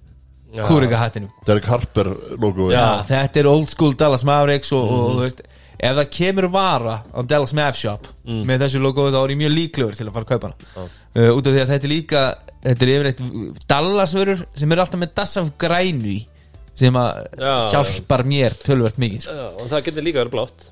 [0.55, 1.29] kúrikahattinu.
[1.47, 3.03] Derek Harper logo Já.
[3.09, 5.41] þetta er old school Dallas Mavericks og, og þú veist,
[5.79, 9.55] ef það kemur vara á Dallas Mav Shop með þessu logo þá er ég mjög
[9.55, 10.85] líklegur til að fara að kaupa hana.
[11.15, 12.21] Uh, út af því að þetta er líka
[12.65, 16.21] þetta er yfirleitt Dallas vörur sem eru alltaf með das af grænu í
[16.75, 19.35] sem að Já, hjálpar mér tölvert mikið sko.
[19.63, 20.65] Og það getur líka verið blátt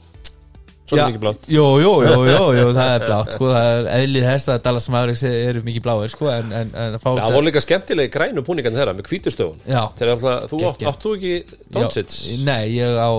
[0.83, 1.45] Svolítið mikið blátt.
[1.47, 4.87] Jú, jú, jú, jú, jú, það er blátt sko, það er eðlið þess að Dallas
[4.91, 8.43] Mavericks eru mikið bláir sko, en, en, en að fá Það voru líka skemmtilegi grænu
[8.43, 9.81] púningan þeirra með hvítustöfun Já.
[9.95, 10.91] Þegar alltaf, þú átt, Geggjað.
[10.91, 11.33] átt þú ekki
[11.77, 12.17] Doncic?
[12.19, 13.11] Já, Nei, ég á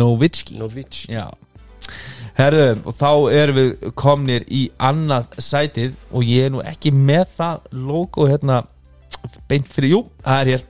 [0.00, 1.26] Novitski Novic Já.
[2.38, 3.08] Herðu, og þá
[3.42, 8.62] erum við komnir í annað sætið og ég er nú ekki með það logo hérna
[9.52, 10.64] beint fyrir, jú, það er hér.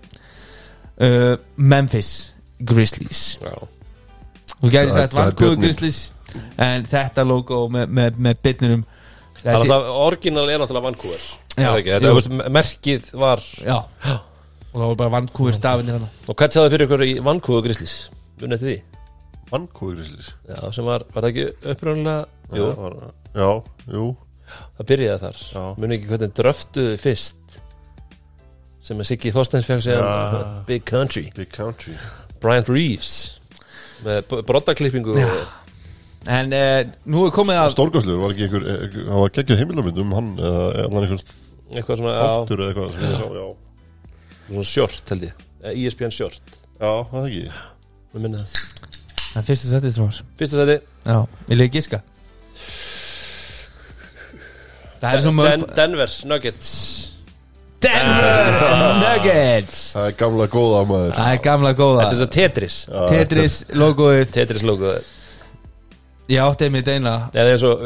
[1.03, 2.11] Uh, Memphis
[2.59, 3.23] Grizzlies.
[3.39, 3.55] Já,
[4.63, 5.63] Það er- það er Vancouver björninn.
[5.65, 6.01] Grizzlies
[6.59, 8.41] en þetta logo með, með, með
[9.45, 11.23] er alltaf, orginal er náttúrulega Vancouver.
[11.53, 13.77] Já, Er veist, merkið var Já,
[14.73, 17.97] og það var bara Vancouver stafinir hann Og hvað tjáðu fyrir ykkur í Vancouver Grizzlies?
[18.41, 18.77] Munið eftir því?
[19.51, 20.31] Vancouver Grizzlies?
[20.49, 22.97] Já, sem var, var það ekki uppröðunlega Jú, var-
[23.37, 23.51] Já,
[23.93, 24.07] jú.
[24.77, 25.39] Það byrjaði þar.
[25.53, 25.63] Já.
[25.81, 27.59] Munið ekki hvernig dröftuðu fyrst?
[28.83, 29.69] Sem að Siggi Þorsteins
[30.03, 30.65] Já.
[30.69, 31.29] Big Country.
[31.37, 31.95] Big Country.
[32.43, 33.13] Bryant Reeves.
[34.05, 35.29] Með brodaklippingu Já.
[36.31, 39.97] En uh, nú er komið að Stórgáslegur, var ekki einhver eh, Það var geggjað heimildamind
[40.05, 41.25] um hann Eða eða einhver
[41.73, 43.47] eitthvað svona, þáttur eða eitthvað sem ég sá, Já,
[44.47, 45.45] svona short held ég.
[45.63, 46.57] Eh, ESPN short.
[46.77, 47.63] Já það er ekki.
[48.13, 48.91] Mér minni það.
[49.33, 50.75] Er fyrsta setið tróðar Fyrsta seti
[51.09, 51.17] Já,
[51.49, 52.03] vil ég giska?
[55.03, 56.75] Það er svo mörg Den Denver Nuggets.
[57.83, 59.81] Denver Nuggets.
[59.97, 61.17] Það er gamla góða maður.
[61.17, 62.05] Það er gamla góða.
[62.05, 62.77] Þetta er svo Tetris.
[62.87, 64.29] Já, Tetris logoið.
[64.37, 64.93] Tetris logo
[66.33, 67.83] Ég átti einmitt eina Eða eins og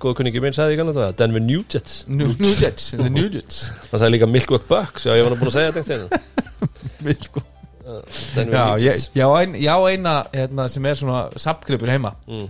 [0.00, 3.58] góð kunningi minn sagði í ganlega það Denver Nuggets New Nuggets The Nuggets
[3.90, 6.20] Það sagði líka Milwaukee Bucks Já, ég var nú búin að segja þetta.
[7.26, 7.42] Sko.
[8.36, 9.10] Denver Já, ég, Nuggets.
[9.16, 12.48] já, ein, já eina hérna, sem er svona sapgripur heima Mm.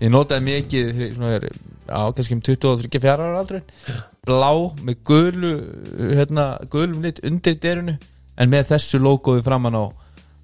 [0.00, 1.46] ég notaði mikið svona, er,
[1.88, 3.62] á kannski um 23 ára aldrei
[4.28, 4.50] blá
[4.84, 5.52] með gulu
[6.18, 7.94] hérna, gulum lit undir derunu
[8.36, 9.84] en með þessu logoði framan á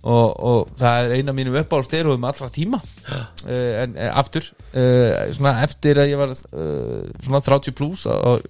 [0.03, 2.81] og, og það er eina af mínum uppáhaldsteruðum allra tíma.
[3.07, 3.53] Uh,
[3.85, 8.43] en uh, aftur uh, svona eftir að ég var uh, svona 30 plus þá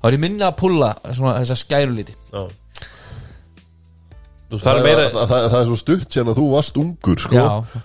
[0.00, 2.48] þá er ég minna að pulla svona þessa skæruliti Já.
[4.50, 7.20] Þú það, fara meira það, það, það er svo stutt síðan að þú varst ungur
[7.22, 7.42] sko,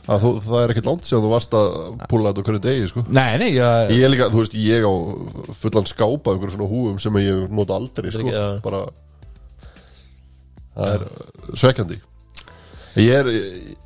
[0.09, 1.67] að þú, það er ekkert langt síðan þú varst að
[2.09, 3.03] púla þetta á hverju degi sko.
[3.05, 4.93] Nei, nei, ég, ég er líka, þú veist, ég á
[5.61, 8.33] fullan skápa af einhverjum svona húfum sem ég nota aldrei sko.
[8.65, 8.81] Bara
[10.73, 11.05] það er
[11.53, 11.99] svekkjandi
[12.95, 13.29] ég er,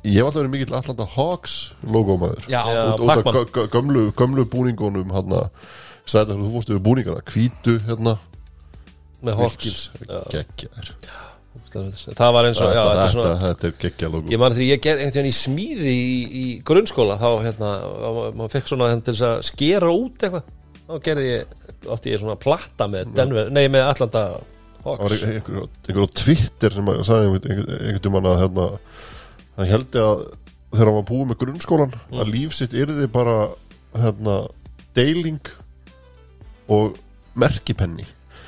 [0.06, 1.54] ég hef alltaf verið mikill Atlanta Hawks
[1.86, 2.60] logómaður já,
[2.94, 5.44] út, gö- gömlu, gömlu búningunum hérna,
[6.06, 8.16] sæði að þú fórst yfir búningana hvítu hérna.
[9.26, 9.90] Með Hawks.
[10.32, 10.94] Geggjaður
[11.70, 14.30] Það var eins og, já, þetta, er svona þetta er geggja logo.
[14.32, 17.68] Ég man því ég ger einhvern veginn í smíði í, í grunnskóla þá hérna,
[18.16, 20.48] ma- maður fekk svona hérna, til þess að skera út eitthvað.
[20.88, 21.52] Þá gerði ég,
[21.94, 24.24] átti ég svona platta með Denver, nei með Atlanta
[24.84, 28.66] það var Hawks einhver, einhver á Twitter sem að sagði einhvern, mann að hérna,
[29.58, 30.22] hann heldi að
[30.70, 32.20] þegar hann var búið með grunnskólan Mm.
[32.22, 33.36] að líf sitt yrði bara
[33.98, 34.36] hérna,
[34.96, 35.40] deiling
[36.70, 36.96] og
[37.34, 38.06] merkipenni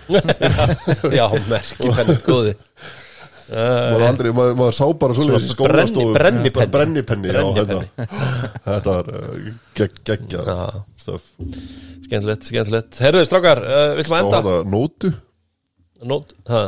[1.19, 2.57] Já, merki penni, góði
[3.53, 6.71] maður, aldrei, maður, maður sá bara Svona brenni- skólastofu brennipenni.
[6.73, 7.89] brennipenni, já, Brennipenni.
[7.99, 8.23] hérna.
[8.69, 10.57] þetta var uh, gegg, geggja Já,
[11.03, 11.27] stöf
[12.07, 15.13] skemmtilegt, skemmtilegt Herðu, strákar, uh, við ætlum að enda nótu
[16.03, 16.63] Nót, ha,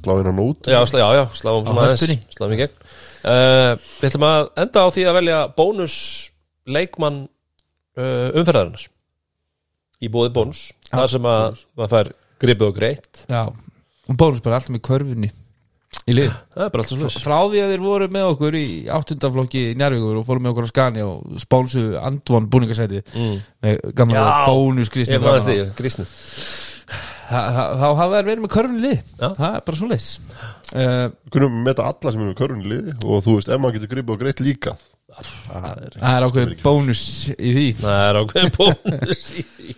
[0.00, 2.18] sláðina nótu já, slá, já, já, sláum svona aðeins höftunni.
[2.34, 2.84] Sláum í gegn.
[3.26, 5.96] Uh, Við ætlum að enda á því að velja bónus
[6.66, 8.86] leikmann uh, umferðarinnar.
[10.00, 12.12] Í bóði bónus þar sem að maður fær
[12.42, 13.24] gripið og greitt.
[13.30, 13.42] Já,
[14.06, 15.32] og bónus bara alltaf með körfunni
[16.06, 16.34] í lið.
[16.54, 20.20] Það er bara alltaf svona Frá því að þeir voru með okkur í áttundaflokki Njarvíkur
[20.20, 23.40] og fórum með okkur á Skani og spánsu Andvon búningasæti mm.
[23.64, 26.06] með gamla bónus Kristi Ég maður því, grísni
[27.26, 29.28] Þá hafa þær verið með körfunni í lið Já.
[29.34, 30.08] Það er bara svo leis
[30.78, 33.92] uh, kunum meta alla sem er með körfunni liði og þú veist, ef maður getur
[33.94, 34.74] gripið og greitt líka.
[35.16, 37.02] Það er Það er ákveðin bónus
[37.34, 37.66] í því.
[37.80, 39.76] Það er ákveðin bónus í því.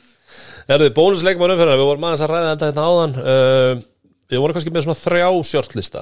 [0.69, 3.15] Herðu, bónusleikmann umferðar, við vorum aðeins að ræða þetta hérna áðan.
[3.23, 3.87] Uh,
[4.29, 6.01] Við vorum kannski með svona þrjá sjörtlista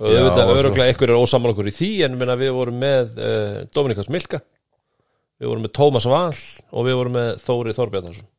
[0.00, 2.78] og Já, auðvitað svo- öruglega einhver er ósamal okkur í því en minna, við vorum
[2.80, 4.40] með uh, Dominikas Milka
[5.42, 8.30] við vorum með Tómas Val og við vorum með Þóri Þorbjarnarsson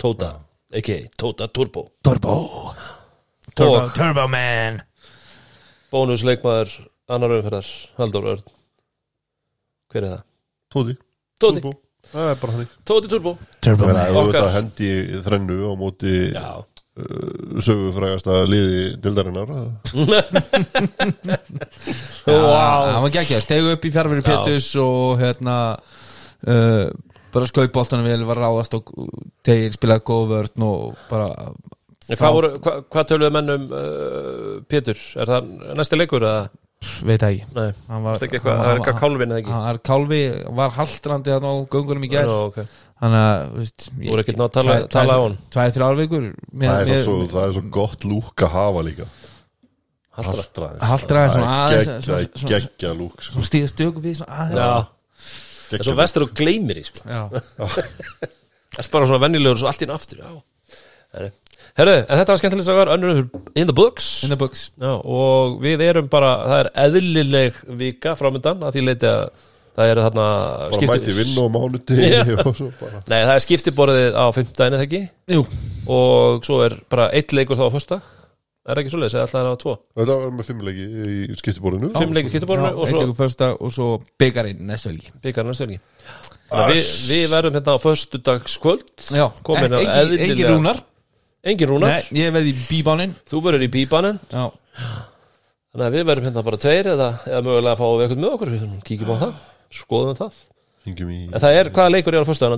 [0.00, 0.30] Tóta,
[0.74, 0.98] a.k.a.
[1.20, 4.80] Tóta Turbo Turbo og Turbo Man
[5.94, 6.72] bónusleikmaður
[7.14, 7.68] annar umferðar,
[8.00, 8.44] Halldór Örn
[9.94, 10.22] Hver er það?
[10.74, 10.94] tóti,
[11.38, 11.74] Tóti, Turbo.
[12.10, 14.20] það er bara þannig Tóti Turbo Turbo Það er Okkar.
[14.22, 19.54] auðvitað hendi í þrennu á móti Já, uh, sögufrægasta liði dildarinnar
[22.24, 22.90] Wow.
[22.94, 24.28] Hann var geggjað, stegu upp í fjárveri Já.
[24.32, 25.56] Pétus og hérna
[26.48, 26.88] uh,
[27.34, 28.92] bara skaup boltanum vel, var ráðast og
[29.46, 31.30] tegir, spilaði góð vörn og bara
[32.04, 34.98] En Hvað, voru, hva, hvað töluðu menn um uh, Pétur?
[35.16, 35.46] Er það
[35.78, 36.42] næsti leikur eða?
[37.04, 39.52] veit það ekki Nei, hann var, ekki eitthvað, það er eitthvað kálfin eða ekki?
[39.54, 40.20] hann er kálfi,
[40.58, 42.66] var haldrandi að ná göngunum í gær Nú, okay.
[43.00, 45.36] þannig að, veist Þú voru ekkert náð að tala- tala á hann?
[45.56, 46.26] tvær, þrjár vikur
[46.64, 46.92] það er,
[47.32, 49.08] það er svo gott lúk að hafa líka
[50.14, 53.42] Haldraði svona aðeins, svona- geggja, lúk sko.
[53.48, 54.92] stíða stöku við svona aðeins
[55.74, 57.04] það er svo vestur og gleymir í sko.
[58.74, 60.22] Er bara svona venjulegur og svo allt í einu aftur
[61.74, 63.20] Herru, en þetta var skemmtilegt að vera önnur
[63.58, 64.08] in the books.
[64.26, 64.68] In the books.
[64.78, 69.24] Já, og við erum bara, það er eðlileg vika framöndan að því leiti að
[69.74, 70.26] það eru þarna
[70.70, 75.02] bara mæti vinn og mánuti bara Nei, það er skiptiborðið á fimmtudaginn eða ekki?
[75.34, 75.42] Jú,
[75.90, 77.74] og svo er bara eitt leikur þá á
[78.64, 79.72] föstudag Er það ekki svoleiðis, eða alltaf er það á tvo?
[80.00, 83.88] Þetta var með fimmleiki í skiptiborðinu Fimm leikir skiptiborðinu og svo fyrsta og svo
[84.22, 85.80] byggarinn næstu helgi byggar næstu helgi
[86.44, 89.04] Þannig að við, við verðum hérna á föstudagskvöld.
[89.16, 90.80] Já, Komin á engin, eðlilega- engin rúnar.
[91.44, 94.44] Engin rúnar, Nei, ég veði í bíbánin þú verður í bíbanin Já,
[95.74, 98.34] Þannig að við verðum hérna bara tveir eða, eða mögulega að fá við eitthvað með
[98.36, 98.52] okkur.
[98.54, 99.32] Við kíkjum á það,
[99.74, 100.36] skoðum það.
[100.86, 102.54] Hingjum í En það er, hvaða leikur er á föstudag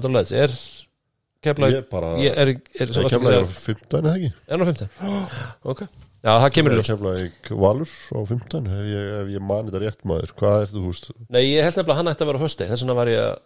[1.43, 2.51] náttúrulega Er kefla ég bara Ég er,
[2.81, 4.31] er, kemla ég á fimmtæn eða ekki?
[4.49, 4.89] Er það 15?
[5.73, 5.83] Ok.
[6.27, 6.89] Já, það kemur ljós.
[6.91, 10.33] Kemla ég Valur á fimmtæn ef ég, ef ég mani þetta rétt maður.
[10.41, 12.73] Hvað er þú húst Nei, ég held nefnilega að hann ætti að vera á föstudag
[12.73, 13.37] Þess vegna var ég að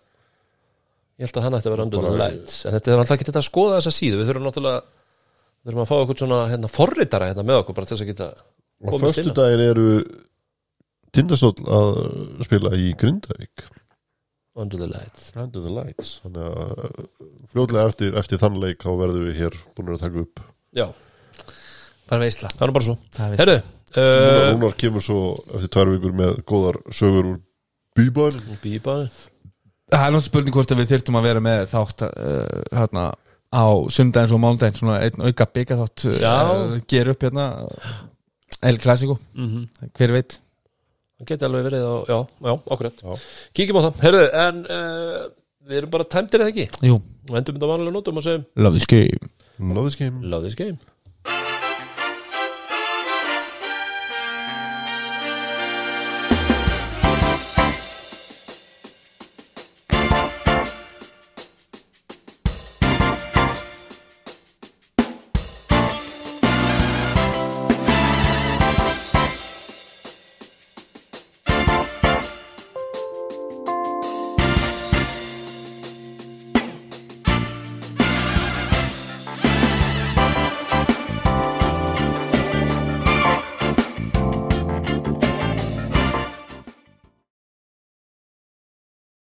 [1.21, 2.63] Ég held að hann ætti að vera the Bara- lights.
[2.65, 4.21] En þetta er alltaf ekki þetta að skoða þessa síðu.
[4.23, 4.81] Við þurfum náttúrulega
[5.61, 8.11] Við þurfum að fá okkur svona hérna, forritara hérna með okkur bara til þess að
[8.15, 8.29] geta
[8.81, 9.17] og komist inn á.
[9.29, 9.89] föstudaginn eru
[11.13, 11.99] tindastóll að
[12.47, 13.67] spila í Grindavík
[14.59, 15.31] Under the lights.
[15.39, 16.17] Under the Lights.
[16.25, 17.05] Þannig að uh,
[17.53, 20.43] fljótlega eftir, eftir þann leik þá verðum við hér búin að taka upp.
[20.77, 20.87] Já,
[22.11, 22.51] bara veisla.
[22.57, 22.97] Það er bara svo.
[23.15, 23.37] Er.
[23.41, 23.55] Herru,
[23.95, 25.21] uh, Rúnar kemur svo
[25.55, 27.39] eftir tvær vikur með góðar sögur úr
[27.99, 29.09] bíbæðin Bíbaði
[29.91, 33.07] Það er náttúrulega spurning hvort að við þyrftum að vera með þátt uh, hérna
[33.51, 36.35] á sundagins og máldaginn svona einn auka byggja þátt Já.
[36.47, 37.49] uh, gera upp hérna
[38.63, 40.37] El Clasico, mm hver veit
[41.21, 42.19] Það geti alveg verið á, já,
[42.49, 43.03] já, akkurat.
[43.05, 43.27] Já.
[43.59, 45.19] Kíkjum á það, herðu, en uh,
[45.69, 46.87] við erum bara tæmdir eða ekki?
[46.89, 46.97] Jú,
[47.29, 49.29] og endum þetta vanlega nótum og segjum love this game.
[49.61, 50.25] Love this game.
[50.25, 50.81] Love this game